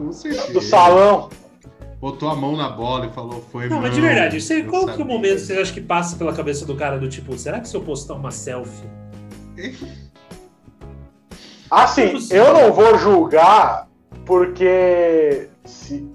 do 0.53 0.61
salão. 0.63 1.29
Botou 2.01 2.29
a 2.29 2.37
mão 2.37 2.57
na 2.57 2.69
bola 2.69 3.07
e 3.07 3.11
falou, 3.11 3.45
foi 3.51 3.69
Não, 3.69 3.81
mas 3.81 3.95
de 3.95 4.01
verdade, 4.01 4.41
você, 4.41 4.63
qual 4.63 4.87
que 4.87 5.01
é 5.01 5.05
o 5.05 5.07
momento 5.07 5.37
que 5.37 5.47
você 5.47 5.55
acha 5.55 5.73
que 5.73 5.81
passa 5.81 6.17
pela 6.17 6.35
cabeça 6.35 6.67
do 6.67 6.77
cara 6.77 6.99
do 6.99 7.09
tipo, 7.09 7.37
será 7.39 7.61
que 7.61 7.69
se 7.69 7.75
eu 7.75 7.81
postar 7.81 8.15
uma 8.15 8.31
selfie 8.31 8.89
Assim, 11.75 12.15
eu 12.31 12.55
não 12.55 12.73
vou 12.73 12.97
julgar 12.97 13.89
porque 14.25 15.49
se 15.65 16.09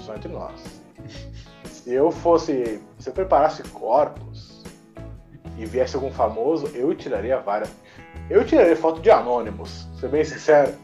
só 0.00 0.14
entre 0.14 0.30
nós. 0.30 0.60
Se 1.64 1.94
eu 1.94 2.10
fosse, 2.10 2.78
se 2.98 3.08
eu 3.08 3.14
preparasse 3.14 3.62
corpos 3.62 4.62
e 5.56 5.64
viesse 5.64 5.96
algum 5.96 6.10
famoso, 6.10 6.66
eu 6.74 6.94
tiraria 6.94 7.38
várias. 7.38 7.70
Eu 8.28 8.44
tiraria 8.44 8.76
foto 8.76 9.00
de 9.00 9.10
anônimos, 9.10 9.88
ser 9.98 10.10
bem 10.10 10.22
sincero. 10.22 10.74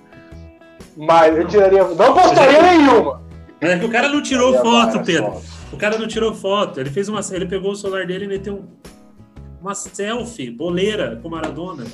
Mas 0.97 1.37
eu 1.37 1.47
tiraria, 1.47 1.85
não 1.85 2.15
postaria 2.15 2.63
nenhuma. 2.63 3.23
É 3.61 3.79
que 3.79 3.85
o 3.85 3.91
cara 3.91 4.09
não 4.09 4.23
tirou 4.23 4.55
foto, 4.55 5.05
Pedro. 5.05 5.33
Fotos. 5.33 5.73
O 5.73 5.77
cara 5.77 5.99
não 5.99 6.09
tirou 6.09 6.35
foto. 6.35 6.81
Ele 6.81 6.89
fez 6.89 7.11
uma, 7.11 7.21
ele 7.31 7.47
pegou 7.47 7.73
o 7.73 7.77
celular 7.77 8.07
dele 8.07 8.25
e 8.25 8.29
meteu 8.29 8.65
uma 9.61 9.75
selfie 9.75 10.51
boleira 10.51 11.19
com 11.23 11.29
Maradona. 11.29 11.85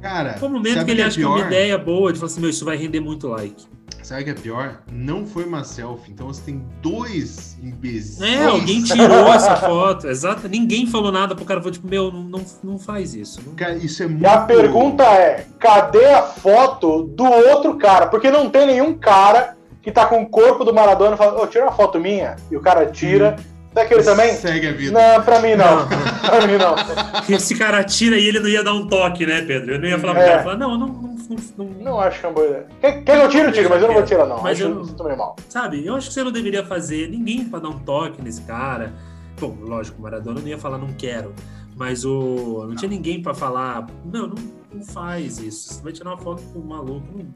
Cara, 0.00 0.34
Qual 0.38 0.50
momento 0.50 0.74
sabe 0.74 0.84
que 0.86 0.90
ele 0.92 1.00
é 1.02 1.04
acha 1.04 1.16
que 1.16 1.22
é 1.22 1.26
uma 1.26 1.40
ideia 1.40 1.78
boa 1.78 2.12
de 2.12 2.18
falar 2.18 2.30
assim, 2.30 2.40
meu, 2.40 2.50
isso 2.50 2.64
vai 2.64 2.76
render 2.76 3.00
muito 3.00 3.28
like. 3.28 3.64
Sabe 4.02 4.22
o 4.22 4.24
que 4.24 4.30
é 4.30 4.34
pior? 4.34 4.82
Não 4.92 5.26
foi 5.26 5.44
uma 5.44 5.64
selfie. 5.64 6.12
Então 6.12 6.28
você 6.28 6.40
tem 6.42 6.64
dois 6.80 7.58
imbecis. 7.60 8.20
É, 8.20 8.44
alguém 8.44 8.80
tirou 8.84 9.26
essa 9.32 9.56
foto, 9.56 10.06
exato. 10.06 10.48
Ninguém 10.48 10.86
falou 10.86 11.10
nada 11.10 11.34
pro 11.34 11.44
cara, 11.44 11.60
falou 11.60 11.72
tipo, 11.72 11.88
meu, 11.88 12.12
não, 12.12 12.22
não, 12.22 12.44
não 12.62 12.78
faz 12.78 13.14
isso. 13.14 13.40
Não- 13.44 13.54
Cara, 13.54 13.74
isso 13.74 14.04
é 14.04 14.06
muito. 14.06 14.22
E 14.22 14.26
a 14.26 14.38
pergunta 14.42 15.02
é: 15.02 15.46
cadê 15.58 16.04
a 16.06 16.22
foto 16.22 17.02
do 17.02 17.24
outro 17.24 17.76
cara? 17.78 18.06
Porque 18.06 18.30
não 18.30 18.48
tem 18.48 18.66
nenhum 18.68 18.94
cara 18.94 19.56
que 19.82 19.90
tá 19.90 20.06
com 20.06 20.22
o 20.22 20.26
corpo 20.28 20.64
do 20.64 20.72
Maradona 20.72 21.14
e 21.16 21.18
fala, 21.18 21.42
ô, 21.42 21.46
tira 21.48 21.64
uma 21.64 21.72
foto 21.72 21.98
minha. 21.98 22.36
E 22.48 22.56
o 22.56 22.60
cara 22.60 22.86
tira. 22.86 23.34
Daquele 23.76 24.02
também? 24.02 24.32
Segue 24.34 24.68
a 24.68 24.72
vida. 24.72 24.98
Não, 24.98 25.22
pra 25.22 25.38
mim 25.40 25.54
não. 25.54 25.86
Pra 25.86 26.46
mim 26.46 26.56
não. 26.56 27.36
Esse 27.36 27.54
cara 27.54 27.84
tira 27.84 28.16
e 28.16 28.26
ele 28.26 28.40
não 28.40 28.48
ia 28.48 28.64
dar 28.64 28.72
um 28.72 28.86
toque, 28.88 29.26
né, 29.26 29.42
Pedro? 29.42 29.74
Eu 29.74 29.78
não 29.78 29.86
ia 29.86 29.98
falar 29.98 30.14
pro 30.14 30.22
É. 30.22 30.26
cara, 30.30 30.42
falar, 30.42 30.56
não, 30.56 30.78
não, 30.78 30.86
não, 30.88 31.02
não, 31.28 31.36
não- 31.58 31.66
Não 31.84 32.00
acho 32.00 32.18
que 32.20 32.24
é 32.24 32.28
uma 32.30 32.34
boa 32.34 32.46
ideia. 32.46 32.66
Quer, 32.80 33.04
que 33.04 33.10
eu 33.10 33.28
tire, 33.28 33.44
eu 33.44 33.52
tiro, 33.52 33.68
mas 33.68 33.82
eu 33.82 33.88
não 33.88 33.94
vou 33.94 34.02
tirar, 34.04 34.24
não. 34.26 34.42
Mas 34.42 34.52
acho 34.58 34.62
eu 34.70 34.74
não- 34.74 35.04
meio 35.04 35.18
mal. 35.18 35.36
Sabe? 35.48 35.84
Eu 35.86 35.94
acho 35.94 36.08
que 36.08 36.14
você 36.14 36.24
não 36.24 36.32
deveria 36.32 36.64
fazer 36.64 37.08
ninguém 37.10 37.44
pra 37.44 37.58
dar 37.58 37.68
um 37.68 37.78
toque 37.80 38.22
nesse 38.22 38.40
cara. 38.42 38.94
Bom, 39.38 39.54
lógico, 39.60 39.98
o 39.98 40.02
Maradona 40.02 40.40
não 40.40 40.48
ia 40.48 40.56
falar 40.58 40.78
não 40.78 40.94
quero. 40.94 41.34
Mas 41.76 42.06
o. 42.06 42.64
Não 42.66 42.74
tinha 42.74 42.88
ninguém 42.88 43.20
pra 43.20 43.34
falar. 43.34 43.86
Não, 44.06 44.28
não, 44.28 44.34
não 44.72 44.82
faz 44.82 45.38
isso. 45.38 45.74
Você 45.74 45.82
vai 45.82 45.92
tirar 45.92 46.10
uma 46.12 46.18
foto 46.18 46.42
com 46.54 46.60
um 46.60 46.64
maluco. 46.64 47.06
Não- 47.14 47.26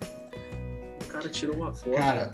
O 1.02 1.04
cara 1.12 1.28
tirou 1.28 1.56
uma 1.56 1.70
foto. 1.74 1.94
Cara. 1.94 2.32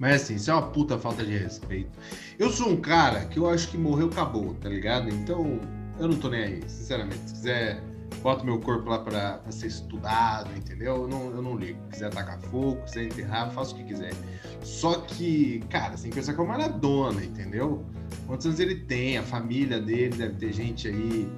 Mas 0.00 0.22
assim, 0.22 0.36
isso 0.36 0.50
é 0.50 0.54
uma 0.54 0.62
puta 0.62 0.98
falta 0.98 1.22
de 1.22 1.36
respeito. 1.36 1.90
Eu 2.38 2.50
sou 2.50 2.70
um 2.70 2.76
cara 2.76 3.26
que 3.26 3.38
eu 3.38 3.46
acho 3.48 3.68
que 3.68 3.76
morreu, 3.76 4.06
acabou, 4.06 4.54
tá 4.54 4.66
ligado? 4.68 5.10
Então, 5.10 5.60
eu 5.98 6.08
não 6.08 6.16
tô 6.16 6.30
nem 6.30 6.42
aí, 6.42 6.60
sinceramente. 6.66 7.20
Se 7.26 7.34
quiser, 7.34 7.82
bota 8.22 8.42
meu 8.42 8.58
corpo 8.58 8.88
lá 8.88 8.98
pra, 9.00 9.32
pra 9.34 9.52
ser 9.52 9.66
estudado, 9.66 10.48
entendeu? 10.56 11.02
Eu 11.02 11.06
não, 11.06 11.30
eu 11.32 11.42
não 11.42 11.54
ligo. 11.54 11.78
Se 11.84 11.90
quiser 11.90 12.10
tacar 12.10 12.40
fogo, 12.40 12.80
quiser 12.86 13.04
enterrar, 13.04 13.50
faça 13.52 13.74
o 13.74 13.76
que 13.76 13.84
quiser. 13.84 14.14
Só 14.62 14.94
que, 15.00 15.62
cara, 15.68 15.94
você 15.98 16.04
tem 16.04 16.10
que 16.12 16.16
pensar 16.16 16.32
que 16.32 16.40
é 16.40 16.42
o 16.44 16.48
Maradona, 16.48 17.22
entendeu? 17.22 17.84
Quantos 18.26 18.46
anos 18.46 18.58
ele 18.58 18.76
tem, 18.76 19.18
a 19.18 19.22
família 19.22 19.78
dele, 19.78 20.16
deve 20.16 20.34
ter 20.36 20.52
gente 20.54 20.88
aí 20.88 21.28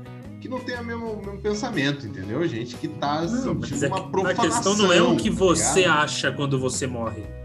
que 0.40 0.48
não 0.48 0.60
tem 0.60 0.76
o 0.78 0.84
mesmo, 0.84 1.16
mesmo 1.16 1.40
pensamento, 1.40 2.06
entendeu? 2.06 2.46
Gente 2.46 2.76
que 2.76 2.86
tá 2.86 3.22
Não, 3.22 3.54
mas 3.56 3.68
sentindo 3.68 3.84
é 3.84 3.88
uma 3.88 4.00
que 4.00 4.06
a 4.06 4.08
profanação. 4.10 4.44
questão 4.44 4.76
não 4.76 4.92
é 4.92 5.02
o 5.02 5.16
que 5.16 5.30
tá 5.30 5.36
você 5.36 5.80
ligado? 5.80 5.98
acha 5.98 6.30
quando 6.32 6.60
você 6.60 6.86
morre. 6.86 7.41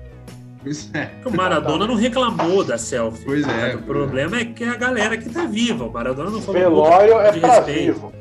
Pois 0.62 0.90
é. 0.94 1.12
O 1.26 1.32
Maradona 1.32 1.86
não 1.88 1.96
reclamou 1.96 2.64
da 2.64 2.78
selfie. 2.78 3.24
Pois 3.26 3.48
é, 3.48 3.76
O 3.76 3.84
pois 3.84 3.86
problema 3.86 4.38
é 4.38 4.46
que 4.46 4.64
é 4.64 4.70
a 4.70 4.76
galera 4.76 5.18
que 5.18 5.30
tá 5.30 5.46
viva. 5.46 5.86
O 5.86 5.92
Maradona 5.92 6.30
não 6.30 6.42
falou 6.42 6.60
Velório 6.62 7.14
"Pô, 7.14 7.20
é 7.22 7.32
de 7.32 7.40
pra 7.40 7.56
respeito. 7.56 7.94
vivo. 7.94 8.14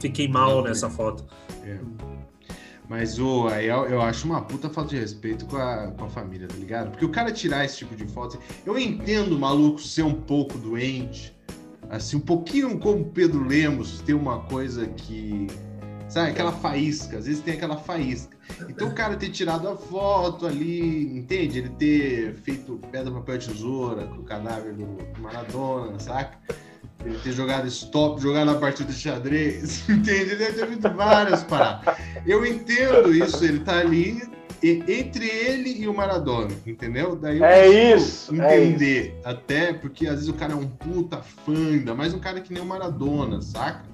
Fiquei 0.00 0.28
mal 0.28 0.62
nessa 0.62 0.88
foto. 0.90 1.24
É. 1.64 1.78
Mas 2.88 3.18
o, 3.18 3.48
aí 3.48 3.66
eu, 3.66 3.84
eu 3.86 4.00
acho 4.00 4.26
uma 4.26 4.40
puta 4.42 4.70
falta 4.70 4.90
de 4.90 5.00
respeito 5.00 5.44
com 5.46 5.56
a, 5.56 5.88
com 5.96 6.04
a 6.04 6.08
família, 6.08 6.48
tá 6.48 6.54
ligado? 6.56 6.90
Porque 6.90 7.04
o 7.04 7.10
cara 7.10 7.30
tirar 7.32 7.64
esse 7.64 7.78
tipo 7.78 7.94
de 7.94 8.06
foto. 8.06 8.38
Eu 8.64 8.78
entendo 8.78 9.34
o 9.36 9.38
maluco 9.38 9.80
ser 9.80 10.02
um 10.04 10.14
pouco 10.14 10.56
doente, 10.56 11.36
assim, 11.90 12.16
um 12.16 12.20
pouquinho 12.20 12.78
como 12.78 13.02
o 13.02 13.04
Pedro 13.06 13.44
Lemos, 13.46 14.00
ter 14.02 14.14
uma 14.14 14.40
coisa 14.40 14.86
que. 14.86 15.46
Sabe, 16.08 16.30
aquela 16.30 16.52
faísca, 16.52 17.18
às 17.18 17.26
vezes 17.26 17.42
tem 17.42 17.52
aquela 17.54 17.76
faísca. 17.76 18.37
Então 18.68 18.88
o 18.88 18.94
cara 18.94 19.16
ter 19.16 19.28
tirado 19.30 19.68
a 19.68 19.76
foto 19.76 20.46
ali, 20.46 21.16
entende? 21.16 21.58
Ele 21.58 21.68
ter 21.70 22.34
feito 22.34 22.80
pedra, 22.90 23.12
papel, 23.12 23.38
tesoura 23.38 24.06
com 24.06 24.16
o 24.16 24.24
cadáver 24.24 24.74
do 24.74 24.98
do 25.18 25.22
Maradona, 25.22 25.98
saca? 25.98 26.38
Ele 27.04 27.18
ter 27.18 27.32
jogado 27.32 27.66
stop, 27.68 28.20
jogado 28.20 28.50
a 28.50 28.54
partida 28.54 28.92
de 28.92 28.98
xadrez, 28.98 29.86
entende? 29.88 30.30
Ele 30.32 30.36
deve 30.36 30.52
ter 30.52 30.66
feito 30.66 30.90
várias 30.90 31.42
paradas. 31.44 31.94
Eu 32.26 32.44
entendo 32.44 33.14
isso, 33.14 33.44
ele 33.44 33.60
tá 33.60 33.78
ali 33.78 34.20
entre 34.62 35.24
ele 35.24 35.70
e 35.82 35.86
o 35.86 35.94
Maradona, 35.94 36.50
entendeu? 36.66 37.14
Daí 37.14 37.38
eu 37.38 37.44
É 37.44 37.94
isso, 37.94 38.40
é 38.40 38.64
entender. 38.64 39.20
Até 39.24 39.72
porque 39.72 40.06
às 40.06 40.14
vezes 40.14 40.28
o 40.28 40.34
cara 40.34 40.52
é 40.52 40.56
um 40.56 40.66
puta 40.66 41.22
fã, 41.22 41.52
ainda 41.54 41.94
mais 41.94 42.12
um 42.12 42.18
cara 42.18 42.40
que 42.40 42.52
nem 42.52 42.62
o 42.62 42.66
Maradona, 42.66 43.40
saca? 43.40 43.84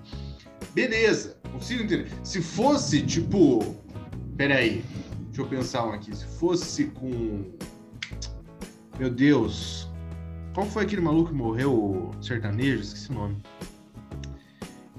Beleza, 0.73 1.37
consigo 1.53 1.83
entender. 1.83 2.09
Se 2.23 2.41
fosse, 2.41 3.03
tipo. 3.03 3.77
Peraí, 4.37 4.85
deixa 5.29 5.43
eu 5.43 5.47
pensar 5.47 5.87
um 5.87 5.93
aqui. 5.93 6.15
Se 6.15 6.25
fosse 6.39 6.85
com. 6.87 7.45
Meu 8.99 9.11
Deus. 9.11 9.89
Qual 10.55 10.67
foi 10.67 10.85
aquele 10.85 11.01
maluco 11.01 11.31
que 11.31 11.35
morreu, 11.35 11.73
o 11.73 12.11
sertanejo? 12.23 12.83
Esqueci 12.83 13.11
o 13.11 13.15
nome. 13.15 13.37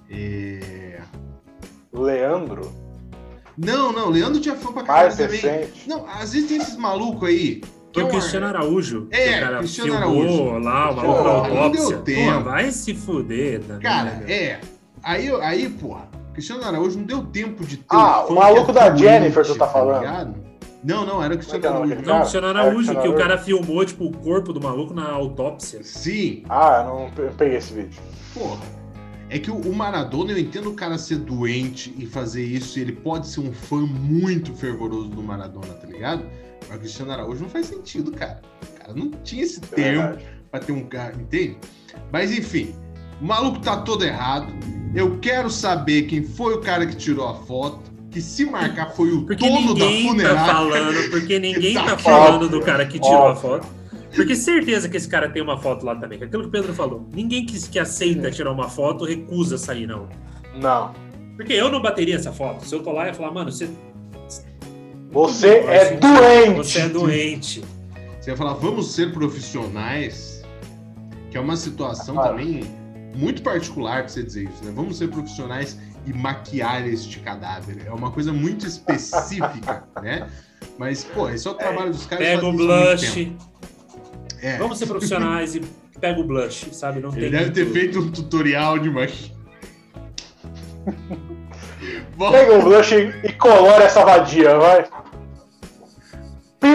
É... 0.09 1.01
Leandro, 1.93 2.71
Não, 3.57 3.91
não, 3.93 4.09
Leandro 4.09 4.41
tinha 4.41 4.55
fã 4.55 4.71
pra 4.73 4.83
caralho 4.83 5.15
também. 5.15 5.39
recente. 5.39 5.87
Não, 5.87 6.05
às 6.09 6.33
vezes 6.33 6.47
tem 6.49 6.57
esses 6.57 6.75
malucos 6.75 7.27
aí. 7.29 7.61
que 7.61 7.67
Foi 7.93 8.03
é 8.03 8.05
o 8.05 8.09
uma- 8.09 8.19
Cristiano 8.19 8.45
Araújo. 8.47 9.07
É, 9.11 9.37
o 9.37 9.39
cara 9.39 9.57
Cristiano 9.59 9.91
filmou 9.93 10.09
Araújo. 10.19 10.59
lá, 10.65 10.91
o 10.91 10.95
maluco 10.97 11.23
da 11.23 11.29
autópsia. 11.29 11.61
Não 11.61 11.71
deu 11.89 12.01
tempo. 12.01 12.33
Pô, 12.33 12.43
vai 12.49 12.71
se 12.71 12.93
fuder 12.93 13.61
também. 13.63 13.81
Cara, 13.81 14.11
né, 14.15 14.31
é. 14.33 14.61
Aí, 15.01 15.29
aí, 15.41 15.69
porra, 15.69 16.09
Cristiano 16.35 16.63
Araújo 16.63 16.97
não 16.99 17.05
deu 17.05 17.23
tempo 17.25 17.65
de 17.65 17.77
ter 17.77 17.85
Ah, 17.89 18.25
um 18.25 18.33
o 18.33 18.35
maluco 18.35 18.71
da 18.71 18.95
Jennifer, 18.95 19.45
tu 19.45 19.55
tá 19.55 19.67
falando. 19.67 19.99
ligado? 20.01 20.35
Não, 20.83 21.03
não, 21.05 21.23
era 21.23 21.33
o 21.33 21.37
Cristiano 21.37 21.65
é 21.65 21.67
é 21.67 21.71
Araújo. 21.71 21.95
Não? 22.03 22.19
Cristiano 22.19 22.47
Araújo, 22.47 23.01
que 23.01 23.07
o 23.07 23.15
cara 23.15 23.37
filmou, 23.39 23.83
tipo, 23.83 24.05
o 24.05 24.11
corpo 24.17 24.53
do 24.53 24.61
maluco 24.61 24.93
na 24.93 25.09
autópsia. 25.09 25.79
Sim, 25.83 26.43
Ah, 26.47 26.83
eu 26.85 26.93
não 26.93 27.09
pe- 27.11 27.33
peguei 27.35 27.57
esse 27.57 27.73
vídeo. 27.73 27.99
porra. 28.33 28.61
É 29.27 29.39
que 29.39 29.49
o, 29.49 29.73
Maradona, 29.73 30.33
eu 30.33 30.37
entendo 30.37 30.69
o 30.69 30.73
cara 30.75 30.99
ser 30.99 31.17
doente 31.17 31.91
e 31.97 32.05
fazer 32.05 32.43
isso, 32.43 32.77
e 32.77 32.83
ele 32.83 32.91
pode 32.91 33.25
ser 33.27 33.39
um 33.39 33.51
fã 33.51 33.77
muito 33.77 34.53
fervoroso 34.53 35.07
do 35.07 35.23
Maradona, 35.23 35.73
tá 35.73 35.87
ligado? 35.87 36.23
Mas 36.67 36.77
o 36.77 36.79
Cristiano 36.79 37.11
Araújo 37.11 37.41
não 37.41 37.49
faz 37.49 37.65
sentido, 37.65 38.11
cara. 38.11 38.39
O 38.61 38.79
cara 38.79 38.93
não 38.93 39.09
tinha 39.23 39.41
esse 39.43 39.59
É 39.71 39.75
tempo 39.75 39.99
verdade. 40.01 40.25
pra 40.51 40.59
ter 40.59 40.71
um 40.73 40.85
cara, 40.85 41.15
entende? 41.15 41.57
Mas 42.11 42.31
enfim, 42.31 42.75
o 43.21 43.25
maluco 43.25 43.59
tá 43.59 43.77
todo 43.77 44.03
errado. 44.03 44.53
Eu 44.93 45.19
quero 45.19 45.49
saber 45.49 46.03
quem 46.03 46.23
foi 46.23 46.53
o 46.53 46.61
cara 46.61 46.85
que 46.85 46.95
tirou 46.95 47.27
a 47.27 47.33
foto. 47.35 47.93
Que 48.09 48.21
se 48.21 48.45
marcar 48.45 48.91
foi 48.91 49.11
o 49.11 49.25
Porque 49.25 49.45
dono 49.45 49.73
da 49.73 49.85
ninguém 49.85 50.03
tá 50.05 50.09
funerária. 50.11 50.53
falando, 50.53 51.09
porque 51.11 51.37
ninguém 51.39 51.73
tá 51.73 51.83
tá 51.83 51.97
falando 51.97 52.47
do 52.49 52.61
cara 52.61 52.85
que 52.85 52.97
tirou 52.97 53.27
a 53.27 53.35
foto. 53.35 53.67
Porque 54.15 54.33
certeza 54.37 54.87
que 54.87 54.95
esse 54.95 55.09
cara 55.09 55.27
tem 55.29 55.41
uma 55.41 55.57
foto 55.57 55.85
lá 55.85 55.93
também. 55.97 56.17
é 56.21 56.23
Aquilo 56.23 56.43
que 56.43 56.47
o 56.47 56.51
Pedro 56.51 56.73
falou. 56.73 57.05
Ninguém 57.13 57.45
que, 57.45 57.59
que 57.67 57.77
aceita 57.77 58.31
tirar 58.31 58.51
uma 58.53 58.69
foto 58.69 59.03
recusa 59.03 59.57
sair, 59.57 59.85
não. 59.85 60.07
Não. 60.55 60.93
Porque 61.35 61.51
eu 61.51 61.69
não 61.69 61.81
bateria 61.81 62.15
essa 62.15 62.31
foto. 62.31 62.65
Se 62.65 62.73
eu 62.73 62.81
tô 62.81 62.93
lá 62.93 63.09
e 63.09 63.13
falar, 63.13 63.31
mano, 63.33 63.51
você, 63.51 63.69
Você 65.11 65.47
é 65.67 65.95
doente. 65.97 66.55
você 66.55 66.79
é 66.79 66.87
doente. 66.89 67.63
Você 68.21 68.31
ia 68.31 68.37
falar, 68.37 68.53
vamos 68.53 68.93
ser 68.93 69.11
profissionais, 69.11 70.41
que 71.29 71.37
é 71.37 71.41
uma 71.41 71.57
situação 71.57 72.15
Claro. 72.15 72.37
também 72.37 72.63
muito 73.15 73.41
particular 73.41 74.03
pra 74.03 74.09
você 74.09 74.23
dizer 74.23 74.43
isso, 74.43 74.63
né? 74.63 74.71
Vamos 74.73 74.97
ser 74.97 75.07
profissionais 75.09 75.77
e 76.05 76.13
maquiar 76.13 76.87
este 76.87 77.19
cadáver. 77.19 77.83
É 77.85 77.91
uma 77.91 78.11
coisa 78.11 78.31
muito 78.31 78.65
específica, 78.65 79.83
né? 80.01 80.27
Mas, 80.77 81.03
pô, 81.03 81.29
esse 81.29 81.47
é 81.47 81.51
o 81.51 81.53
trabalho 81.53 81.91
dos 81.91 82.05
caras. 82.05 82.25
Pega 82.25 82.45
o 82.45 82.53
blush. 82.53 83.35
É. 84.41 84.57
Vamos 84.57 84.77
ser 84.77 84.85
profissionais 84.85 85.55
e 85.55 85.61
pega 85.99 86.19
o 86.19 86.23
blush, 86.23 86.67
sabe? 86.71 86.99
Não 86.99 87.09
Ele 87.09 87.21
tem 87.21 87.31
deve 87.31 87.51
ter 87.51 87.65
feito 87.71 87.99
um 87.99 88.11
tutorial 88.11 88.77
de 88.77 88.89
maquiagem. 88.89 89.35
Pega 92.31 92.57
o 92.57 92.61
blush 92.61 92.93
e 92.93 93.33
colore 93.33 93.83
essa 93.83 94.05
vadia, 94.05 94.57
vai. 94.57 94.85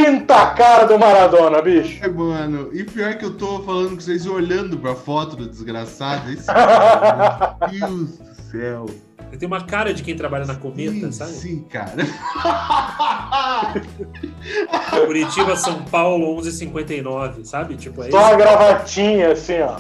Pinta 0.04 0.34
a 0.34 0.50
cara 0.54 0.84
do 0.86 0.98
Maradona, 0.98 1.60
bicho. 1.60 2.02
É, 2.02 2.08
mano, 2.08 2.70
e 2.72 2.84
pior 2.84 3.14
que 3.16 3.24
eu 3.24 3.36
tô 3.36 3.60
falando 3.62 3.90
com 3.90 4.00
vocês 4.00 4.26
olhando 4.26 4.78
pra 4.78 4.94
foto 4.94 5.36
do 5.36 5.48
desgraçado. 5.48 6.30
Esse 6.32 6.46
cara, 6.52 7.56
meu 7.70 7.88
Deus 7.88 8.18
do 8.18 8.34
céu. 8.50 8.86
Ele 9.28 9.36
tem 9.38 9.46
uma 9.46 9.64
cara 9.64 9.94
de 9.94 10.02
quem 10.02 10.16
trabalha 10.16 10.44
na 10.44 10.56
cometa, 10.56 10.92
sim, 10.92 11.12
sabe? 11.12 11.30
sim, 11.32 11.62
cara. 11.64 12.02
Curitiba, 15.06 15.54
São 15.54 15.84
Paulo, 15.84 16.36
11h59, 16.40 17.44
sabe? 17.44 17.76
Tipo, 17.76 18.02
é 18.02 18.10
Só 18.10 18.18
a 18.18 18.28
isso. 18.30 18.36
gravatinha, 18.38 19.32
assim, 19.32 19.60
ó. 19.60 19.76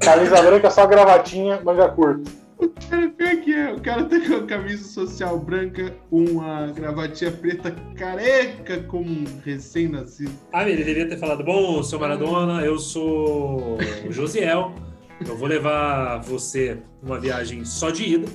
Camisa 0.00 0.40
branca, 0.42 0.70
só 0.70 0.82
a 0.82 0.86
gravatinha, 0.86 1.60
manga 1.64 1.88
curta. 1.88 2.30
Cara, 2.90 3.08
pior 3.10 3.36
que 3.36 3.54
é. 3.54 3.72
O 3.72 3.80
cara 3.80 4.04
tá 4.04 4.18
com 4.20 4.34
a 4.34 4.42
camisa 4.46 4.82
social 4.84 5.38
branca, 5.38 5.94
uma 6.10 6.66
gravatinha 6.68 7.30
preta 7.30 7.70
careca 7.96 8.82
como 8.84 9.08
um 9.10 9.24
recém-nascido. 9.44 10.32
Ah, 10.52 10.68
ele 10.68 10.82
devia 10.82 11.08
ter 11.08 11.18
falado: 11.18 11.44
Bom, 11.44 11.82
seu 11.82 11.98
Maradona, 12.00 12.62
eu 12.64 12.78
sou 12.78 13.78
o 14.06 14.12
Josiel. 14.12 14.72
Eu 15.26 15.36
vou 15.36 15.48
levar 15.48 16.18
você 16.22 16.78
numa 17.02 17.18
viagem 17.18 17.64
só 17.64 17.90
de 17.90 18.04
ida. 18.04 18.28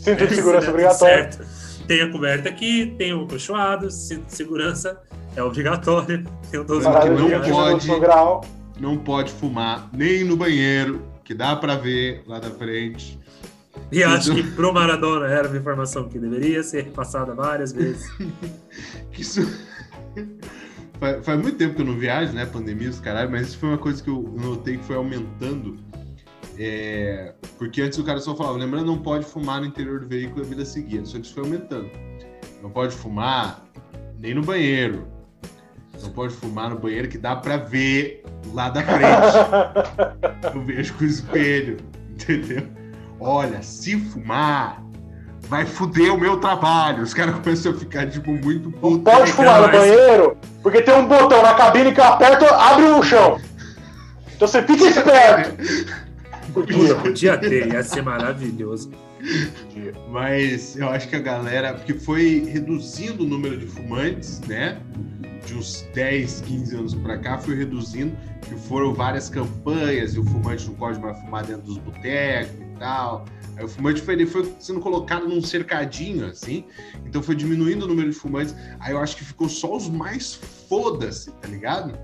Cinto 0.00 0.26
de 0.26 0.34
segurança 0.34 0.60
Certo, 0.66 0.70
obrigatório. 0.70 1.32
Certo. 1.32 1.86
Tem 1.86 2.00
a 2.02 2.10
coberta 2.10 2.48
aqui, 2.48 2.94
tem 2.98 3.12
o 3.12 3.26
colchoado, 3.26 3.90
cinto 3.90 4.26
de 4.26 4.34
segurança 4.34 5.00
é 5.36 5.42
obrigatório. 5.42 6.24
Tem 6.50 6.60
o 6.60 6.64
12 6.64 6.84
Parada 6.84 7.00
Parada 7.06 7.20
não 7.20 7.26
de 7.28 7.34
lugares. 7.34 7.50
pode. 7.52 7.70
redução 7.72 8.00
grau. 8.00 8.44
Não 8.80 8.98
pode 8.98 9.32
fumar 9.32 9.88
nem 9.92 10.24
no 10.24 10.36
banheiro, 10.36 11.02
que 11.32 11.34
dá 11.34 11.56
pra 11.56 11.76
ver 11.76 12.22
lá 12.26 12.38
da 12.38 12.50
frente. 12.50 13.18
E 13.90 14.04
acho 14.04 14.34
que 14.34 14.42
pro 14.42 14.72
Maradona 14.72 15.26
era 15.26 15.48
uma 15.48 15.56
informação 15.56 16.06
que 16.08 16.18
deveria 16.18 16.62
ser 16.62 16.90
passada 16.90 17.34
várias 17.34 17.72
vezes. 17.72 18.06
que 19.10 19.22
isso... 19.22 19.40
faz, 21.00 21.24
faz, 21.24 21.40
muito 21.40 21.56
tempo 21.56 21.74
que 21.74 21.80
eu 21.80 21.86
não 21.86 21.98
viajo, 21.98 22.32
né? 22.34 22.44
Pandemia, 22.44 22.90
os 22.90 23.00
caralho, 23.00 23.30
mas 23.30 23.48
isso 23.48 23.58
foi 23.58 23.70
uma 23.70 23.78
coisa 23.78 24.02
que 24.02 24.10
eu 24.10 24.22
notei 24.38 24.76
que 24.76 24.84
foi 24.84 24.96
aumentando. 24.96 25.78
É... 26.58 27.32
Porque 27.56 27.80
antes 27.80 27.98
o 27.98 28.04
cara 28.04 28.20
só 28.20 28.36
falava, 28.36 28.58
lembrando, 28.58 28.86
não 28.86 28.98
pode 28.98 29.24
fumar 29.24 29.60
no 29.60 29.66
interior 29.66 30.00
do 30.00 30.08
veículo 30.08 30.42
a 30.42 30.44
vida 30.44 30.66
seguida. 30.66 31.06
Só 31.06 31.18
que 31.18 31.24
isso 31.24 31.34
foi 31.34 31.44
aumentando. 31.44 31.90
Não 32.62 32.70
pode 32.70 32.94
fumar 32.94 33.64
nem 34.18 34.34
no 34.34 34.42
banheiro. 34.42 35.06
Não 36.00 36.10
pode 36.10 36.34
fumar 36.34 36.70
no 36.70 36.78
banheiro 36.78 37.08
que 37.08 37.18
dá 37.18 37.36
pra 37.36 37.56
ver 37.56 38.22
lá 38.52 38.68
da 38.70 38.82
frente. 38.82 40.54
eu 40.54 40.64
vejo 40.64 40.94
com 40.94 41.04
o 41.04 41.06
espelho, 41.06 41.78
entendeu? 42.10 42.66
Olha, 43.20 43.62
se 43.62 43.98
fumar, 43.98 44.82
vai 45.42 45.64
fuder 45.64 46.12
o 46.14 46.18
meu 46.18 46.38
trabalho. 46.38 47.02
Os 47.02 47.14
caras 47.14 47.36
começam 47.36 47.72
a 47.72 47.74
ficar, 47.74 48.08
tipo, 48.08 48.32
muito 48.32 48.70
puto. 48.70 48.96
Não 48.96 49.00
pode 49.00 49.32
fumar 49.32 49.62
no 49.62 49.68
banheiro, 49.68 50.36
porque 50.62 50.82
tem 50.82 50.94
um 50.94 51.06
botão 51.06 51.42
na 51.42 51.54
cabine 51.54 51.92
que 51.92 52.00
eu 52.00 52.04
aperto, 52.04 52.44
abre 52.46 52.86
o 52.86 53.02
chão. 53.02 53.40
Então 54.34 54.48
você 54.48 54.62
fica 54.62 54.84
esperto. 54.84 55.92
Podia, 56.52 56.94
podia 56.96 57.38
ter, 57.38 57.72
ia 57.72 57.82
ser 57.82 58.02
maravilhoso. 58.02 58.90
Mas 60.10 60.76
eu 60.76 60.88
acho 60.88 61.08
que 61.08 61.16
a 61.16 61.20
galera, 61.20 61.74
porque 61.74 61.94
foi 61.94 62.44
reduzindo 62.50 63.24
o 63.24 63.26
número 63.26 63.56
de 63.58 63.66
fumantes, 63.66 64.40
né? 64.40 64.80
De 65.46 65.54
uns 65.54 65.86
10, 65.94 66.40
15 66.42 66.76
anos 66.76 66.94
para 66.94 67.18
cá, 67.18 67.38
foi 67.38 67.56
reduzindo, 67.56 68.16
que 68.42 68.54
foram 68.54 68.94
várias 68.94 69.28
campanhas, 69.28 70.14
e 70.14 70.18
o 70.18 70.24
fumante 70.24 70.66
não 70.66 70.74
pode 70.74 71.00
mais 71.00 71.18
fumar 71.20 71.44
dentro 71.44 71.62
dos 71.62 71.78
botecos 71.78 72.54
e 72.54 72.78
tal. 72.78 73.24
Aí 73.56 73.64
o 73.64 73.68
fumante 73.68 74.00
foi, 74.00 74.14
ele 74.14 74.26
foi 74.26 74.50
sendo 74.58 74.80
colocado 74.80 75.28
num 75.28 75.42
cercadinho, 75.42 76.26
assim, 76.26 76.64
então 77.04 77.22
foi 77.22 77.34
diminuindo 77.34 77.84
o 77.84 77.88
número 77.88 78.10
de 78.10 78.16
fumantes. 78.16 78.54
Aí 78.80 78.92
eu 78.92 78.98
acho 78.98 79.16
que 79.16 79.24
ficou 79.24 79.48
só 79.48 79.76
os 79.76 79.88
mais 79.88 80.34
foda-se, 80.68 81.30
tá 81.32 81.48
ligado? 81.48 81.98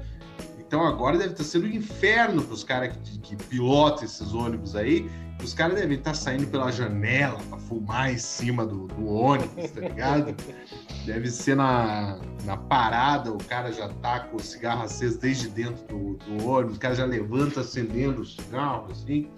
Então 0.68 0.86
agora 0.86 1.16
deve 1.16 1.32
estar 1.32 1.44
sendo 1.44 1.64
um 1.64 1.70
inferno 1.70 2.42
para 2.42 2.52
os 2.52 2.62
caras 2.62 2.94
que, 3.02 3.18
que 3.20 3.36
pilotam 3.44 4.04
esses 4.04 4.34
ônibus 4.34 4.76
aí. 4.76 5.10
Os 5.42 5.54
caras 5.54 5.76
devem 5.76 5.96
estar 5.96 6.12
saindo 6.12 6.46
pela 6.48 6.70
janela 6.70 7.38
para 7.48 7.58
fumar 7.58 8.12
em 8.12 8.18
cima 8.18 8.66
do, 8.66 8.86
do 8.86 9.06
ônibus, 9.06 9.70
tá 9.70 9.80
ligado? 9.80 10.36
Deve 11.06 11.30
ser 11.30 11.56
na, 11.56 12.18
na 12.44 12.56
parada, 12.56 13.32
o 13.32 13.38
cara 13.38 13.72
já 13.72 13.88
tá 13.88 14.20
com 14.20 14.36
o 14.36 14.40
cigarro 14.40 14.82
aceso 14.82 15.18
desde 15.18 15.48
dentro 15.48 15.86
do, 15.86 16.16
do 16.16 16.46
ônibus, 16.46 16.76
o 16.76 16.80
cara 16.80 16.94
já 16.94 17.06
levanta 17.06 17.60
acendendo 17.60 18.20
o 18.20 18.26
cigarro, 18.26 18.88
assim. 18.90 19.30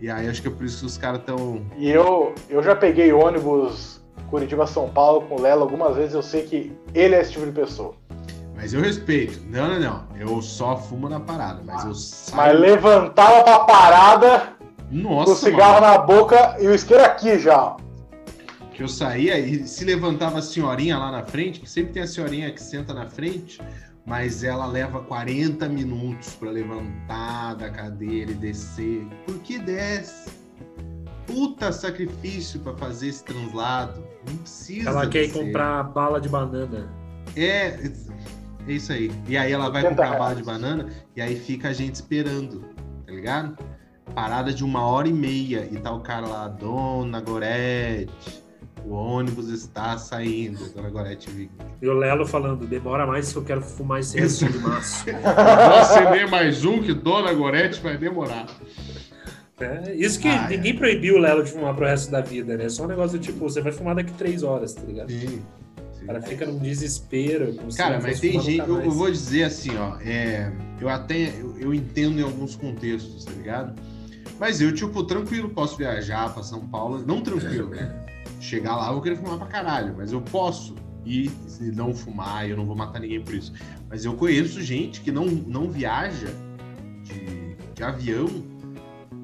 E 0.00 0.10
aí 0.10 0.28
acho 0.28 0.42
que 0.42 0.48
é 0.48 0.50
por 0.50 0.64
isso 0.64 0.80
que 0.80 0.86
os 0.86 0.98
caras 0.98 1.20
estão. 1.20 1.64
E 1.76 1.88
eu, 1.88 2.34
eu 2.48 2.60
já 2.60 2.74
peguei 2.74 3.12
ônibus 3.12 4.00
Curitiba-São 4.30 4.90
Paulo 4.90 5.28
com 5.28 5.36
o 5.36 5.40
Lelo 5.40 5.62
algumas 5.62 5.94
vezes, 5.94 6.14
eu 6.14 6.22
sei 6.22 6.42
que 6.42 6.72
ele 6.92 7.14
é 7.14 7.20
esse 7.20 7.32
tipo 7.32 7.46
de 7.46 7.52
pessoa. 7.52 7.94
Mas 8.56 8.72
eu 8.72 8.80
respeito. 8.80 9.38
Não, 9.48 9.68
não, 9.68 9.78
não. 9.80 10.16
Eu 10.18 10.40
só 10.40 10.76
fumo 10.78 11.08
na 11.08 11.20
parada, 11.20 11.62
mas 11.64 11.84
eu 11.84 11.94
saio... 11.94 12.36
Mas 12.36 12.58
levantava 12.58 13.44
pra 13.44 13.58
parada 13.60 14.56
Nossa, 14.90 15.24
com 15.26 15.32
o 15.32 15.36
cigarro 15.36 15.80
mano. 15.82 15.86
na 15.86 15.98
boca 15.98 16.56
e 16.58 16.66
o 16.66 16.74
isqueiro 16.74 17.04
aqui 17.04 17.38
já. 17.38 17.76
Que 18.72 18.82
eu 18.82 18.88
saía 18.88 19.38
e 19.38 19.66
se 19.66 19.84
levantava 19.84 20.38
a 20.38 20.42
senhorinha 20.42 20.98
lá 20.98 21.10
na 21.10 21.22
frente, 21.22 21.60
que 21.60 21.68
sempre 21.68 21.92
tem 21.92 22.02
a 22.02 22.06
senhorinha 22.06 22.50
que 22.50 22.62
senta 22.62 22.92
na 22.92 23.08
frente, 23.08 23.60
mas 24.06 24.42
ela 24.42 24.66
leva 24.66 25.00
40 25.00 25.68
minutos 25.68 26.34
para 26.34 26.50
levantar 26.50 27.54
da 27.56 27.68
cadeira 27.70 28.30
e 28.30 28.34
descer. 28.34 29.06
Por 29.26 29.38
que 29.40 29.58
desce? 29.58 30.30
Puta 31.26 31.72
sacrifício 31.72 32.60
para 32.60 32.74
fazer 32.76 33.08
esse 33.08 33.24
translado. 33.24 34.02
Não 34.26 34.36
precisa. 34.38 34.90
Ela 34.90 35.06
quer 35.08 35.24
ir 35.24 35.32
comprar 35.32 35.82
bala 35.84 36.20
de 36.20 36.28
banana. 36.28 36.88
É, 37.34 37.76
é 38.66 38.72
isso 38.72 38.92
aí. 38.92 39.10
E 39.28 39.36
aí 39.36 39.52
ela 39.52 39.70
vai 39.70 39.82
comprar 39.82 40.12
a 40.12 40.18
bala 40.18 40.34
de 40.34 40.42
banana 40.42 40.88
e 41.14 41.20
aí 41.20 41.36
fica 41.36 41.68
a 41.68 41.72
gente 41.72 41.94
esperando, 41.94 42.64
tá 43.06 43.12
ligado? 43.12 43.56
Parada 44.14 44.52
de 44.52 44.64
uma 44.64 44.86
hora 44.86 45.08
e 45.08 45.12
meia 45.12 45.68
e 45.70 45.76
tá 45.78 45.92
o 45.92 46.00
cara 46.00 46.26
lá, 46.26 46.48
Dona 46.48 47.20
Gorete, 47.20 48.42
o 48.84 48.92
ônibus 48.92 49.48
está 49.50 49.98
saindo, 49.98 50.72
Dona 50.72 50.90
Gorete. 50.90 51.50
E 51.82 51.88
o 51.88 51.92
Lelo 51.92 52.26
falando, 52.26 52.66
demora 52.66 53.06
mais 53.06 53.26
se 53.26 53.36
eu 53.36 53.44
quero 53.44 53.60
fumar 53.60 54.00
esse 54.00 54.18
resto 54.20 54.46
de 54.46 54.58
maço. 54.58 55.04
Vou 55.04 55.78
acender 55.78 56.28
mais 56.28 56.64
um 56.64 56.82
que 56.82 56.94
Dona 56.94 57.32
Gorete 57.32 57.80
vai 57.80 57.96
demorar. 57.96 58.46
É, 59.58 59.94
isso 59.94 60.20
que 60.20 60.28
ah, 60.28 60.48
ninguém 60.48 60.74
é. 60.74 60.76
proibiu 60.76 61.16
o 61.16 61.18
Lelo 61.18 61.42
de 61.42 61.50
fumar 61.50 61.74
pro 61.74 61.86
resto 61.86 62.10
da 62.10 62.20
vida, 62.20 62.56
né? 62.56 62.68
Só 62.68 62.84
um 62.84 62.88
negócio 62.88 63.18
do 63.18 63.22
tipo, 63.24 63.38
você 63.38 63.60
vai 63.62 63.72
fumar 63.72 63.94
daqui 63.94 64.12
três 64.12 64.42
horas, 64.42 64.74
tá 64.74 64.82
ligado? 64.82 65.10
Sim. 65.10 65.42
Cara 66.06 66.22
fica 66.22 66.46
num 66.46 66.58
desespero. 66.58 67.54
Cara, 67.76 68.00
mas 68.00 68.20
tem 68.20 68.40
gente, 68.40 68.58
eu, 68.58 68.80
eu, 68.80 68.90
vou 68.90 69.10
dizer 69.10 69.44
assim, 69.44 69.76
ó, 69.76 69.96
é, 70.00 70.52
eu 70.80 70.88
até 70.88 71.28
eu, 71.28 71.58
eu, 71.58 71.74
entendo 71.74 72.20
em 72.20 72.22
alguns 72.22 72.54
contextos, 72.56 73.24
tá 73.24 73.32
ligado? 73.32 73.80
Mas 74.38 74.60
eu, 74.60 74.74
tipo, 74.74 75.02
tranquilo, 75.04 75.48
posso 75.48 75.76
viajar 75.76 76.32
pra 76.32 76.42
São 76.42 76.60
Paulo, 76.60 77.04
não 77.06 77.20
tranquilo, 77.20 77.70
né? 77.70 78.04
Chegar 78.40 78.76
lá, 78.76 78.88
eu 78.88 78.94
vou 78.94 79.02
querer 79.02 79.16
fumar 79.16 79.38
pra 79.38 79.46
caralho, 79.46 79.94
mas 79.96 80.12
eu 80.12 80.20
posso 80.20 80.74
ir 81.04 81.30
e 81.60 81.64
não 81.64 81.94
fumar, 81.94 82.48
eu 82.48 82.56
não 82.56 82.66
vou 82.66 82.76
matar 82.76 83.00
ninguém 83.00 83.20
por 83.22 83.34
isso. 83.34 83.52
Mas 83.88 84.04
eu 84.04 84.14
conheço 84.14 84.60
gente 84.60 85.00
que 85.00 85.10
não, 85.10 85.24
não 85.24 85.70
viaja 85.70 86.28
de, 87.04 87.56
de 87.74 87.82
avião 87.82 88.28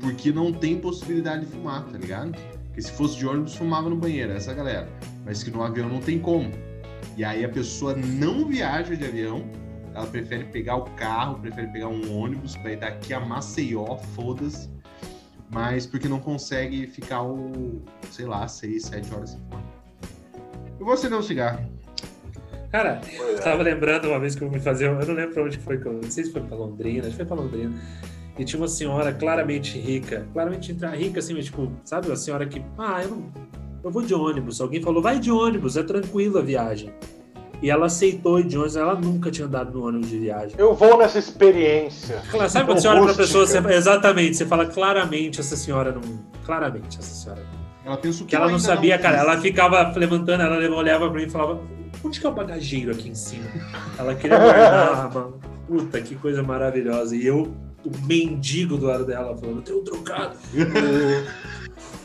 porque 0.01 0.33
não 0.33 0.53
tem 0.53 0.79
possibilidade 0.79 1.47
de 1.47 1.53
fumar, 1.53 1.85
tá 1.85 1.99
ligado? 1.99 2.33
Porque 2.67 2.83
se 2.83 2.91
fosse 2.93 3.19
de 3.19 3.27
ônibus, 3.27 3.55
fumava 3.55 3.89
no 3.91 3.97
banheiro, 3.97 4.33
essa 4.33 4.55
galera. 4.55 4.89
Mas 5.25 5.43
que 5.43 5.51
no 5.51 5.63
avião 5.63 5.89
não 5.89 6.01
tem 6.01 6.19
como. 6.19 6.51
E 7.17 7.25
aí 7.25 7.45
a 7.45 7.49
pessoa 7.49 7.95
não 7.95 8.47
viaja 8.47 8.97
de 8.97 9.05
avião, 9.05 9.45
ela 9.95 10.07
prefere 10.07 10.45
pegar 10.45 10.77
o 10.77 10.85
carro, 10.93 11.39
prefere 11.41 11.69
pegar 11.69 11.89
um 11.89 12.17
ônibus 12.17 12.57
para 12.57 12.73
ir 12.73 12.77
daqui 12.77 13.13
a 13.13 13.21
Maceió, 13.21 13.97
foda-se, 14.15 14.71
mas 15.51 15.85
porque 15.87 16.09
não 16.09 16.19
consegue 16.19 16.87
ficar 16.87 17.23
o, 17.23 17.83
sei 18.11 18.25
lá, 18.25 18.49
seis, 18.49 18.85
sete 18.85 19.13
horas 19.13 19.31
sem 19.31 19.41
fumar. 19.41 19.63
Eu 20.81 20.87
vou 20.87 20.95
acender 20.95 21.19
um 21.19 21.23
cigarro. 21.23 21.71
Cara, 22.71 23.03
eu 23.19 23.39
tava 23.39 23.63
lembrando 23.63 24.09
uma 24.09 24.19
vez 24.19 24.35
que 24.35 24.43
eu 24.43 24.51
me 24.51 24.59
fazer, 24.59 24.87
eu 24.87 24.95
não 24.95 25.15
lembro 25.15 25.35
pra 25.35 25.45
onde 25.45 25.59
foi 25.59 25.79
que 25.79 25.87
eu, 25.87 25.93
não 25.93 26.11
sei 26.11 26.25
se 26.25 26.33
foi 26.33 26.41
pra 26.41 26.57
Londrina, 26.57 27.03
acho 27.03 27.11
que 27.11 27.17
foi 27.17 27.27
pra 27.27 27.37
Londrina. 27.37 27.73
E 28.39 28.45
tinha 28.47 28.59
uma 28.59 28.69
senhora 28.69 29.13
claramente 29.13 29.79
rica, 29.79 30.27
claramente 30.33 30.73
rica 30.73 31.19
assim, 31.19 31.35
mas 31.35 31.45
tipo, 31.45 31.71
sabe, 31.85 32.07
uma 32.07 32.17
senhora 32.17 32.47
que, 32.47 32.65
ah, 32.79 33.03
eu 33.03 33.11
não, 33.11 33.33
eu 33.83 33.91
vou 33.91 34.03
de 34.03 34.15
ônibus. 34.15 34.61
Alguém 34.61 34.81
falou, 34.81 35.03
vai 35.03 35.19
de 35.19 35.31
ônibus, 35.31 35.77
é 35.77 35.83
tranquilo 35.83 36.39
a 36.39 36.43
viagem. 36.43 36.93
E 37.61 37.71
ela 37.71 37.87
aceitou 37.87 38.41
ir 38.41 38.45
de 38.45 38.57
ônibus, 38.57 38.77
ela 38.77 38.95
nunca 38.95 39.31
tinha 39.31 39.47
andado 39.47 39.73
no 39.73 39.87
ônibus 39.87 40.11
de 40.11 40.19
viagem. 40.19 40.55
Eu 40.59 40.75
vou 40.75 40.99
nessa 40.99 41.19
experiência. 41.19 42.21
Claro, 42.31 42.51
sabe 42.51 42.67
quando 42.67 42.81
você 42.81 42.89
olha 42.89 43.03
pra 43.03 43.15
pessoa, 43.15 43.47
você, 43.47 43.59
exatamente, 43.73 44.37
você 44.37 44.47
fala 44.47 44.67
claramente 44.67 45.41
essa 45.41 45.57
senhora 45.57 45.93
não. 45.93 46.03
Claramente, 46.45 46.99
essa 46.99 47.15
senhora 47.15 47.47
Ela 47.85 47.97
pensa 47.97 48.25
que 48.25 48.35
ela 48.35 48.51
não 48.51 48.59
sabia, 48.59 48.97
não 48.97 49.03
cara. 49.03 49.19
Ela 49.19 49.41
ficava 49.41 49.93
levantando, 49.97 50.43
ela 50.43 50.77
olhava 50.77 51.09
pra 51.09 51.21
mim 51.21 51.27
e 51.27 51.31
falava: 51.31 51.61
onde 52.05 52.19
que 52.19 52.27
é 52.27 52.29
o 52.29 52.33
bagageiro 52.33 52.91
aqui 52.91 53.09
em 53.09 53.15
cima? 53.15 53.49
Ela 53.97 54.15
queria 54.17 54.39
guardar, 54.39 55.11
mano. 55.15 55.41
Puta, 55.69 56.01
que 56.01 56.17
coisa 56.17 56.43
maravilhosa. 56.43 57.15
E 57.15 57.25
eu, 57.25 57.55
o 57.85 58.07
mendigo 58.07 58.77
do 58.77 58.87
lado 58.87 59.05
dela, 59.05 59.37
falando: 59.37 59.63
tem 59.63 59.75
um 59.75 59.85
trocado. 59.85 60.37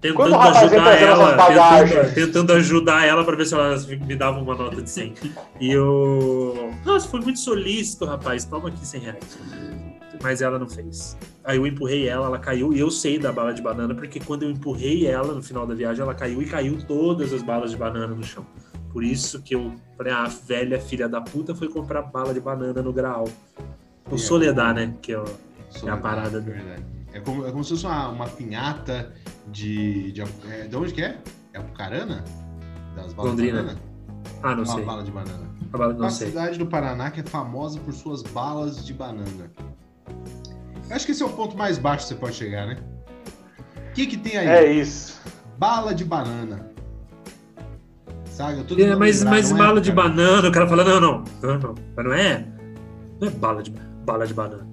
tentando 0.00 0.34
ajudar 0.34 1.00
ela, 1.00 1.36
tentando, 1.36 2.14
tentando, 2.14 2.52
ajudar 2.54 3.06
ela 3.06 3.24
para 3.24 3.36
ver 3.36 3.46
se 3.46 3.54
ela 3.54 3.76
me 4.06 4.16
dava 4.16 4.38
uma 4.38 4.54
nota 4.54 4.80
de 4.80 4.90
100. 4.90 5.14
E 5.60 5.70
eu, 5.70 6.72
nossa, 6.84 7.06
foi 7.08 7.20
muito 7.20 7.38
solícito, 7.38 8.04
rapaz, 8.04 8.44
toma 8.44 8.68
aqui 8.68 8.86
100 8.86 9.00
reais. 9.00 9.38
Mas 10.22 10.42
ela 10.42 10.58
não 10.58 10.68
fez. 10.68 11.16
Aí 11.44 11.56
eu 11.56 11.66
empurrei 11.66 12.08
ela, 12.08 12.26
ela 12.26 12.38
caiu, 12.38 12.72
e 12.72 12.80
eu 12.80 12.90
sei 12.90 13.18
da 13.18 13.32
bala 13.32 13.52
de 13.52 13.62
banana, 13.62 13.94
porque 13.94 14.20
quando 14.20 14.42
eu 14.42 14.50
empurrei 14.50 15.06
ela 15.06 15.34
no 15.34 15.42
final 15.42 15.66
da 15.66 15.74
viagem, 15.74 16.02
ela 16.02 16.14
caiu 16.14 16.42
e 16.42 16.46
caiu 16.46 16.78
todas 16.86 17.32
as 17.32 17.42
balas 17.42 17.70
de 17.70 17.76
banana 17.76 18.14
no 18.14 18.22
chão. 18.22 18.44
Por 18.92 19.04
isso 19.04 19.40
que 19.40 19.54
eu 19.54 19.72
falei, 19.96 20.12
ah, 20.12 20.24
a 20.24 20.28
velha 20.28 20.80
filha 20.80 21.08
da 21.08 21.20
puta 21.20 21.54
foi 21.54 21.68
comprar 21.68 22.02
bala 22.02 22.34
de 22.34 22.40
banana 22.40 22.82
no 22.82 22.92
Graal. 22.92 23.28
O 24.10 24.18
Soledad, 24.18 24.74
né? 24.74 24.94
Que 25.00 25.14
é, 25.14 25.24
Soledad, 25.70 25.88
é 25.88 25.90
a 25.90 25.96
parada 25.96 26.40
do. 26.40 26.50
É 27.12 27.20
como, 27.20 27.46
é 27.46 27.50
como 27.50 27.64
se 27.64 27.70
fosse 27.70 27.86
uma, 27.86 28.08
uma 28.08 28.26
pinhata 28.26 29.12
de. 29.48 30.12
De, 30.12 30.22
é, 30.22 30.66
de 30.68 30.76
onde 30.76 30.94
que 30.94 31.02
é? 31.02 31.18
É 31.52 31.58
Apucarana? 31.58 32.24
Das 32.94 33.12
balas 33.12 33.32
Londrina. 33.32 33.58
de 33.58 33.64
banana? 33.64 33.80
Ah, 34.42 34.54
não 34.54 34.64
uma 34.64 34.74
sei. 34.74 34.84
bala 34.84 35.02
de 35.02 35.10
banana. 35.10 35.50
A 35.72 35.78
bala, 35.78 35.92
não 35.92 36.00
uma 36.00 36.10
sei. 36.10 36.28
cidade 36.28 36.58
do 36.58 36.66
Paraná 36.66 37.10
que 37.10 37.20
é 37.20 37.24
famosa 37.24 37.78
por 37.80 37.92
suas 37.92 38.22
balas 38.22 38.84
de 38.84 38.92
banana. 38.92 39.50
Eu 40.88 40.96
acho 40.96 41.06
que 41.06 41.12
esse 41.12 41.22
é 41.22 41.26
o 41.26 41.30
ponto 41.30 41.56
mais 41.56 41.78
baixo 41.78 42.04
que 42.04 42.14
você 42.14 42.20
pode 42.20 42.34
chegar, 42.34 42.66
né? 42.66 42.78
O 43.88 43.92
que, 43.92 44.06
que 44.06 44.16
tem 44.16 44.36
aí? 44.36 44.46
É 44.46 44.72
isso. 44.72 45.20
Bala 45.58 45.94
de 45.94 46.04
banana. 46.04 46.70
Sabe? 48.24 48.60
É, 48.82 48.96
mas 48.96 49.18
lembrar, 49.18 49.30
mas 49.30 49.52
bala 49.52 49.78
é, 49.78 49.82
de 49.82 49.92
banana, 49.92 50.48
o 50.48 50.52
cara 50.52 50.66
fala, 50.66 50.84
não, 50.84 51.00
não, 51.00 51.24
não, 51.42 51.58
não. 51.58 51.74
Mas 51.96 52.04
não 52.04 52.12
é. 52.12 52.46
Não 53.20 53.28
é 53.28 53.30
bala 53.30 53.62
de, 53.62 53.70
bala 54.04 54.26
de 54.26 54.32
banana 54.32 54.69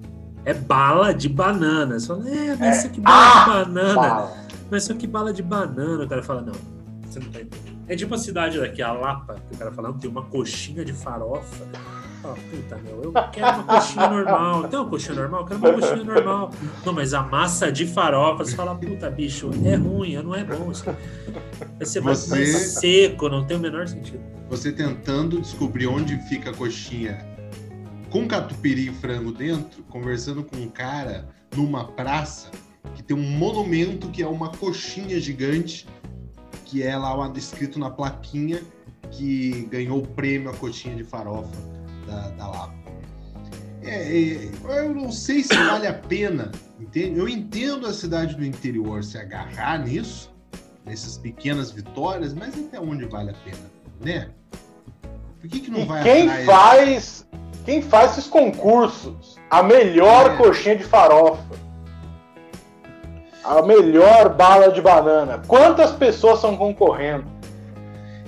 é 0.47 0.53
bala 0.53 1.13
de 1.13 1.27
banana. 1.27 1.99
Você 1.99 2.07
fala, 2.07 2.29
é, 2.29 2.55
mas 2.55 2.61
é. 2.61 2.77
isso 2.77 2.87
aqui 2.87 3.01
bala 3.01 3.17
ah, 3.17 3.39
de 3.39 3.49
banana. 3.49 3.95
Bala. 3.95 4.37
mas 4.71 4.83
só 4.85 4.93
que 4.93 5.05
bala 5.05 5.33
de 5.33 5.43
banana. 5.43 6.05
O 6.05 6.07
cara 6.07 6.23
fala, 6.23 6.41
não, 6.41 6.53
você 7.05 7.19
não 7.19 7.29
tá 7.29 7.41
entendendo. 7.41 7.77
É 7.85 7.95
tipo 7.97 8.15
a 8.15 8.17
cidade 8.17 8.57
daqui, 8.57 8.81
a 8.81 8.93
Lapa, 8.93 9.35
que 9.35 9.55
o 9.55 9.57
cara 9.57 9.71
fala, 9.73 9.89
não, 9.89 9.97
tem 9.97 10.09
uma 10.09 10.23
coxinha 10.23 10.85
de 10.85 10.93
farofa. 10.93 11.65
Ah, 12.23 12.33
puta, 12.49 12.77
meu, 12.77 13.03
eu 13.03 13.11
quero 13.29 13.57
uma 13.57 13.63
coxinha 13.63 14.09
normal. 14.09 14.67
Tem 14.69 14.79
uma 14.79 14.89
coxinha 14.89 15.15
normal? 15.15 15.41
Eu 15.41 15.47
quero 15.47 15.59
uma 15.59 15.73
coxinha 15.73 16.03
normal. 16.03 16.51
Não, 16.85 16.93
mas 16.93 17.13
a 17.13 17.23
massa 17.23 17.69
de 17.69 17.85
farofa, 17.85 18.45
você 18.45 18.55
fala, 18.55 18.73
puta, 18.73 19.09
bicho, 19.09 19.51
é 19.65 19.75
ruim, 19.75 20.15
não 20.15 20.33
é 20.33 20.45
bom. 20.45 20.71
Isso. 20.71 20.85
Vai 20.85 21.85
ser 21.85 21.99
Você- 21.99 22.29
mais 22.29 22.49
seco, 22.79 23.27
não 23.27 23.45
tem 23.45 23.57
o 23.57 23.59
menor 23.59 23.85
sentido. 23.85 24.23
Você 24.49 24.71
tentando 24.71 25.41
descobrir 25.41 25.87
onde 25.87 26.17
fica 26.29 26.51
a 26.51 26.53
coxinha 26.53 27.17
com 28.09 28.27
catupiry 28.27 28.89
e 28.89 28.93
frango 28.93 29.31
dentro, 29.31 29.83
conversando 29.83 30.43
com 30.43 30.57
um 30.57 30.69
cara 30.69 31.27
numa 31.55 31.85
praça 31.85 32.49
que 32.95 33.03
tem 33.03 33.15
um 33.15 33.29
monumento 33.37 34.09
que 34.09 34.23
é 34.23 34.27
uma 34.27 34.49
coxinha 34.49 35.19
gigante, 35.19 35.87
que 36.65 36.83
é 36.83 36.95
lá 36.97 37.31
escrito 37.35 37.79
na 37.79 37.89
plaquinha 37.89 38.61
que 39.11 39.67
ganhou 39.69 39.99
o 39.99 40.07
prêmio 40.07 40.49
a 40.49 40.53
coxinha 40.53 40.95
de 40.95 41.03
farofa 41.03 41.55
da, 42.05 42.29
da 42.31 42.47
Lapa. 42.47 42.75
É, 43.83 44.17
é, 44.17 44.51
eu 44.79 44.93
não 44.93 45.11
sei 45.11 45.43
se 45.43 45.55
vale 45.55 45.87
a 45.87 45.93
pena, 45.93 46.51
entende? 46.79 47.19
Eu 47.19 47.27
entendo 47.29 47.87
a 47.87 47.93
cidade 47.93 48.35
do 48.35 48.45
interior 48.45 49.03
se 49.03 49.17
agarrar 49.17 49.79
nisso, 49.79 50.33
nessas 50.85 51.17
pequenas 51.17 51.71
vitórias, 51.71 52.33
mas 52.33 52.53
até 52.57 52.79
onde 52.79 53.05
vale 53.05 53.31
a 53.31 53.33
pena, 53.33 53.71
né? 54.01 54.29
Por 55.39 55.49
que, 55.49 55.59
que 55.61 55.71
não 55.71 55.81
E 55.81 55.85
vai 55.85 56.03
quem 56.03 56.29
faz, 56.45 57.25
quem 57.67 57.81
faz 57.81 58.11
esses 58.13 58.27
concursos? 58.27 59.37
A 59.49 59.61
melhor 59.61 60.31
É. 60.31 60.37
coxinha 60.37 60.77
de 60.77 60.85
farofa. 60.85 61.43
A 63.43 63.61
melhor 63.61 64.33
bala 64.33 64.71
de 64.71 64.81
banana. 64.81 65.41
Quantas 65.47 65.91
pessoas 65.91 66.35
estão 66.35 66.55
concorrendo? 66.55 67.25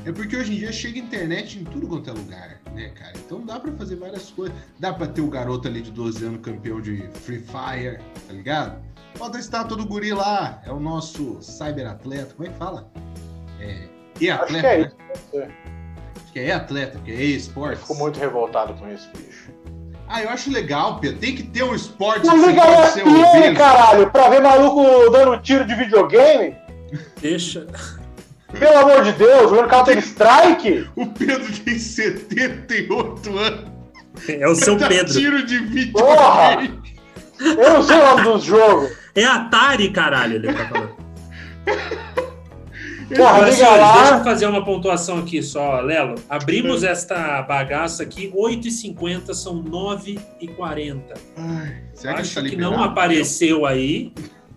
É 0.06 0.12
porque 0.12 0.36
hoje 0.36 0.54
em 0.54 0.58
dia 0.58 0.72
chega 0.74 1.00
internet 1.00 1.58
em 1.58 1.64
tudo 1.64 1.88
quanto 1.88 2.10
é 2.10 2.14
lugar, 2.14 2.60
né, 2.74 2.90
cara? 2.90 3.14
Então 3.16 3.40
dá 3.46 3.58
pra 3.62 3.72
fazer 3.72 3.96
várias 3.96 4.30
coisas. 4.30 4.56
Dá 4.78 4.92
pra 4.92 5.08
ter 5.08 5.22
o 5.22 5.30
garoto 5.30 5.70
ali 5.70 5.82
de 5.82 5.92
12 5.92 6.26
anos 6.26 6.42
campeão 6.42 6.82
de 6.82 7.08
Free 7.24 7.40
Fire, 7.40 8.00
tá 8.28 8.34
ligado? 8.34 8.78
Bota 9.18 9.38
a 9.38 9.40
estátua 9.40 9.78
do 9.78 9.86
guri 9.86 10.12
lá, 10.14 10.62
é 10.66 10.72
o 10.72 10.80
nosso 10.82 11.38
cyberatleta, 11.42 12.34
como 12.36 12.48
é 12.50 12.52
que 12.52 12.58
fala? 12.58 12.90
É, 13.62 13.72
Acho 13.74 14.24
e-atleta, 14.24 14.60
que 14.62 14.68
é 14.68 14.78
né? 14.80 14.88
isso. 14.88 14.96
pode 15.32 15.79
que 16.32 16.40
é 16.40 16.48
e-atleta, 16.48 16.98
porque 16.98 17.12
é 17.12 17.16
e-sports. 17.16 17.82
Fico 17.82 17.96
muito 17.96 18.20
revoltado 18.20 18.74
com 18.74 18.88
esse 18.90 19.08
bicho. 19.10 19.50
Ah, 20.08 20.24
eu 20.24 20.30
acho 20.30 20.52
legal, 20.52 21.00
Pedro. 21.00 21.20
Tem 21.20 21.36
que 21.36 21.44
ter 21.44 21.64
um 21.64 21.76
esporte 21.76 22.26
Não 22.26 22.40
que 22.40 22.48
liga 22.48 22.62
pode 22.62 22.74
a 22.82 22.88
ser 22.88 23.06
ESPN, 23.06 23.38
obeso. 23.38 23.56
caralho, 23.56 24.10
pra 24.12 24.30
ver 24.30 24.42
maluco 24.42 25.10
dando 25.12 25.38
tiro 25.42 25.66
de 25.66 25.76
videogame? 25.76 26.56
Deixa. 27.22 27.68
Pelo 28.58 28.78
amor 28.80 29.04
de 29.04 29.12
Deus, 29.12 29.52
jogando 29.52 29.70
Counter 29.70 29.98
Strike? 30.00 30.90
O 30.96 31.06
Pedro 31.06 31.54
tem 31.64 31.78
78 31.78 33.38
anos. 33.38 33.70
É 34.28 34.48
o 34.48 34.56
seu 34.56 34.76
Pedro. 34.78 35.14
tiro 35.14 35.46
de 35.46 35.60
Porra! 35.92 36.58
videogame. 36.58 37.00
Eu 37.40 37.74
não 37.74 37.84
sei 37.84 37.96
o 37.98 38.06
nome 38.06 38.24
dos 38.24 38.44
jogos. 38.44 38.92
É 39.16 39.24
Atari, 39.24 39.92
caralho, 39.92 40.36
ele 40.36 40.52
tá 40.52 40.66
falando. 40.68 40.96
Porra, 43.16 43.42
Mas, 43.42 43.56
liga 43.56 43.68
senhores, 43.68 43.94
deixa 43.98 44.16
eu 44.16 44.24
fazer 44.24 44.46
uma 44.48 44.64
pontuação 44.64 45.18
aqui 45.20 45.42
só, 45.42 45.80
Lelo. 45.82 46.16
Abrimos 46.30 46.84
esta 46.84 47.42
bagaça 47.42 48.04
aqui, 48.04 48.32
8h50, 48.36 49.34
são 49.34 49.64
9h40. 49.64 51.02
Ai, 51.38 51.76
será 51.94 52.14
que, 52.16 52.22
acho 52.22 52.36
tá 52.36 52.50
que 52.50 52.56
não 52.56 52.82
apareceu 52.84 53.66
aí, 53.66 54.14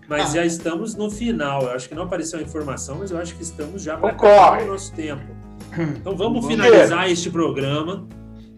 mas 0.07 0.29
Ah. 0.31 0.35
já 0.37 0.45
estamos 0.45 0.95
no 0.95 1.09
final. 1.09 1.63
Eu 1.63 1.71
acho 1.71 1.89
que 1.89 1.95
não 1.95 2.03
apareceu 2.03 2.39
a 2.39 2.41
informação, 2.41 2.97
mas 2.99 3.11
eu 3.11 3.17
acho 3.17 3.35
que 3.35 3.43
estamos 3.43 3.81
já 3.81 3.97
para 3.97 4.63
o 4.63 4.67
nosso 4.67 4.93
tempo. 4.93 5.23
Então 5.71 6.15
vamos 6.15 6.41
Vamos 6.43 6.47
finalizar 6.47 7.09
este 7.09 7.31
programa. 7.31 8.07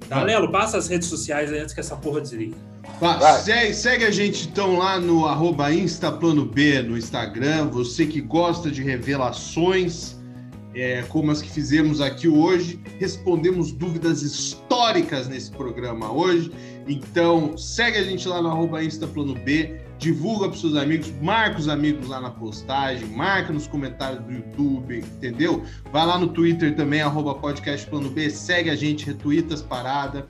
Tá, 0.07 0.15
Vamos. 0.15 0.31
Lelo? 0.31 0.51
Passa 0.51 0.77
as 0.77 0.87
redes 0.87 1.07
sociais 1.07 1.51
aí 1.51 1.59
antes 1.59 1.73
que 1.73 1.79
essa 1.79 1.95
porra 1.95 2.21
desligue. 2.21 2.55
Segue, 3.43 3.73
segue 3.73 4.05
a 4.05 4.11
gente 4.11 4.47
então 4.47 4.77
lá 4.77 4.99
no 4.99 5.25
arroba 5.25 5.71
InstaPlanoB 5.73 6.83
no 6.83 6.97
Instagram. 6.97 7.69
Você 7.69 8.05
que 8.05 8.21
gosta 8.21 8.71
de 8.71 8.81
revelações, 8.81 10.15
é, 10.73 11.03
como 11.03 11.31
as 11.31 11.41
que 11.41 11.49
fizemos 11.49 11.99
aqui 11.99 12.27
hoje, 12.27 12.79
respondemos 12.99 13.71
dúvidas 13.71 14.21
históricas 14.21 15.27
nesse 15.27 15.51
programa 15.51 16.11
hoje. 16.11 16.51
Então 16.87 17.57
segue 17.57 17.97
a 17.97 18.03
gente 18.03 18.27
lá 18.27 18.41
no 18.41 18.49
arroba 18.49 18.83
InstaPlanoB, 18.83 19.75
divulga 19.97 20.49
para 20.49 20.57
seus 20.57 20.75
amigos, 20.75 21.11
marca 21.21 21.57
os 21.59 21.67
amigos 21.69 22.07
lá 22.07 22.19
na 22.19 22.29
postagem, 22.29 23.07
marca 23.07 23.53
nos 23.53 23.65
comentários 23.67 24.21
do 24.23 24.31
YouTube, 24.31 24.97
entendeu? 24.99 25.63
Vai 25.91 26.05
lá 26.05 26.17
no 26.17 26.27
Twitter 26.27 26.75
também, 26.75 27.01
arroba 27.01 27.35
podcast 27.35 27.87
Plano 27.87 28.09
B, 28.09 28.29
segue 28.29 28.69
a 28.69 28.75
gente, 28.75 29.05
retuita 29.05 29.53
as 29.53 29.61
paradas. 29.61 30.23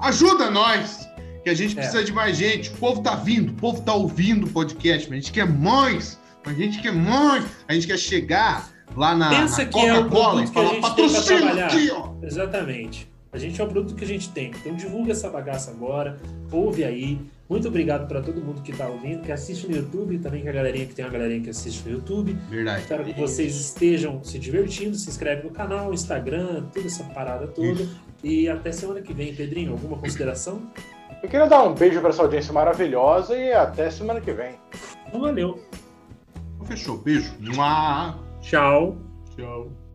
Ajuda 0.00 0.50
nós! 0.50 1.06
Que 1.44 1.50
a 1.50 1.54
gente 1.54 1.72
É. 1.78 1.82
precisa 1.82 2.04
de 2.04 2.12
mais 2.12 2.36
gente. 2.36 2.70
O 2.70 2.74
povo 2.74 3.02
tá 3.02 3.14
vindo, 3.14 3.50
o 3.50 3.54
povo 3.54 3.80
tá 3.82 3.94
ouvindo 3.94 4.46
o 4.46 4.50
podcast, 4.50 5.08
mas 5.08 5.18
a 5.18 5.20
gente 5.20 5.32
quer 5.32 5.46
mais! 5.46 6.18
A 6.44 6.52
gente 6.52 6.80
quer 6.80 6.92
mais! 6.92 7.44
A 7.68 7.74
gente 7.74 7.86
quer 7.86 7.98
chegar 7.98 8.70
lá 8.96 9.14
na, 9.14 9.28
Pensa 9.28 9.58
na 9.58 9.62
é 9.62 9.66
Coca-Cola 9.66 10.42
produto 10.42 10.50
e 10.50 10.52
falar 10.54 10.80
patrocínio 10.80 11.42
trabalhar." 11.42 11.66
aqui, 11.66 11.90
ó! 11.90 12.12
Exatamente. 12.22 13.08
A 13.30 13.36
gente 13.38 13.60
é 13.60 13.64
o 13.64 13.68
produto 13.68 13.94
que 13.94 14.04
a 14.04 14.06
gente 14.06 14.30
tem. 14.30 14.50
Então 14.50 14.74
divulga 14.74 15.12
essa 15.12 15.28
bagaça 15.28 15.70
agora, 15.70 16.18
ouve 16.50 16.82
aí. 16.82 17.20
Muito 17.48 17.66
obrigado 17.66 18.06
para 18.06 18.20
todo 18.20 18.42
mundo 18.42 18.60
que 18.60 18.72
tá 18.72 18.86
ouvindo, 18.86 19.22
que 19.22 19.32
assiste 19.32 19.66
no 19.66 19.74
YouTube, 19.74 20.18
também 20.18 20.42
que 20.42 20.48
a 20.48 20.52
galerinha 20.52 20.86
que 20.86 20.94
tem 20.94 21.04
uma 21.04 21.10
galerinha 21.10 21.40
que 21.40 21.50
assiste 21.50 21.88
no 21.88 21.94
YouTube. 21.94 22.36
Verdade. 22.50 22.82
Espero 22.82 23.04
que 23.04 23.18
vocês 23.18 23.56
estejam 23.56 24.22
se 24.22 24.38
divertindo, 24.38 24.94
se 24.96 25.08
inscreve 25.08 25.44
no 25.44 25.50
canal, 25.50 25.94
Instagram, 25.94 26.64
toda 26.74 26.86
essa 26.86 27.04
parada 27.04 27.46
toda. 27.48 27.88
E 28.22 28.48
até 28.48 28.70
semana 28.70 29.00
que 29.00 29.14
vem, 29.14 29.34
Pedrinho, 29.34 29.72
alguma 29.72 29.96
consideração? 29.96 30.60
Eu 31.22 31.28
queria 31.28 31.46
dar 31.46 31.62
um 31.62 31.74
beijo 31.74 32.00
para 32.00 32.10
essa 32.10 32.22
audiência 32.22 32.52
maravilhosa 32.52 33.36
e 33.36 33.52
até 33.52 33.90
semana 33.90 34.20
que 34.20 34.32
vem. 34.32 34.54
Então 35.06 35.20
valeu. 35.20 35.58
Fechou. 36.64 36.98
Beijo. 36.98 37.34
Tchau. 38.42 38.98
Tchau. 39.34 39.87